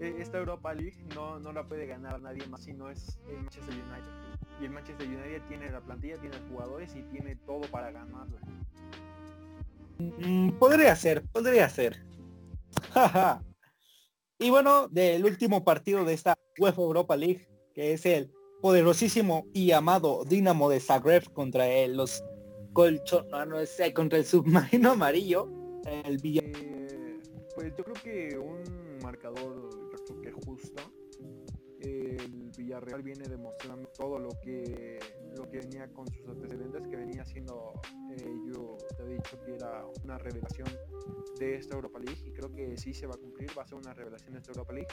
e, 0.00 0.16
esta 0.20 0.38
Europa 0.38 0.72
League 0.74 0.96
no, 1.14 1.38
no 1.38 1.52
la 1.52 1.64
puede 1.64 1.86
ganar 1.86 2.20
nadie 2.20 2.46
más 2.46 2.62
si 2.62 2.72
no 2.72 2.88
es 2.88 3.18
el 3.28 3.36
Manchester 3.36 3.74
United 3.74 4.28
y 4.60 4.64
el 4.64 4.70
Manchester 4.70 5.06
United 5.06 5.42
tiene 5.48 5.70
la 5.70 5.80
plantilla, 5.80 6.16
tiene 6.18 6.36
jugadores 6.50 6.94
y 6.96 7.02
tiene 7.02 7.36
todo 7.36 7.62
para 7.70 7.90
ganarla. 7.90 8.40
Mm, 9.98 10.50
podría 10.58 10.94
ser, 10.96 11.24
podría 11.32 11.68
ser. 11.68 12.04
y 14.38 14.50
bueno, 14.50 14.88
del 14.88 15.24
último 15.24 15.64
partido 15.64 16.04
de 16.04 16.14
esta 16.14 16.36
UEFA 16.58 16.82
Europa 16.82 17.16
League, 17.16 17.48
que 17.74 17.92
es 17.92 18.06
el 18.06 18.30
poderosísimo 18.60 19.46
y 19.52 19.72
amado 19.72 20.24
Dinamo 20.24 20.68
de 20.68 20.80
Zagreb 20.80 21.32
contra 21.32 21.66
los 21.88 22.22
colchón, 22.72 23.28
no, 23.30 23.44
no 23.46 23.66
sé, 23.66 23.92
contra 23.92 24.18
el 24.18 24.24
submarino 24.24 24.92
amarillo, 24.92 25.48
el 26.04 26.18
Villa. 26.18 26.42
Eh, 26.44 27.20
pues 27.54 27.72
yo 27.76 27.84
creo 27.84 27.96
que 28.02 28.38
un 28.38 28.98
marcador 29.02 29.68
que 30.22 30.32
justo 30.32 30.82
el 32.18 32.50
Villarreal 32.56 33.02
viene 33.02 33.28
demostrando 33.28 33.88
todo 33.90 34.18
lo 34.18 34.30
que 34.42 34.98
lo 35.36 35.48
que 35.48 35.58
venía 35.58 35.88
con 35.92 36.06
sus 36.08 36.28
antecedentes 36.28 36.86
que 36.88 36.96
venía 36.96 37.24
siendo 37.24 37.72
eh, 38.10 38.24
yo 38.46 38.76
te 38.96 39.02
he 39.02 39.06
dicho 39.06 39.40
que 39.44 39.54
era 39.54 39.84
una 40.04 40.18
revelación 40.18 40.68
de 41.38 41.56
esta 41.56 41.76
Europa 41.76 41.98
League 41.98 42.20
y 42.24 42.32
creo 42.32 42.52
que 42.52 42.76
sí 42.76 42.92
se 42.94 43.06
va 43.06 43.14
a 43.14 43.18
cumplir 43.18 43.50
va 43.56 43.62
a 43.62 43.66
ser 43.66 43.78
una 43.78 43.94
revelación 43.94 44.32
de 44.32 44.38
esta 44.38 44.52
Europa 44.52 44.72
League. 44.72 44.88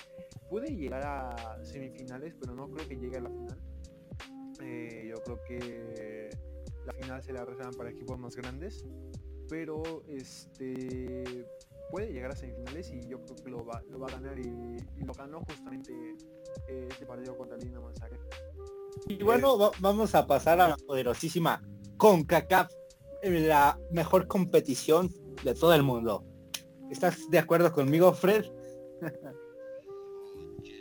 Puede 0.50 0.76
llegar 0.76 1.04
a 1.06 1.64
semifinales 1.64 2.36
pero 2.40 2.54
no 2.54 2.70
creo 2.70 2.88
que 2.88 2.96
llegue 2.96 3.18
a 3.18 3.22
la 3.22 3.30
final. 3.30 3.60
Eh, 4.62 5.08
yo 5.10 5.22
creo 5.24 5.40
que 5.44 6.30
la 6.86 6.94
final 6.94 7.24
se 7.24 7.34
la 7.34 7.44
reservan 7.44 7.74
para 7.74 7.90
equipos 7.90 8.18
más 8.18 8.36
grandes 8.36 8.86
pero 9.50 10.04
este 10.08 11.46
puede 11.92 12.12
llegar 12.12 12.32
a 12.32 12.36
semifinales 12.36 12.92
y 12.92 13.08
yo 13.08 13.22
creo 13.22 13.36
que 13.36 13.50
lo 13.50 13.66
va, 13.66 13.82
lo 13.90 14.00
va 14.00 14.08
a 14.08 14.12
ganar 14.12 14.40
y, 14.40 14.78
lo 15.04 15.14
ganó 15.14 15.42
justamente 15.42 15.94
eh, 16.68 16.88
este 16.89 17.06
partido 17.06 17.38
contra 17.38 17.58
Lina. 17.58 17.80
Y 19.08 19.22
bueno, 19.24 19.72
vamos 19.80 20.16
a 20.16 20.26
pasar 20.26 20.60
a 20.62 20.70
la 20.70 20.78
poderosísima 20.78 21.62
CONCACAF, 21.97 22.72
la 23.24 23.78
mejor 23.91 24.28
competición 24.28 25.10
de 25.43 25.53
todo 25.53 25.74
el 25.74 25.84
mundo. 25.84 26.24
¿Estás 26.89 27.30
de 27.30 27.39
acuerdo 27.39 27.72
conmigo, 27.72 28.14
Fred? 28.14 28.45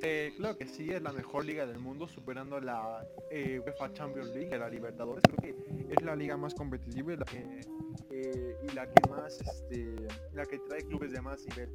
Eh, 0.07 0.35
claro 0.37 0.59
que 0.59 0.67
sí, 0.67 0.91
es 0.91 1.01
la 1.01 1.13
mejor 1.13 1.47
liga 1.47 1.65
del 1.65 1.79
mundo, 1.79 2.07
superando 2.07 2.61
la 2.61 3.07
eh, 3.31 3.59
UEFA 3.65 3.91
Champions 3.95 4.35
League, 4.35 4.59
la 4.59 4.69
Libertadores. 4.69 5.23
Creo 5.25 5.39
que 5.39 5.95
es 5.95 6.03
la 6.03 6.15
liga 6.15 6.37
más 6.37 6.55
competitiva 6.55 7.15
y 7.15 7.17
la 7.17 7.25
que, 7.25 7.61
eh, 8.11 8.57
y 8.63 8.75
la 8.75 8.87
que 8.87 9.09
más, 9.09 9.41
este, 9.41 9.97
la 10.35 10.45
que 10.45 10.59
trae 10.59 10.83
clubes 10.83 11.11
de 11.11 11.23
más 11.23 11.43
nivel. 11.47 11.71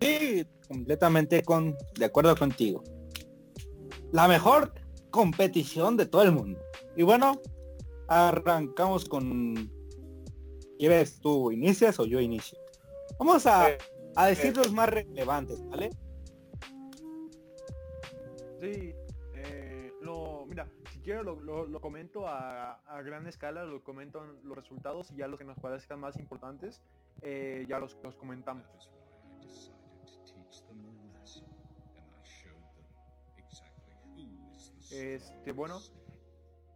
Sí, 0.00 0.46
completamente 0.66 1.42
con, 1.42 1.76
de 1.98 2.04
acuerdo 2.04 2.34
contigo. 2.36 2.82
La 4.12 4.28
mejor 4.28 4.72
competición 5.10 5.96
de 5.96 6.06
todo 6.06 6.22
el 6.22 6.32
mundo. 6.32 6.60
Y 6.96 7.02
bueno, 7.02 7.40
arrancamos 8.08 9.04
con... 9.04 9.70
¿Quieres 10.78 11.20
tú 11.20 11.52
inicias 11.52 12.00
o 12.00 12.06
yo 12.06 12.20
inicio? 12.20 12.58
Vamos 13.18 13.46
a, 13.46 13.66
a 14.16 14.26
decir 14.26 14.56
los 14.56 14.72
más 14.72 14.88
relevantes, 14.88 15.62
¿vale? 15.68 15.90
Sí, 18.60 18.94
eh, 19.34 19.92
lo, 20.00 20.46
mira, 20.46 20.66
si 20.92 21.00
quiero 21.00 21.22
lo, 21.22 21.80
comento 21.80 22.26
a, 22.26 22.80
gran 23.04 23.26
escala, 23.26 23.64
lo 23.64 23.82
comento 23.82 24.24
los 24.42 24.56
resultados 24.56 25.10
y 25.10 25.16
ya 25.16 25.28
los 25.28 25.38
que 25.38 25.44
nos 25.44 25.58
parezcan 25.58 26.00
más 26.00 26.18
importantes, 26.18 26.80
eh, 27.22 27.64
ya 27.68 27.78
los, 27.78 27.96
los 28.02 28.16
comentamos. 28.16 28.66
Este, 34.90 35.52
bueno, 35.52 35.78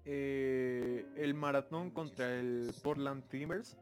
eh, 0.05 1.07
el 1.17 1.35
maratón 1.35 1.91
contra 1.91 2.39
el 2.39 2.73
Portland 2.83 3.27
Timbers, 3.29 3.77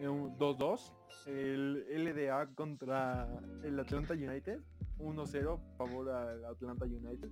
2-2. 0.00 0.92
El 1.26 1.84
LDA 2.04 2.54
contra 2.54 3.28
el 3.64 3.78
Atlanta 3.80 4.14
United, 4.14 4.60
1-0, 4.98 5.60
favor 5.76 6.10
al 6.10 6.44
Atlanta 6.44 6.84
United. 6.84 7.30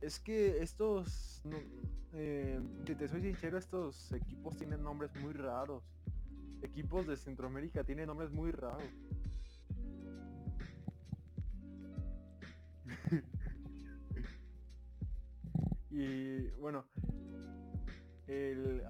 Es 0.00 0.18
que 0.18 0.62
estos, 0.62 1.42
eh, 2.12 2.58
si 2.86 2.94
te 2.94 3.08
soy 3.08 3.20
sincero, 3.20 3.58
estos 3.58 4.12
equipos 4.12 4.56
tienen 4.56 4.82
nombres 4.82 5.14
muy 5.16 5.34
raros. 5.34 5.82
Equipos 6.62 7.06
de 7.06 7.16
Centroamérica 7.16 7.84
tienen 7.84 8.06
nombres 8.06 8.30
muy 8.30 8.50
raros. 8.50 8.88
Y 15.90 16.48
bueno, 16.60 16.84
el 18.26 18.82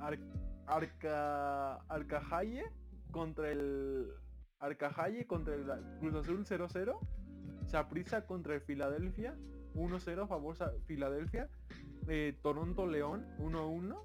Arca 0.66 1.76
Arcajaye 1.88 2.64
contra 3.11 3.51
el 3.51 4.09
Arcajaye 4.59 5.26
contra 5.26 5.55
el 5.55 5.64
Cruz 6.01 6.14
Azul 6.14 6.44
0-0. 6.44 6.99
Saprissa 7.66 8.26
contra 8.26 8.55
el 8.55 8.61
Filadelfia 8.62 9.36
1-0 9.74 10.24
a 10.24 10.26
favor 10.26 10.57
Filadelfia. 10.86 11.49
Eh, 12.09 12.36
Toronto 12.42 12.86
León 12.86 13.26
1-1. 13.38 13.96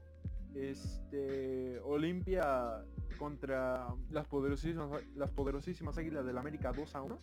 Este 0.54 1.80
Olimpia 1.80 2.86
contra 3.18 3.88
las 4.12 4.28
poderosísimas 4.28 5.02
las 5.16 5.32
poderosísimas 5.32 5.98
Águilas 5.98 6.26
del 6.26 6.38
América 6.38 6.72
2 6.74 6.94
1. 6.94 7.20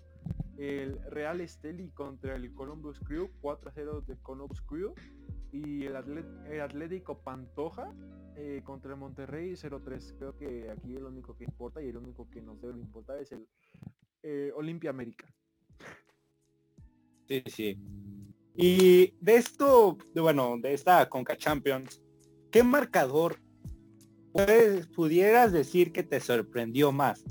El 0.59 1.01
Real 1.11 1.41
Esteli 1.41 1.91
contra 1.91 2.35
el 2.35 2.53
Columbus 2.55 2.99
Crew 3.01 3.31
4 3.41 3.71
0 3.73 4.05
de 4.07 4.17
Columbus 4.19 4.61
Crew 4.63 4.95
y 5.53 5.85
el, 5.85 5.97
Atlético 5.97 7.19
Pantoja 7.19 7.93
eh, 8.37 8.63
contra 8.65 8.93
el 8.93 8.99
Monterrey 8.99 9.53
0-3. 9.53 10.17
Creo 10.19 10.37
que 10.37 10.71
aquí 10.71 10.95
el 10.95 11.05
único 11.05 11.37
que 11.37 11.45
importa 11.45 11.83
y 11.83 11.89
el 11.89 11.97
único 11.97 12.29
que 12.31 12.41
nos 12.41 12.61
debe 12.61 12.79
importar 12.79 13.19
es 13.19 13.33
el 13.33 13.47
eh, 14.23 14.53
Olimpia 14.55 14.91
América. 14.91 15.27
Sí, 17.29 17.43
sí. 17.47 17.79
Y 18.57 19.15
de 19.21 19.37
esto, 19.37 19.97
bueno, 20.15 20.59
de 20.59 20.75
esta 20.75 21.09
Conca 21.09 21.37
Champions, 21.37 22.03
¿qué 22.51 22.63
marcador 22.63 23.41
pudieras 24.95 25.53
decir 25.53 25.93
que 25.93 26.03
te 26.03 26.21
sorprendió 26.21 26.93
más? 26.93 27.25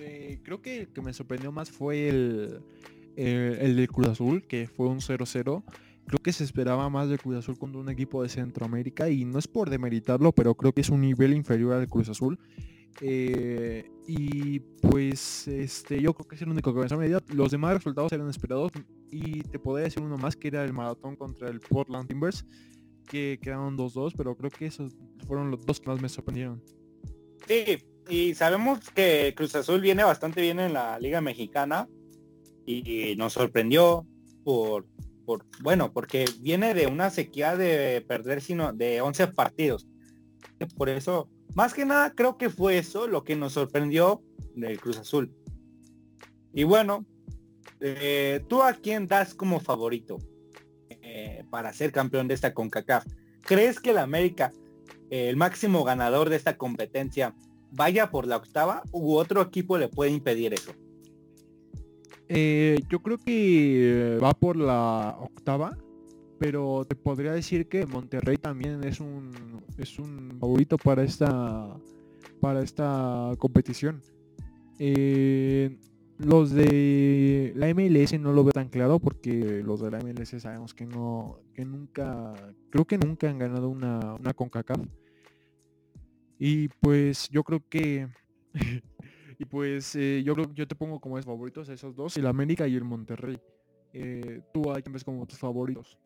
Eh, 0.00 0.40
creo 0.42 0.60
que 0.60 0.80
el 0.80 0.92
que 0.92 1.02
me 1.02 1.12
sorprendió 1.12 1.52
más 1.52 1.70
fue 1.70 2.08
el, 2.08 2.62
el, 3.16 3.76
de 3.76 3.88
Cruz 3.88 4.08
Azul, 4.08 4.46
que 4.46 4.66
fue 4.66 4.88
un 4.88 5.00
0-0. 5.00 5.62
Creo 6.06 6.22
que 6.22 6.32
se 6.32 6.44
esperaba 6.44 6.88
más 6.88 7.08
de 7.08 7.18
Cruz 7.18 7.36
Azul 7.36 7.58
contra 7.58 7.80
un 7.80 7.88
equipo 7.88 8.22
de 8.22 8.28
Centroamérica 8.28 9.10
y 9.10 9.24
no 9.24 9.38
es 9.38 9.48
por 9.48 9.70
demeritarlo, 9.70 10.32
pero 10.32 10.54
creo 10.54 10.72
que 10.72 10.80
es 10.80 10.90
un 10.90 11.00
nivel 11.00 11.34
inferior 11.34 11.74
al 11.74 11.88
Cruz 11.88 12.08
Azul. 12.08 12.38
Eh, 13.00 13.90
y 14.06 14.60
pues 14.60 15.48
este, 15.48 16.00
yo 16.00 16.14
creo 16.14 16.28
que 16.28 16.36
es 16.36 16.42
el 16.42 16.48
único 16.48 16.72
que 16.72 16.80
me 16.80 16.88
sorprendió. 16.88 17.20
Los 17.34 17.50
demás 17.50 17.74
resultados 17.74 18.12
eran 18.12 18.28
esperados 18.30 18.72
y 19.10 19.42
te 19.42 19.58
podría 19.58 19.84
decir 19.84 20.02
uno 20.02 20.16
más 20.16 20.36
que 20.36 20.48
era 20.48 20.64
el 20.64 20.72
maratón 20.72 21.16
contra 21.16 21.48
el 21.48 21.60
Portland 21.60 22.08
Timbers, 22.08 22.46
que 23.06 23.38
quedaron 23.42 23.76
2-2, 23.76 24.14
pero 24.16 24.36
creo 24.36 24.50
que 24.50 24.66
esos 24.66 24.96
fueron 25.26 25.50
los 25.50 25.64
dos 25.66 25.80
que 25.80 25.90
más 25.90 26.00
me 26.00 26.08
sorprendieron. 26.08 26.62
Sí, 27.46 27.78
y 28.08 28.34
sabemos 28.34 28.90
que 28.90 29.34
Cruz 29.36 29.54
Azul 29.56 29.80
viene 29.80 30.04
bastante 30.04 30.40
bien 30.40 30.60
en 30.60 30.72
la 30.72 30.98
Liga 30.98 31.20
Mexicana 31.20 31.88
y 32.64 33.14
nos 33.16 33.34
sorprendió 33.34 34.06
por, 34.42 34.86
bueno, 35.60 35.92
porque 35.92 36.24
viene 36.40 36.74
de 36.74 36.86
una 36.86 37.10
sequía 37.10 37.56
de 37.56 38.04
perder 38.06 38.40
sino 38.40 38.72
de 38.72 39.00
11 39.00 39.28
partidos. 39.28 39.86
Por 40.76 40.88
eso, 40.88 41.28
más 41.54 41.74
que 41.74 41.84
nada 41.84 42.12
creo 42.14 42.38
que 42.38 42.50
fue 42.50 42.78
eso 42.78 43.06
lo 43.06 43.24
que 43.24 43.36
nos 43.36 43.52
sorprendió 43.52 44.22
del 44.54 44.80
Cruz 44.80 44.98
Azul. 44.98 45.32
Y 46.52 46.64
bueno, 46.64 47.04
eh, 47.80 48.44
¿Tú 48.48 48.62
a 48.62 48.72
quién 48.72 49.06
das 49.06 49.34
como 49.34 49.60
favorito 49.60 50.18
eh, 50.88 51.44
para 51.50 51.72
ser 51.72 51.92
campeón 51.92 52.28
de 52.28 52.34
esta 52.34 52.54
CONCACAF? 52.54 53.06
¿Crees 53.42 53.80
que 53.80 53.90
el 53.90 53.98
América, 53.98 54.52
eh, 55.10 55.28
el 55.28 55.36
máximo 55.36 55.84
ganador 55.84 56.30
de 56.30 56.36
esta 56.36 56.56
competencia, 56.56 57.34
vaya 57.70 58.10
por 58.10 58.26
la 58.26 58.36
octava 58.36 58.82
u 58.92 59.14
otro 59.14 59.42
equipo 59.42 59.76
le 59.78 59.88
puede 59.88 60.10
impedir 60.10 60.54
eso? 60.54 60.72
Yo 62.28 63.02
creo 63.02 63.18
que 63.18 64.18
va 64.22 64.32
por 64.32 64.56
la 64.56 65.16
octava, 65.20 65.76
pero 66.38 66.84
te 66.84 66.96
podría 66.96 67.32
decir 67.32 67.68
que 67.68 67.86
Monterrey 67.86 68.36
también 68.36 68.84
es 68.84 69.00
un 69.00 69.62
es 69.78 69.98
un 69.98 70.36
favorito 70.40 70.76
para 70.78 71.02
esta 71.02 71.76
para 72.40 72.62
esta 72.62 73.32
competición. 73.38 74.02
los 76.18 76.50
de 76.50 77.52
la 77.56 77.72
MLS 77.74 78.18
no 78.18 78.32
lo 78.32 78.44
veo 78.44 78.52
tan 78.52 78.68
claro 78.68 78.98
porque 78.98 79.62
los 79.64 79.80
de 79.80 79.90
la 79.90 79.98
MLS 80.00 80.40
sabemos 80.40 80.74
que 80.74 80.86
no, 80.86 81.40
que 81.54 81.64
nunca, 81.64 82.34
creo 82.70 82.86
que 82.86 82.98
nunca 82.98 83.28
han 83.28 83.38
ganado 83.38 83.68
una, 83.68 84.14
una 84.14 84.34
CONCACAF. 84.34 84.80
Y 86.38 86.68
pues 86.68 87.28
yo 87.30 87.42
creo 87.44 87.62
que, 87.68 88.08
y 89.38 89.44
pues 89.44 89.94
eh, 89.96 90.22
yo 90.24 90.34
creo 90.34 90.52
yo 90.54 90.66
te 90.66 90.74
pongo 90.74 91.00
como 91.00 91.18
es 91.18 91.24
favoritos 91.24 91.68
a 91.68 91.74
esos 91.74 91.94
dos, 91.94 92.16
el 92.16 92.26
América 92.26 92.66
y 92.66 92.74
el 92.74 92.84
Monterrey. 92.84 93.38
Eh, 93.92 94.40
¿Tú 94.52 94.70
a 94.70 94.80
quién 94.80 94.92
ves 94.92 95.04
como 95.04 95.26
tus 95.26 95.38
favoritos? 95.38 95.98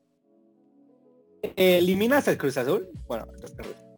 ¿Eliminas 1.57 2.28
al 2.28 2.37
Cruz 2.37 2.57
Azul? 2.57 2.89
Bueno, 3.07 3.26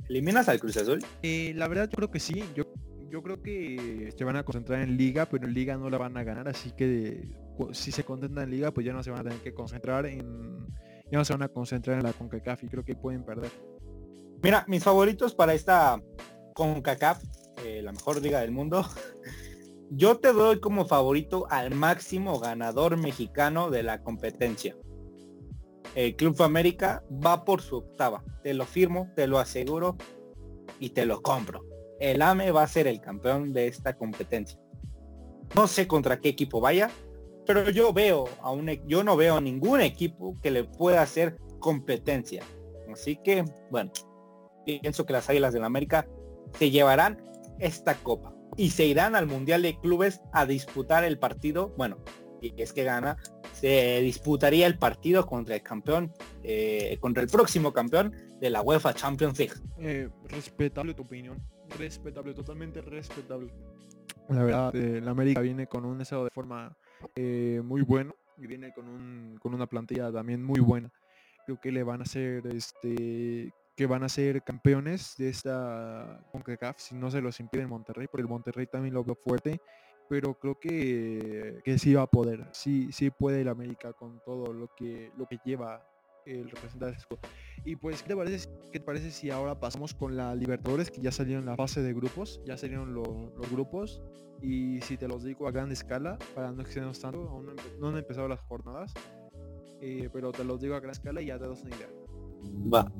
¿eliminas 0.09 0.49
al 0.49 0.61
Cruz 0.61 0.76
Azul? 0.76 1.05
Eh, 1.22 1.53
la 1.57 1.68
verdad 1.68 1.89
yo 1.91 1.97
creo 1.97 2.11
que 2.11 2.20
sí. 2.20 2.45
Yo, 2.55 2.64
yo 3.11 3.22
creo 3.22 3.43
que 3.43 4.12
se 4.16 4.24
van 4.24 4.37
a 4.37 4.45
concentrar 4.45 4.80
en 4.80 4.97
Liga, 4.97 5.26
pero 5.26 5.47
en 5.47 5.55
Liga 5.55 5.76
no 5.76 5.91
la 5.91 5.99
van 5.99 6.16
a 6.16 6.24
ganar, 6.24 6.49
así 6.49 6.72
que 6.72 7.28
si 7.72 7.93
se 7.93 8.05
concentran 8.05 8.45
en 8.45 8.51
Liga, 8.51 8.70
pues 8.70 8.87
ya 8.87 8.93
no 8.93 9.03
se 9.03 9.11
van 9.11 9.20
a 9.20 9.24
tener 9.24 9.39
que 9.41 9.53
concentrar 9.53 10.07
en... 10.07 10.66
Ya 11.11 11.18
no 11.18 11.24
se 11.24 11.35
van 11.35 11.43
a 11.43 11.49
concentrar 11.49 11.99
en 11.99 12.05
la 12.05 12.12
CONCACAF 12.14 12.64
y 12.64 12.68
creo 12.68 12.85
que 12.85 12.95
pueden 12.95 13.22
perder. 13.22 13.51
Mira, 14.43 14.64
mis 14.66 14.83
favoritos 14.83 15.35
para 15.35 15.53
esta 15.53 16.01
CONCACAF, 16.55 17.22
eh, 17.64 17.82
la 17.82 17.92
mejor 17.92 18.20
liga 18.20 18.40
del 18.40 18.50
mundo, 18.50 18.84
yo 19.90 20.18
te 20.18 20.32
doy 20.32 20.60
como 20.60 20.86
favorito 20.86 21.46
al 21.50 21.74
máximo 21.74 22.38
ganador 22.38 22.96
mexicano 22.96 23.70
de 23.70 23.82
la 23.82 24.02
competencia. 24.02 24.76
El 25.94 26.16
Club 26.16 26.40
América 26.42 27.04
va 27.24 27.44
por 27.44 27.60
su 27.60 27.76
octava. 27.76 28.24
Te 28.42 28.54
lo 28.54 28.64
firmo, 28.64 29.10
te 29.14 29.26
lo 29.26 29.38
aseguro 29.38 29.96
y 30.78 30.90
te 30.90 31.04
lo 31.04 31.20
compro. 31.20 31.64
El 32.00 32.22
AME 32.22 32.50
va 32.50 32.62
a 32.62 32.68
ser 32.68 32.86
el 32.86 33.00
campeón 33.00 33.52
de 33.52 33.68
esta 33.68 33.96
competencia. 33.96 34.58
No 35.54 35.66
sé 35.66 35.86
contra 35.86 36.18
qué 36.18 36.30
equipo 36.30 36.60
vaya, 36.60 36.90
pero 37.46 37.68
yo 37.70 37.92
veo 37.92 38.24
a 38.40 38.50
un 38.50 38.68
yo 38.86 39.04
no 39.04 39.16
veo 39.16 39.36
a 39.36 39.40
ningún 39.40 39.80
equipo 39.80 40.36
que 40.42 40.50
le 40.50 40.64
pueda 40.64 41.02
hacer 41.02 41.36
competencia. 41.58 42.42
Así 42.90 43.16
que, 43.22 43.44
bueno, 43.70 43.92
pienso 44.64 45.04
que 45.04 45.12
las 45.12 45.28
Águilas 45.28 45.52
del 45.52 45.64
América 45.64 46.06
se 46.58 46.70
llevarán 46.70 47.22
esta 47.62 47.94
copa 47.94 48.34
y 48.56 48.70
se 48.70 48.84
irán 48.84 49.14
al 49.14 49.26
Mundial 49.26 49.62
de 49.62 49.78
Clubes 49.78 50.20
a 50.32 50.44
disputar 50.46 51.04
el 51.04 51.18
partido. 51.18 51.72
Bueno, 51.76 51.98
y 52.40 52.60
es 52.60 52.72
que 52.72 52.84
gana, 52.84 53.16
se 53.52 54.00
disputaría 54.00 54.66
el 54.66 54.76
partido 54.76 55.26
contra 55.26 55.54
el 55.54 55.62
campeón, 55.62 56.12
eh, 56.42 56.98
contra 57.00 57.22
el 57.22 57.28
próximo 57.28 57.72
campeón 57.72 58.14
de 58.40 58.50
la 58.50 58.62
UEFA 58.62 58.94
Champions 58.94 59.38
League. 59.38 59.54
Eh, 59.78 60.10
respetable 60.24 60.94
tu 60.94 61.02
opinión, 61.02 61.38
respetable, 61.78 62.34
totalmente 62.34 62.82
respetable. 62.82 63.52
La 64.28 64.42
verdad, 64.42 64.76
eh, 64.76 65.00
la 65.00 65.12
América 65.12 65.40
viene 65.40 65.66
con 65.66 65.84
un 65.84 66.00
estado 66.00 66.24
de 66.24 66.30
forma 66.30 66.76
muy 67.16 67.82
bueno 67.82 68.14
y 68.38 68.46
viene 68.46 68.72
con, 68.72 68.88
un, 68.88 69.38
con 69.40 69.54
una 69.54 69.66
plantilla 69.66 70.10
también 70.12 70.42
muy 70.42 70.60
buena. 70.60 70.92
Creo 71.46 71.60
que 71.60 71.72
le 71.72 71.82
van 71.82 72.00
a 72.00 72.02
hacer 72.04 72.46
este 72.46 73.52
que 73.76 73.86
van 73.86 74.02
a 74.02 74.08
ser 74.08 74.42
campeones 74.42 75.14
de 75.16 75.28
esta 75.28 76.24
CONCACAF 76.32 76.78
si 76.78 76.94
no 76.94 77.10
se 77.10 77.20
los 77.20 77.40
impide 77.40 77.62
el 77.62 77.68
Monterrey, 77.68 78.06
porque 78.06 78.22
el 78.22 78.28
Monterrey 78.28 78.66
también 78.66 78.94
lo 78.94 79.04
veo 79.04 79.14
fuerte, 79.14 79.60
pero 80.08 80.34
creo 80.38 80.58
que, 80.58 81.60
que 81.64 81.78
sí 81.78 81.94
va 81.94 82.02
a 82.02 82.06
poder, 82.06 82.48
sí, 82.52 82.92
sí 82.92 83.10
puede 83.10 83.40
el 83.40 83.48
América 83.48 83.92
con 83.92 84.20
todo 84.24 84.52
lo 84.52 84.68
que, 84.76 85.10
lo 85.16 85.26
que 85.26 85.38
lleva 85.44 85.86
el 86.26 86.48
representante 86.50 86.98
Y 87.64 87.76
pues, 87.76 88.02
¿qué 88.02 88.08
te, 88.08 88.16
parece, 88.16 88.48
¿qué 88.70 88.78
te 88.78 88.84
parece 88.84 89.10
si 89.10 89.30
ahora 89.30 89.58
pasamos 89.58 89.94
con 89.94 90.16
la 90.16 90.34
Libertadores, 90.34 90.90
que 90.90 91.00
ya 91.00 91.10
salieron 91.10 91.46
la 91.46 91.56
fase 91.56 91.82
de 91.82 91.92
grupos, 91.92 92.40
ya 92.44 92.56
salieron 92.56 92.94
los 92.94 93.50
grupos, 93.50 94.02
y 94.40 94.80
si 94.82 94.96
te 94.96 95.08
los 95.08 95.24
digo 95.24 95.46
a 95.46 95.52
gran 95.52 95.70
escala, 95.70 96.18
para 96.34 96.50
no 96.52 96.62
extendernos 96.62 97.00
tanto, 97.00 97.28
aún 97.28 97.54
no, 97.78 97.88
han 97.88 97.96
empezado 97.96 98.28
las 98.28 98.40
jornadas, 98.40 98.92
eh, 99.80 100.08
pero 100.12 100.32
te 100.32 100.44
los 100.44 100.60
digo 100.60 100.74
a 100.74 100.80
gran 100.80 100.92
escala 100.92 101.22
y 101.22 101.26
ya 101.26 101.38
te 101.38 101.48
das 101.48 101.62
una 101.62 101.76
idea. 101.76 101.88
Va. 102.72 102.92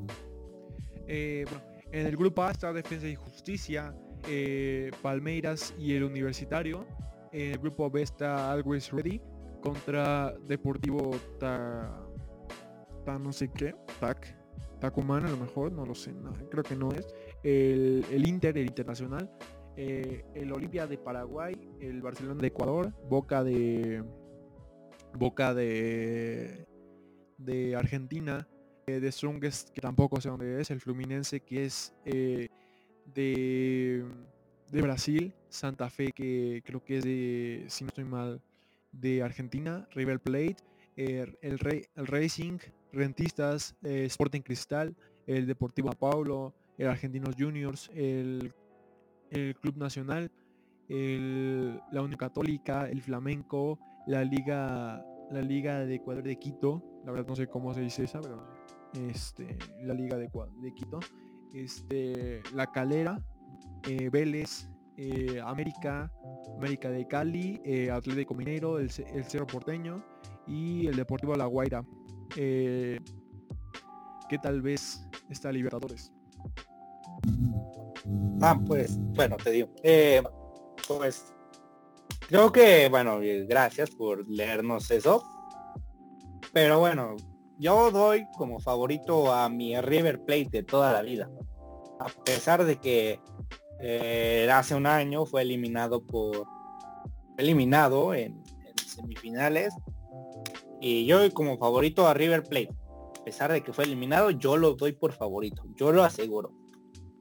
Eh, 1.07 1.45
en 1.91 2.07
el 2.07 2.17
grupo 2.17 2.43
A 2.43 2.51
está 2.51 2.73
Defensa 2.73 3.07
y 3.07 3.15
Justicia, 3.15 3.95
eh, 4.29 4.91
Palmeiras 5.03 5.75
y 5.79 5.95
el 5.95 6.05
Universitario. 6.05 6.87
En 7.33 7.53
el 7.53 7.59
grupo 7.59 7.91
B 7.91 8.03
está 8.03 8.53
Always 8.53 8.91
Ready 8.91 9.21
contra 9.63 10.35
Deportivo 10.47 11.13
Ta, 11.39 12.09
no 13.21 13.33
sé 13.33 13.51
qué, 13.51 13.75
Tac, 14.01 14.37
Tacumán 14.81 15.25
a 15.27 15.31
lo 15.31 15.37
mejor, 15.37 15.73
no 15.73 15.85
lo 15.85 15.95
sé, 15.95 16.15
creo 16.51 16.63
que 16.63 16.77
no 16.77 16.91
es. 16.93 17.07
El, 17.43 18.27
Inter, 18.27 18.57
el 18.59 18.67
Internacional, 18.67 19.31
eh, 19.77 20.25
el 20.35 20.53
Olimpia 20.53 20.87
de 20.87 20.99
Paraguay, 20.99 21.55
el 21.81 22.03
Barcelona 22.03 22.41
de 22.41 22.49
Ecuador, 22.49 22.93
Boca 23.09 23.43
de 23.45 24.03
Boca 25.15 25.55
de 25.55 26.67
de 27.39 27.77
Argentina, 27.77 28.49
eh, 28.97 29.01
de 29.01 29.13
Strongest, 29.13 29.71
que 29.71 29.81
tampoco 29.81 30.21
sé 30.21 30.29
dónde 30.29 30.61
es, 30.61 30.71
el 30.71 30.81
Fluminense, 30.81 31.41
que 31.41 31.65
es 31.65 31.95
eh, 32.05 32.49
de, 33.15 34.05
de, 34.71 34.83
Brasil, 34.83 35.35
Santa 35.49 35.91
Fe, 35.91 36.13
que 36.13 36.63
creo 36.65 36.83
que 36.85 36.99
es 36.99 37.05
de, 37.05 37.65
si 37.69 37.85
no 37.85 37.89
estoy 37.89 38.05
mal, 38.05 38.41
de 38.93 39.23
Argentina, 39.23 39.89
River 39.93 40.21
Plate, 40.21 40.57
el, 40.97 41.39
el, 41.41 41.87
el 41.95 42.07
Racing, 42.07 42.59
Rentistas, 42.93 43.75
eh, 43.83 44.05
Sporting 44.05 44.43
Cristal, 44.43 44.95
el 45.27 45.47
Deportivo 45.47 45.91
Paulo, 45.93 46.55
el 46.77 46.89
Argentinos 46.89 47.35
Juniors, 47.39 47.91
el, 47.95 48.53
el 49.31 49.57
Club 49.57 49.77
Nacional, 49.79 50.31
el, 50.89 51.81
la 51.91 52.03
Unión 52.03 52.19
Católica, 52.19 52.89
el 52.89 53.01
Flamenco, 53.01 53.79
la 54.07 54.25
Liga, 54.25 55.05
la 55.31 55.41
Liga 55.41 55.81
de 55.81 55.95
Ecuador 55.95 56.23
de 56.23 56.37
Quito, 56.37 56.83
la 57.05 57.13
verdad 57.13 57.27
no 57.29 57.37
sé 57.37 57.47
cómo 57.47 57.73
se 57.73 57.81
dice 57.81 58.05
esa, 58.05 58.21
pero 58.21 58.47
este, 58.95 59.59
la 59.83 59.95
Liga 59.95 60.17
de, 60.17 60.29
de 60.61 60.75
Quito, 60.75 61.01
este, 61.55 62.43
La 62.55 62.67
Calera, 62.67 63.23
eh, 63.89 64.09
Vélez, 64.11 64.69
eh, 64.97 65.41
América, 65.45 66.11
América 66.57 66.91
de 66.91 67.07
Cali, 67.07 67.61
eh, 67.65 67.91
Atlético 67.91 68.35
Mineiro, 68.35 68.79
el, 68.79 68.91
Cerro 68.91 69.47
Porteño 69.47 70.05
y 70.47 70.87
el 70.87 70.97
Deportivo 70.97 71.35
La 71.35 71.47
Guaira. 71.47 71.85
¿Qué 72.35 73.01
tal 74.43 74.63
vez 74.63 75.07
está 75.29 75.53
Libertadores? 75.53 76.13
Ah, 78.41 78.59
pues, 78.67 78.99
bueno, 79.15 79.37
te 79.37 79.51
digo. 79.51 79.69
pues, 80.89 81.35
creo 82.29 82.51
que, 82.51 82.89
bueno, 82.89 83.19
gracias 83.47 83.91
por 83.91 84.27
leernos 84.29 84.91
eso. 84.91 85.23
Pero 86.53 86.81
bueno, 86.81 87.17
yo 87.59 87.91
doy 87.91 88.27
como 88.37 88.61
favorito 88.61 89.33
a 89.33 89.49
mi 89.49 89.81
River 89.81 90.25
Plate 90.25 90.49
de 90.51 90.63
toda 90.63 90.93
la 90.93 91.03
vida. 91.03 91.31
A 92.01 92.09
pesar 92.25 92.65
de 92.65 92.77
que 92.77 93.21
eh, 93.81 94.49
hace 94.53 94.75
un 94.75 94.87
año 94.87 95.27
fue 95.27 95.43
eliminado 95.43 96.05
por 96.05 96.47
eliminado 97.37 98.15
en, 98.15 98.43
semifinales 98.87 99.75
y 100.81 101.07
yo 101.07 101.33
como 101.33 101.59
favorito 101.59 102.07
a 102.07 102.15
River 102.15 102.43
Plate. 102.43 102.75
A 103.21 103.25
pesar 103.25 103.53
de 103.53 103.63
que 103.63 103.73
fue 103.73 103.85
eliminado, 103.85 104.31
yo 104.31 104.57
lo 104.57 104.75
doy 104.75 104.93
por 104.93 105.13
favorito. 105.13 105.63
Yo 105.77 105.93
lo 105.93 106.03
aseguro. 106.03 106.53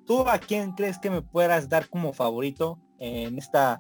¿Tú 0.06 0.28
a 0.28 0.40
quién 0.40 0.72
crees 0.74 0.98
que 0.98 1.12
me 1.12 1.22
puedas 1.22 1.70
dar 1.70 1.88
como 1.88 2.12
favorito 2.12 2.80
en 2.98 3.38
esta 3.38 3.80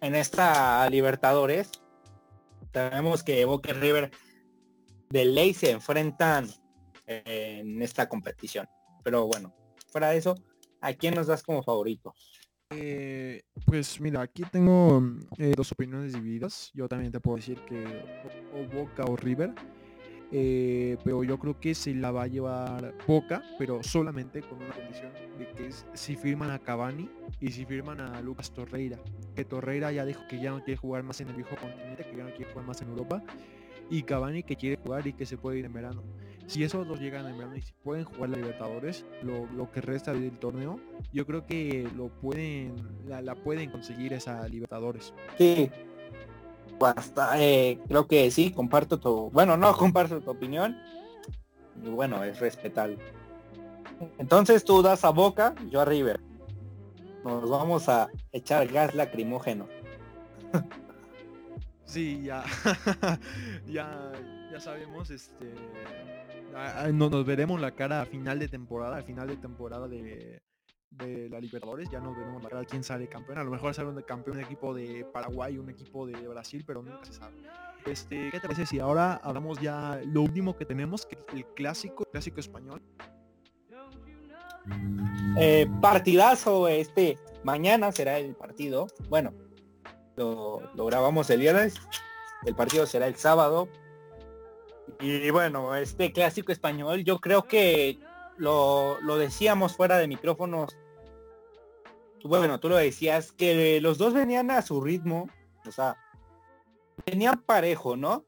en 0.00 0.14
esta 0.14 0.88
Libertadores? 0.90 1.70
Sabemos 2.76 3.22
que 3.22 3.42
Boca 3.46 3.70
y 3.70 3.72
River 3.72 4.10
de 5.08 5.24
ley 5.24 5.54
se 5.54 5.70
enfrentan 5.70 6.46
en 7.06 7.80
esta 7.80 8.06
competición. 8.06 8.68
Pero 9.02 9.26
bueno, 9.26 9.56
fuera 9.86 10.10
de 10.10 10.18
eso, 10.18 10.34
¿a 10.82 10.92
quién 10.92 11.14
nos 11.14 11.26
das 11.26 11.42
como 11.42 11.62
favorito? 11.62 12.12
Eh, 12.68 13.44
pues 13.64 13.98
mira, 13.98 14.20
aquí 14.20 14.42
tengo 14.52 15.02
eh, 15.38 15.54
dos 15.56 15.72
opiniones 15.72 16.12
divididas. 16.12 16.70
Yo 16.74 16.86
también 16.86 17.10
te 17.10 17.18
puedo 17.18 17.38
decir 17.38 17.58
que 17.60 17.82
Boca 18.74 19.06
o 19.06 19.16
River. 19.16 19.54
Eh, 20.30 20.98
pero 21.02 21.24
yo 21.24 21.38
creo 21.38 21.58
que 21.58 21.74
se 21.74 21.94
la 21.94 22.10
va 22.10 22.24
a 22.24 22.26
llevar 22.26 22.94
Boca, 23.06 23.42
pero 23.58 23.82
solamente 23.82 24.42
con 24.42 24.62
una 24.62 24.74
condición 24.74 25.14
de 25.38 25.50
que 25.52 25.68
es 25.68 25.86
si 25.94 26.14
firman 26.14 26.50
a 26.50 26.58
Cavani 26.58 27.08
y 27.40 27.52
si 27.52 27.64
firman 27.64 28.02
a 28.02 28.20
Lucas 28.20 28.52
Torreira. 28.52 29.00
Que 29.36 29.44
Torreira 29.44 29.92
ya 29.92 30.04
dijo 30.04 30.22
que 30.28 30.40
ya 30.40 30.50
no 30.50 30.64
quiere 30.64 30.78
jugar 30.78 31.04
más 31.04 31.20
en 31.20 31.28
el 31.28 31.34
viejo 31.34 31.54
continente, 31.54 32.04
que 32.04 32.16
ya 32.16 32.24
no 32.24 32.30
quiere 32.30 32.50
jugar 32.50 32.66
más 32.66 32.82
en 32.82 32.88
Europa 32.88 33.22
y 33.90 34.02
Cavani 34.02 34.42
que 34.42 34.56
quiere 34.56 34.76
jugar 34.82 35.06
y 35.06 35.12
que 35.12 35.26
se 35.26 35.36
puede 35.36 35.58
ir 35.58 35.64
en 35.64 35.72
verano. 35.72 36.02
Si 36.46 36.62
esos 36.62 36.86
dos 36.86 37.00
llegan 37.00 37.26
en 37.26 37.38
verano 37.38 37.56
y 37.56 37.62
si 37.62 37.72
pueden 37.82 38.04
jugar 38.04 38.30
la 38.30 38.36
Libertadores, 38.36 39.04
lo, 39.22 39.70
que 39.72 39.80
resta 39.80 40.12
del 40.12 40.38
torneo, 40.38 40.78
yo 41.12 41.26
creo 41.26 41.44
que 41.44 41.88
lo 41.96 42.08
pueden, 42.08 42.74
la, 43.06 43.34
pueden 43.34 43.70
conseguir 43.70 44.12
esa 44.12 44.46
Libertadores. 44.48 45.12
Sí, 45.38 45.70
basta, 46.78 47.42
eh, 47.42 47.80
creo 47.88 48.06
que 48.06 48.30
sí, 48.30 48.52
comparto 48.52 48.98
tu, 48.98 49.30
bueno, 49.30 49.56
no 49.56 49.76
comparto 49.76 50.20
tu 50.20 50.30
opinión, 50.30 50.76
y 51.84 51.88
bueno, 51.88 52.22
es 52.22 52.38
respetable. 52.38 52.98
Entonces 54.18 54.64
tú 54.64 54.82
das 54.82 55.04
a 55.04 55.10
Boca, 55.10 55.54
yo 55.68 55.80
a 55.80 55.84
River. 55.84 56.20
Nos 57.26 57.50
vamos 57.50 57.88
a 57.88 58.08
echar 58.32 58.66
gas 58.68 58.94
lacrimógeno. 58.94 59.66
Sí, 61.84 62.22
ya, 62.22 62.44
ya, 63.66 64.12
ya 64.50 64.60
sabemos, 64.60 65.10
este, 65.10 65.54
nos 66.92 67.24
veremos 67.24 67.60
la 67.60 67.70
cara 67.72 68.02
a 68.02 68.06
final 68.06 68.38
de 68.38 68.48
temporada, 68.48 68.96
al 68.96 69.04
final 69.04 69.28
de 69.28 69.36
temporada 69.36 69.86
de, 69.86 70.42
de 70.90 71.28
la 71.28 71.40
Libertadores, 71.40 71.88
ya 71.90 72.00
nos 72.00 72.16
veremos 72.16 72.42
la 72.42 72.48
cara 72.48 72.64
quién 72.64 72.82
sale 72.82 73.08
campeón, 73.08 73.38
a 73.38 73.44
lo 73.44 73.50
mejor 73.50 73.74
sale 73.74 73.88
un 73.88 74.02
campeón 74.02 74.38
un 74.38 74.42
equipo 74.42 74.74
de 74.74 75.04
Paraguay, 75.12 75.58
un 75.58 75.70
equipo 75.70 76.06
de 76.06 76.26
Brasil, 76.26 76.64
pero 76.66 76.82
nunca 76.82 77.04
se 77.04 77.12
sabe. 77.12 77.36
Este, 77.84 78.30
¿qué 78.30 78.40
te 78.40 78.48
parece 78.48 78.66
si 78.66 78.80
ahora 78.80 79.14
hablamos 79.22 79.60
ya 79.60 80.00
lo 80.06 80.22
último 80.22 80.56
que 80.56 80.64
tenemos, 80.64 81.06
que 81.06 81.18
el 81.34 81.46
clásico, 81.54 82.04
clásico 82.10 82.40
español? 82.40 82.82
Eh, 85.38 85.66
partidazo 85.80 86.68
este 86.68 87.18
mañana 87.44 87.92
será 87.92 88.18
el 88.18 88.34
partido. 88.34 88.88
Bueno, 89.08 89.32
lo, 90.16 90.60
grabamos 90.74 91.30
el 91.30 91.40
viernes. 91.40 91.74
El 92.44 92.54
partido 92.54 92.86
será 92.86 93.06
el 93.06 93.16
sábado. 93.16 93.68
Y 95.00 95.30
bueno, 95.30 95.74
este 95.74 96.12
clásico 96.12 96.52
español, 96.52 97.04
yo 97.04 97.18
creo 97.20 97.44
que 97.44 97.98
lo, 98.36 99.00
lo 99.00 99.16
decíamos 99.16 99.76
fuera 99.76 99.98
de 99.98 100.08
micrófonos. 100.08 100.76
Bueno, 102.24 102.58
tú 102.58 102.68
lo 102.68 102.76
decías, 102.76 103.30
que 103.32 103.80
los 103.80 103.98
dos 103.98 104.14
venían 104.14 104.50
a 104.50 104.62
su 104.62 104.80
ritmo. 104.80 105.28
O 105.66 105.70
sea, 105.70 105.96
venían 107.04 107.42
parejo, 107.42 107.96
¿no? 107.96 108.24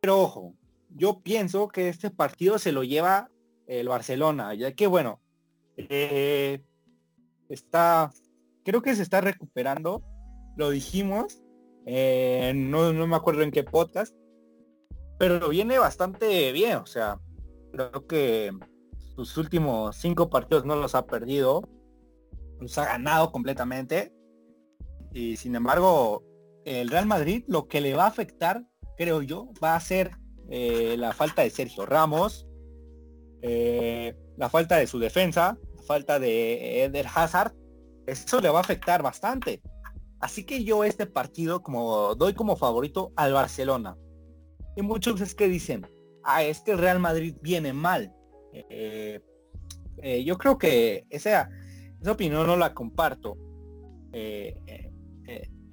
Pero 0.00 0.20
ojo, 0.20 0.54
yo 0.90 1.20
pienso 1.20 1.68
que 1.68 1.88
este 1.88 2.10
partido 2.10 2.58
se 2.58 2.72
lo 2.72 2.82
lleva 2.82 3.30
el 3.66 3.88
Barcelona, 3.88 4.52
ya 4.54 4.72
que 4.72 4.86
bueno, 4.86 5.21
eh, 5.90 6.62
está, 7.48 8.10
creo 8.64 8.82
que 8.82 8.94
se 8.94 9.02
está 9.02 9.20
recuperando, 9.20 10.02
lo 10.56 10.70
dijimos, 10.70 11.42
eh, 11.86 12.52
no, 12.54 12.92
me 12.92 13.16
acuerdo 13.16 13.42
en 13.42 13.50
qué 13.50 13.64
podcast, 13.64 14.14
pero 15.18 15.48
viene 15.48 15.78
bastante 15.78 16.52
bien, 16.52 16.76
o 16.76 16.86
sea, 16.86 17.20
creo 17.72 18.06
que 18.06 18.52
sus 19.14 19.36
últimos 19.36 19.96
cinco 19.96 20.30
partidos 20.30 20.64
no 20.64 20.76
los 20.76 20.94
ha 20.94 21.06
perdido, 21.06 21.68
los 22.60 22.76
ha 22.78 22.86
ganado 22.86 23.32
completamente, 23.32 24.12
y 25.12 25.36
sin 25.36 25.54
embargo, 25.54 26.24
el 26.64 26.88
Real 26.88 27.06
Madrid 27.06 27.44
lo 27.48 27.68
que 27.68 27.80
le 27.80 27.94
va 27.94 28.04
a 28.04 28.08
afectar, 28.08 28.64
creo 28.96 29.22
yo, 29.22 29.50
va 29.62 29.74
a 29.74 29.80
ser 29.80 30.12
eh, 30.50 30.96
la 30.98 31.12
falta 31.12 31.42
de 31.42 31.50
Sergio 31.50 31.86
Ramos, 31.86 32.46
la 33.42 34.48
falta 34.48 34.76
de 34.76 34.86
su 34.86 34.98
defensa, 34.98 35.58
falta 35.82 36.18
de 36.18 36.84
Eder 36.84 37.06
Hazard, 37.12 37.52
eso 38.06 38.40
le 38.40 38.48
va 38.48 38.58
a 38.58 38.62
afectar 38.62 39.02
bastante. 39.02 39.62
Así 40.20 40.44
que 40.44 40.64
yo 40.64 40.84
este 40.84 41.06
partido 41.06 41.62
como 41.62 42.14
doy 42.14 42.34
como 42.34 42.56
favorito 42.56 43.12
al 43.16 43.32
Barcelona. 43.32 43.96
Y 44.76 44.82
muchos 44.82 45.20
es 45.20 45.34
que 45.34 45.48
dicen, 45.48 45.86
ah, 46.24 46.42
es 46.42 46.60
que 46.60 46.72
el 46.72 46.78
Real 46.78 47.00
Madrid 47.00 47.36
viene 47.42 47.72
mal. 47.72 48.12
Eh, 48.52 49.20
eh, 49.98 50.24
yo 50.24 50.38
creo 50.38 50.58
que 50.58 51.06
esa, 51.10 51.50
esa 52.00 52.12
opinión 52.12 52.46
no 52.46 52.56
la 52.56 52.72
comparto. 52.72 53.36
Eh, 54.12 54.56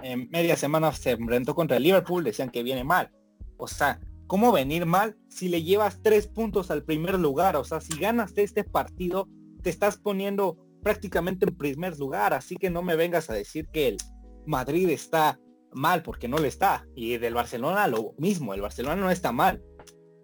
en 0.01 0.29
media 0.29 0.55
semana 0.55 0.93
se 0.93 1.11
enfrentó 1.11 1.53
contra 1.53 1.77
el 1.77 1.83
Liverpool, 1.83 2.23
decían 2.23 2.49
que 2.49 2.63
viene 2.63 2.83
mal. 2.83 3.11
O 3.57 3.67
sea, 3.67 3.99
¿cómo 4.27 4.51
venir 4.51 4.85
mal 4.85 5.17
si 5.27 5.49
le 5.49 5.61
llevas 5.61 6.01
tres 6.01 6.27
puntos 6.27 6.71
al 6.71 6.83
primer 6.83 7.19
lugar? 7.19 7.55
O 7.57 7.63
sea, 7.63 7.81
si 7.81 7.99
ganas 7.99 8.33
este 8.37 8.63
partido, 8.63 9.27
te 9.61 9.69
estás 9.69 9.97
poniendo 9.97 10.57
prácticamente 10.81 11.45
en 11.45 11.55
primer 11.55 11.97
lugar, 11.97 12.33
así 12.33 12.55
que 12.55 12.69
no 12.69 12.81
me 12.81 12.95
vengas 12.95 13.29
a 13.29 13.33
decir 13.33 13.67
que 13.69 13.89
el 13.89 13.97
Madrid 14.45 14.89
está 14.89 15.39
mal, 15.73 16.03
porque 16.03 16.27
no 16.27 16.37
le 16.37 16.47
está. 16.47 16.87
Y 16.95 17.17
del 17.17 17.33
Barcelona 17.33 17.87
lo 17.87 18.13
mismo, 18.17 18.53
el 18.53 18.61
Barcelona 18.61 18.95
no 18.95 19.11
está 19.11 19.31
mal. 19.31 19.63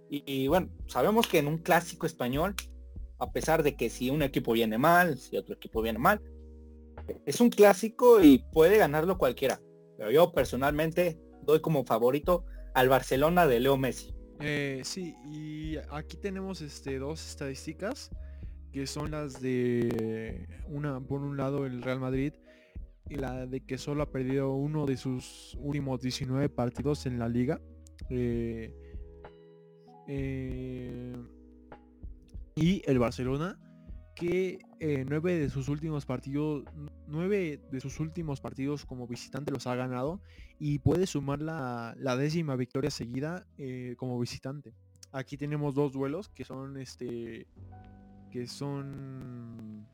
Y, 0.09 0.47
bueno, 0.47 0.69
sabemos 0.87 1.27
que 1.27 1.39
en 1.39 1.47
un 1.47 1.57
clásico 1.57 2.05
español, 2.05 2.55
a 3.19 3.31
pesar 3.31 3.63
de 3.63 3.75
que 3.75 3.89
si 3.89 4.09
un 4.09 4.21
equipo 4.21 4.53
viene 4.53 4.77
mal, 4.77 5.17
si 5.17 5.35
otro 5.35 5.55
equipo 5.55 5.81
viene 5.81 5.99
mal, 5.99 6.21
es 7.25 7.41
un 7.41 7.49
clásico 7.49 8.21
y 8.21 8.45
puede 8.53 8.77
ganarlo 8.77 9.17
cualquiera. 9.17 9.59
Pero 9.97 10.11
yo 10.11 10.31
personalmente 10.31 11.19
doy 11.43 11.59
como 11.59 11.83
favorito 11.85 12.45
al 12.73 12.87
Barcelona 12.87 13.45
de 13.47 13.59
Leo 13.59 13.77
Messi. 13.77 14.15
Eh, 14.39 14.81
sí, 14.83 15.15
y 15.25 15.77
aquí 15.89 16.17
tenemos 16.17 16.61
este, 16.61 16.99
dos 16.99 17.25
estadísticas 17.27 18.09
que 18.75 18.87
son 18.87 19.11
las 19.11 19.41
de 19.41 20.49
una 20.67 20.99
por 20.99 21.21
un 21.21 21.37
lado 21.37 21.65
el 21.65 21.81
Real 21.81 22.01
Madrid 22.01 22.33
y 23.07 23.15
la 23.15 23.45
de 23.45 23.61
que 23.61 23.77
solo 23.77 24.03
ha 24.03 24.11
perdido 24.11 24.53
uno 24.53 24.85
de 24.85 24.97
sus 24.97 25.55
últimos 25.61 26.01
19 26.01 26.49
partidos 26.49 27.05
en 27.05 27.17
la 27.17 27.29
liga. 27.29 27.61
Eh, 28.09 28.75
eh, 30.09 31.15
y 32.57 32.81
el 32.85 32.99
Barcelona 32.99 33.57
que 34.13 34.59
eh, 34.81 35.05
nueve 35.07 35.39
de 35.39 35.49
sus 35.49 35.69
últimos 35.69 36.05
partidos 36.05 36.65
nueve 37.07 37.61
de 37.71 37.79
sus 37.79 38.01
últimos 38.01 38.41
partidos 38.41 38.83
como 38.83 39.07
visitante 39.07 39.53
los 39.53 39.67
ha 39.67 39.75
ganado 39.75 40.19
y 40.59 40.79
puede 40.79 41.07
sumar 41.07 41.41
la, 41.41 41.95
la 41.97 42.17
décima 42.17 42.57
victoria 42.57 42.91
seguida 42.91 43.47
como 43.97 44.19
visitante 44.19 44.73
aquí 45.13 45.37
tenemos 45.37 45.75
dos 45.75 45.93
duelos 45.93 46.27
que 46.29 46.43
son 46.43 46.77
este 46.77 47.47
que 48.35 48.47
son 48.47 49.87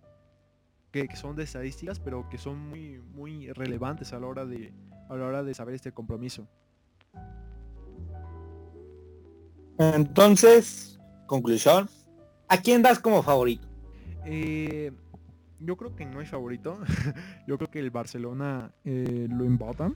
que, 0.92 1.08
son 1.16 1.36
de 1.36 1.44
estadísticas, 1.44 2.00
pero 2.00 2.28
que 2.28 2.40
son 2.40 2.58
muy 2.58 3.00
muy 3.14 3.54
relevantes 3.54 4.14
a 4.14 4.20
la 4.20 4.26
hora 4.26 4.46
de 4.46 4.74
a 5.10 5.16
la 5.16 5.28
hora 5.28 5.44
de 5.44 5.54
saber 5.54 5.76
este 5.76 5.92
compromiso. 5.92 6.48
Entonces, 9.78 11.00
conclusión, 11.28 11.88
¿a 12.48 12.58
quién 12.58 12.82
das 12.82 12.98
como 12.98 13.22
favorito? 13.22 13.68
Eh, 14.26 14.92
yo 15.60 15.78
creo 15.78 15.96
que 15.96 16.08
no 16.08 16.20
hay 16.20 16.26
favorito. 16.26 16.80
yo 17.48 17.60
creo 17.60 17.70
que 17.70 17.78
el 17.78 17.92
Barcelona 17.92 18.72
eh, 18.84 19.28
lo 19.30 19.46
empata. 19.46 19.92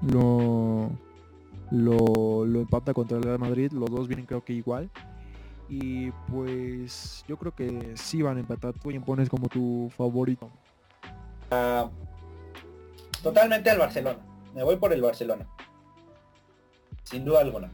Lo, 0.00 0.90
lo, 1.70 2.46
lo 2.46 2.60
empata 2.60 2.94
contra 2.94 3.18
el 3.18 3.24
Real 3.24 3.38
Madrid. 3.38 3.72
Los 3.72 3.90
dos 3.90 4.08
vienen 4.08 4.24
creo 4.24 4.42
que 4.42 4.54
igual. 4.54 4.90
Y 5.70 6.10
pues 6.28 7.24
yo 7.28 7.36
creo 7.36 7.54
que 7.54 7.92
sí 7.96 8.22
van 8.22 8.38
a 8.38 8.40
empatar. 8.40 8.74
Tú 8.74 8.90
pones 9.06 9.28
como 9.30 9.48
tu 9.48 9.88
favorito. 9.96 10.50
Ah, 11.48 11.88
totalmente 13.22 13.70
al 13.70 13.78
Barcelona. 13.78 14.18
Me 14.52 14.64
voy 14.64 14.76
por 14.76 14.92
el 14.92 15.00
Barcelona. 15.00 15.46
Sin 17.04 17.24
duda 17.24 17.40
alguna. 17.40 17.70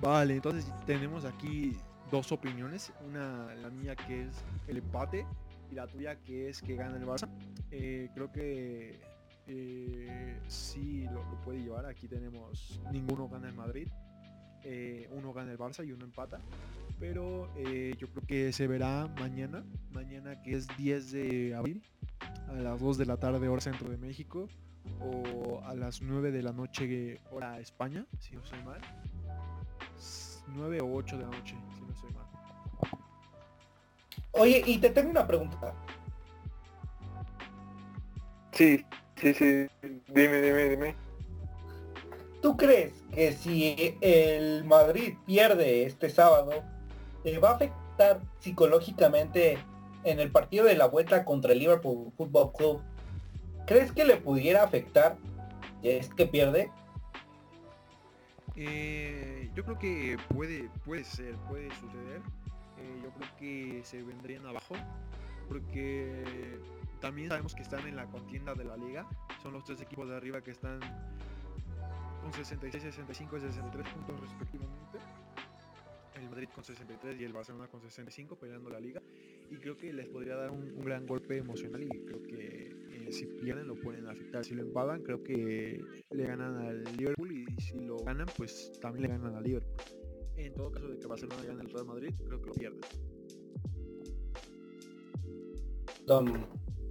Vale, 0.00 0.34
entonces 0.34 0.66
tenemos 0.86 1.24
aquí 1.24 1.76
dos 2.10 2.32
opiniones. 2.32 2.92
Una, 3.06 3.54
la 3.54 3.70
mía 3.70 3.94
que 3.94 4.24
es 4.24 4.44
el 4.66 4.78
empate 4.78 5.24
y 5.70 5.76
la 5.76 5.86
tuya 5.86 6.16
que 6.16 6.48
es 6.48 6.60
que 6.60 6.74
gana 6.74 6.96
el 6.96 7.06
Barça. 7.06 7.28
Eh, 7.70 8.10
creo 8.12 8.32
que 8.32 9.00
eh, 9.46 10.40
sí 10.48 11.04
lo, 11.12 11.22
lo, 11.30 11.40
puede 11.44 11.62
llevar. 11.62 11.86
Aquí 11.86 12.08
tenemos 12.08 12.80
ninguno 12.90 13.28
gana 13.28 13.48
el 13.48 13.54
Madrid. 13.54 13.86
Eh, 14.64 15.08
uno 15.12 15.32
gana 15.32 15.52
el 15.52 15.58
Barça 15.58 15.86
y 15.86 15.92
uno 15.92 16.04
empata. 16.04 16.40
Pero 16.98 17.50
eh, 17.56 17.94
yo 17.98 18.08
creo 18.08 18.26
que 18.26 18.52
se 18.52 18.66
verá 18.66 19.08
mañana, 19.18 19.64
mañana 19.92 20.42
que 20.42 20.52
es 20.52 20.66
10 20.76 21.12
de 21.12 21.54
abril, 21.54 21.82
a 22.48 22.52
las 22.52 22.80
2 22.80 22.98
de 22.98 23.06
la 23.06 23.16
tarde 23.16 23.48
hora 23.48 23.60
centro 23.60 23.88
de 23.88 23.96
México, 23.96 24.48
o 25.00 25.62
a 25.64 25.74
las 25.74 26.02
9 26.02 26.30
de 26.30 26.42
la 26.42 26.52
noche 26.52 27.18
hora 27.30 27.58
España, 27.58 28.06
si 28.18 28.36
no 28.36 28.44
soy 28.44 28.62
mal. 28.64 28.80
9 30.54 30.80
o 30.80 30.94
8 30.94 31.16
de 31.16 31.22
la 31.22 31.30
noche, 31.30 31.56
si 31.74 31.80
no 31.82 31.94
soy 31.94 32.10
mal. 32.12 32.26
Oye, 34.32 34.62
y 34.66 34.78
te 34.78 34.90
tengo 34.90 35.10
una 35.10 35.26
pregunta. 35.26 35.74
Sí, 38.52 38.84
sí, 39.16 39.34
sí. 39.34 39.66
Dime, 40.08 40.42
dime, 40.42 40.68
dime. 40.68 41.09
¿Tú 42.42 42.56
crees 42.56 42.92
que 43.12 43.32
si 43.32 43.96
el 44.00 44.64
Madrid 44.64 45.14
pierde 45.26 45.84
este 45.84 46.08
sábado, 46.08 46.52
te 47.22 47.38
va 47.38 47.50
a 47.50 47.54
afectar 47.54 48.20
psicológicamente 48.38 49.58
en 50.04 50.20
el 50.20 50.30
partido 50.30 50.64
de 50.64 50.74
la 50.74 50.86
vuelta 50.86 51.24
contra 51.24 51.52
el 51.52 51.58
Liverpool 51.58 52.12
Football 52.16 52.52
Club? 52.52 52.82
¿Crees 53.66 53.92
que 53.92 54.04
le 54.04 54.16
pudiera 54.16 54.62
afectar 54.62 55.16
es 55.82 56.08
que 56.14 56.26
pierde? 56.26 56.70
Eh, 58.56 59.50
yo 59.54 59.64
creo 59.64 59.78
que 59.78 60.16
puede, 60.34 60.70
puede 60.84 61.04
ser, 61.04 61.34
puede 61.48 61.68
suceder. 61.76 62.22
Eh, 62.78 63.00
yo 63.02 63.10
creo 63.10 63.36
que 63.38 63.82
se 63.84 64.02
vendrían 64.02 64.46
abajo 64.46 64.74
porque 65.48 66.58
también 67.00 67.28
sabemos 67.28 67.54
que 67.54 67.62
están 67.62 67.86
en 67.86 67.96
la 67.96 68.06
contienda 68.06 68.54
de 68.54 68.64
la 68.64 68.76
liga. 68.76 69.06
Son 69.42 69.52
los 69.52 69.64
tres 69.64 69.80
equipos 69.80 70.08
de 70.08 70.16
arriba 70.16 70.40
que 70.40 70.52
están 70.52 70.80
con 72.30 72.44
66, 72.44 72.82
65 72.94 73.36
y 73.36 73.40
63 73.40 73.94
puntos 73.94 74.20
respectivamente. 74.20 74.98
El 76.14 76.28
Madrid 76.28 76.48
con 76.54 76.62
63 76.62 77.20
y 77.20 77.24
el 77.24 77.32
Barcelona 77.32 77.66
con 77.68 77.80
65 77.80 78.36
peleando 78.36 78.70
la 78.70 78.78
liga. 78.78 79.02
Y 79.50 79.56
creo 79.56 79.76
que 79.76 79.92
les 79.92 80.06
podría 80.08 80.36
dar 80.36 80.50
un, 80.50 80.78
gran 80.84 81.06
golpe 81.06 81.38
emocional 81.38 81.82
y 81.82 81.88
creo 81.88 82.22
que 82.22 82.70
si 83.10 83.26
pierden 83.26 83.66
lo 83.66 83.74
pueden 83.74 84.06
afectar. 84.06 84.44
Si 84.44 84.54
lo 84.54 84.62
empatan, 84.62 85.02
creo 85.02 85.22
que 85.24 85.82
le 86.10 86.26
ganan 86.26 86.56
al 86.58 86.84
Liverpool 86.96 87.32
y 87.32 87.60
si 87.60 87.80
lo 87.80 87.96
ganan, 87.98 88.26
pues 88.36 88.70
también 88.80 89.02
le 89.02 89.08
ganan 89.08 89.34
al 89.34 89.42
Liverpool. 89.42 89.74
En 90.36 90.54
todo 90.54 90.70
caso 90.70 90.88
de 90.88 90.98
que 90.98 91.06
Barcelona 91.06 91.42
gane 91.44 91.62
el 91.62 91.70
Real 91.70 91.86
Madrid, 91.86 92.14
creo 92.24 92.40
que 92.40 92.46
lo 92.46 92.54
pierden. 92.54 92.80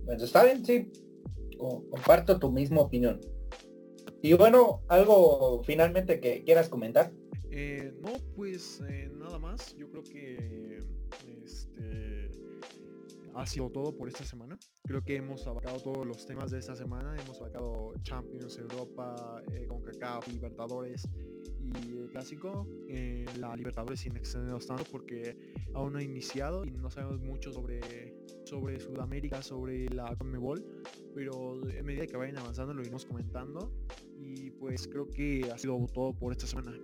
Pues 0.05 0.21
está 0.21 0.43
bien, 0.43 0.65
sí. 0.65 0.91
Comparto 1.57 2.39
tu 2.39 2.51
misma 2.51 2.81
opinión. 2.81 3.19
Y 4.21 4.33
bueno, 4.33 4.81
algo 4.87 5.63
finalmente 5.63 6.19
que 6.19 6.43
quieras 6.43 6.69
comentar. 6.69 7.11
Eh, 7.51 7.93
no, 8.01 8.11
pues 8.35 8.81
eh, 8.89 9.09
nada 9.15 9.39
más. 9.39 9.75
Yo 9.77 9.89
creo 9.89 10.03
que 10.03 10.83
este 11.43 12.08
ha 13.39 13.45
sido 13.45 13.69
todo 13.69 13.95
por 13.95 14.07
esta 14.09 14.25
semana. 14.25 14.57
Creo 14.83 15.01
que 15.01 15.15
hemos 15.15 15.47
abarcado 15.47 15.79
todos 15.79 16.05
los 16.05 16.25
temas 16.25 16.51
de 16.51 16.59
esta 16.59 16.75
semana. 16.75 17.15
Hemos 17.23 17.39
abarcado 17.39 17.93
Champions, 18.01 18.57
Europa, 18.57 19.41
eh, 19.51 19.65
CONCACAF, 19.67 20.27
Libertadores 20.27 21.07
y 21.61 21.97
el 21.97 22.09
clásico. 22.09 22.67
Eh, 22.89 23.25
la 23.37 23.55
Libertadores 23.55 24.01
sin 24.01 24.17
extendernos 24.17 24.67
tanto 24.67 24.83
porque 24.91 25.53
aún 25.73 25.93
no 25.93 25.99
ha 25.99 26.03
iniciado 26.03 26.65
y 26.65 26.71
no 26.71 26.89
sabemos 26.89 27.19
mucho 27.21 27.53
sobre, 27.53 28.13
sobre 28.43 28.79
Sudamérica, 28.79 29.41
sobre 29.41 29.87
la 29.89 30.13
Conmebol. 30.17 30.61
Pero 31.15 31.65
en 31.69 31.85
medida 31.85 32.07
que 32.07 32.17
vayan 32.17 32.37
avanzando 32.37 32.73
lo 32.73 32.81
iremos 32.81 33.05
comentando. 33.05 33.71
Y 34.17 34.51
pues 34.51 34.85
creo 34.87 35.09
que 35.09 35.49
ha 35.51 35.57
sido 35.57 35.77
todo 35.93 36.13
por 36.13 36.33
esta 36.33 36.45
semana. 36.45 36.77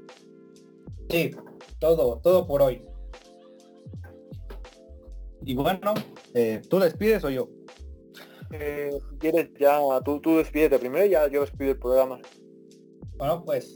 Sí, 1.09 1.31
todo, 1.79 2.19
todo 2.19 2.47
por 2.47 2.61
hoy. 2.61 2.81
Y 5.45 5.53
bueno, 5.53 5.93
eh, 6.33 6.59
¿tú 6.67 6.79
despides 6.79 7.23
o 7.23 7.29
yo? 7.29 7.47
Eh, 8.51 8.97
quieres 9.19 9.51
ya, 9.59 9.79
tú, 10.03 10.19
tú 10.19 10.37
despídete 10.37 10.79
primero 10.79 11.05
y 11.05 11.11
ya 11.11 11.27
yo 11.27 11.41
despido 11.41 11.71
el 11.71 11.77
programa. 11.77 12.19
Bueno, 13.17 13.43
pues 13.45 13.75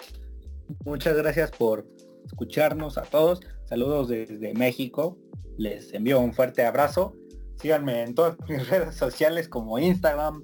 muchas 0.83 1.15
gracias 1.15 1.51
por 1.51 1.85
escucharnos 2.25 2.97
a 2.97 3.03
todos. 3.03 3.41
Saludos 3.65 4.09
desde 4.09 4.53
México. 4.55 5.19
Les 5.57 5.93
envío 5.93 6.19
un 6.19 6.33
fuerte 6.33 6.65
abrazo. 6.65 7.13
Síganme 7.61 8.01
en 8.01 8.15
todas 8.15 8.35
mis 8.49 8.67
redes 8.67 8.95
sociales 8.95 9.47
como 9.47 9.77
Instagram, 9.77 10.43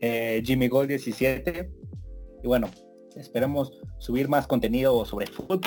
eh, 0.00 0.42
JimmyGold17. 0.44 1.70
Y 2.42 2.46
bueno, 2.46 2.68
esperemos 3.14 3.72
subir 3.98 4.28
más 4.28 4.48
contenido 4.48 5.04
sobre 5.04 5.28
fútbol. 5.28 5.60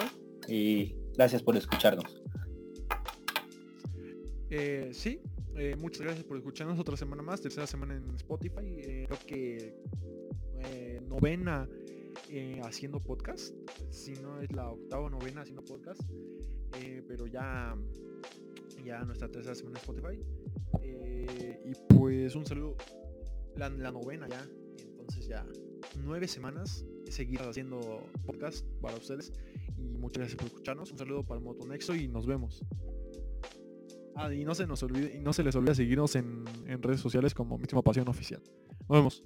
Y 0.50 0.98
gracias 1.16 1.42
por 1.42 1.56
escucharnos. 1.56 2.22
Eh, 4.52 4.90
sí, 4.94 5.22
eh, 5.56 5.76
muchas 5.76 6.02
gracias 6.02 6.26
por 6.26 6.38
escucharnos 6.38 6.80
otra 6.80 6.98
semana 6.98 7.22
más, 7.22 7.40
tercera 7.40 7.68
semana 7.68 7.96
en 7.96 8.16
Spotify. 8.16 8.66
Eh, 8.78 9.06
creo 9.08 9.20
que 9.28 9.76
eh, 10.60 11.02
novena 11.08 11.70
eh, 12.30 12.60
haciendo 12.64 13.00
podcast, 13.00 13.54
si 13.92 14.14
no 14.14 14.42
es 14.42 14.52
la 14.52 14.72
octava 14.72 15.10
novena 15.10 15.42
haciendo 15.42 15.64
podcast, 15.64 16.02
pero 17.08 17.28
ya, 17.28 17.76
ya 18.84 19.04
nuestra 19.04 19.30
tercera 19.30 19.54
semana 19.56 19.80
en 19.80 19.82
Spotify. 19.82 20.24
Y 21.66 21.74
pues 21.96 22.36
un 22.36 22.46
saludo, 22.46 22.76
la, 23.56 23.70
la 23.70 23.92
novena 23.92 24.28
ya, 24.28 24.48
entonces 24.80 25.28
ya 25.28 25.46
nueve 26.04 26.28
semanas 26.28 26.86
seguir 27.10 27.42
haciendo 27.42 28.04
podcast 28.26 28.66
para 28.82 28.98
ustedes 28.98 29.34
y 29.78 29.98
muchas 29.98 30.20
gracias 30.20 30.38
por 30.38 30.48
escucharnos. 30.48 30.92
Un 30.92 30.98
saludo 30.98 31.24
para 31.24 31.40
Motonexo 31.40 31.96
y 31.96 32.08
nos 32.08 32.26
vemos. 32.26 32.64
Ah, 34.22 34.34
y 34.34 34.44
no 34.44 34.54
se 34.54 34.68
nos 34.68 34.84
olvide, 34.84 35.16
y 35.16 35.22
no 35.22 35.32
se 35.32 35.44
les 35.44 35.56
olvide 35.56 35.76
seguirnos 35.76 36.14
en, 36.18 36.44
en 36.66 36.84
redes 36.84 37.00
sociales 37.00 37.34
como 37.34 37.58
Misma 37.58 37.82
Pasión 37.82 38.06
Oficial. 38.10 38.44
Nos 38.82 38.90
vemos. 38.90 39.24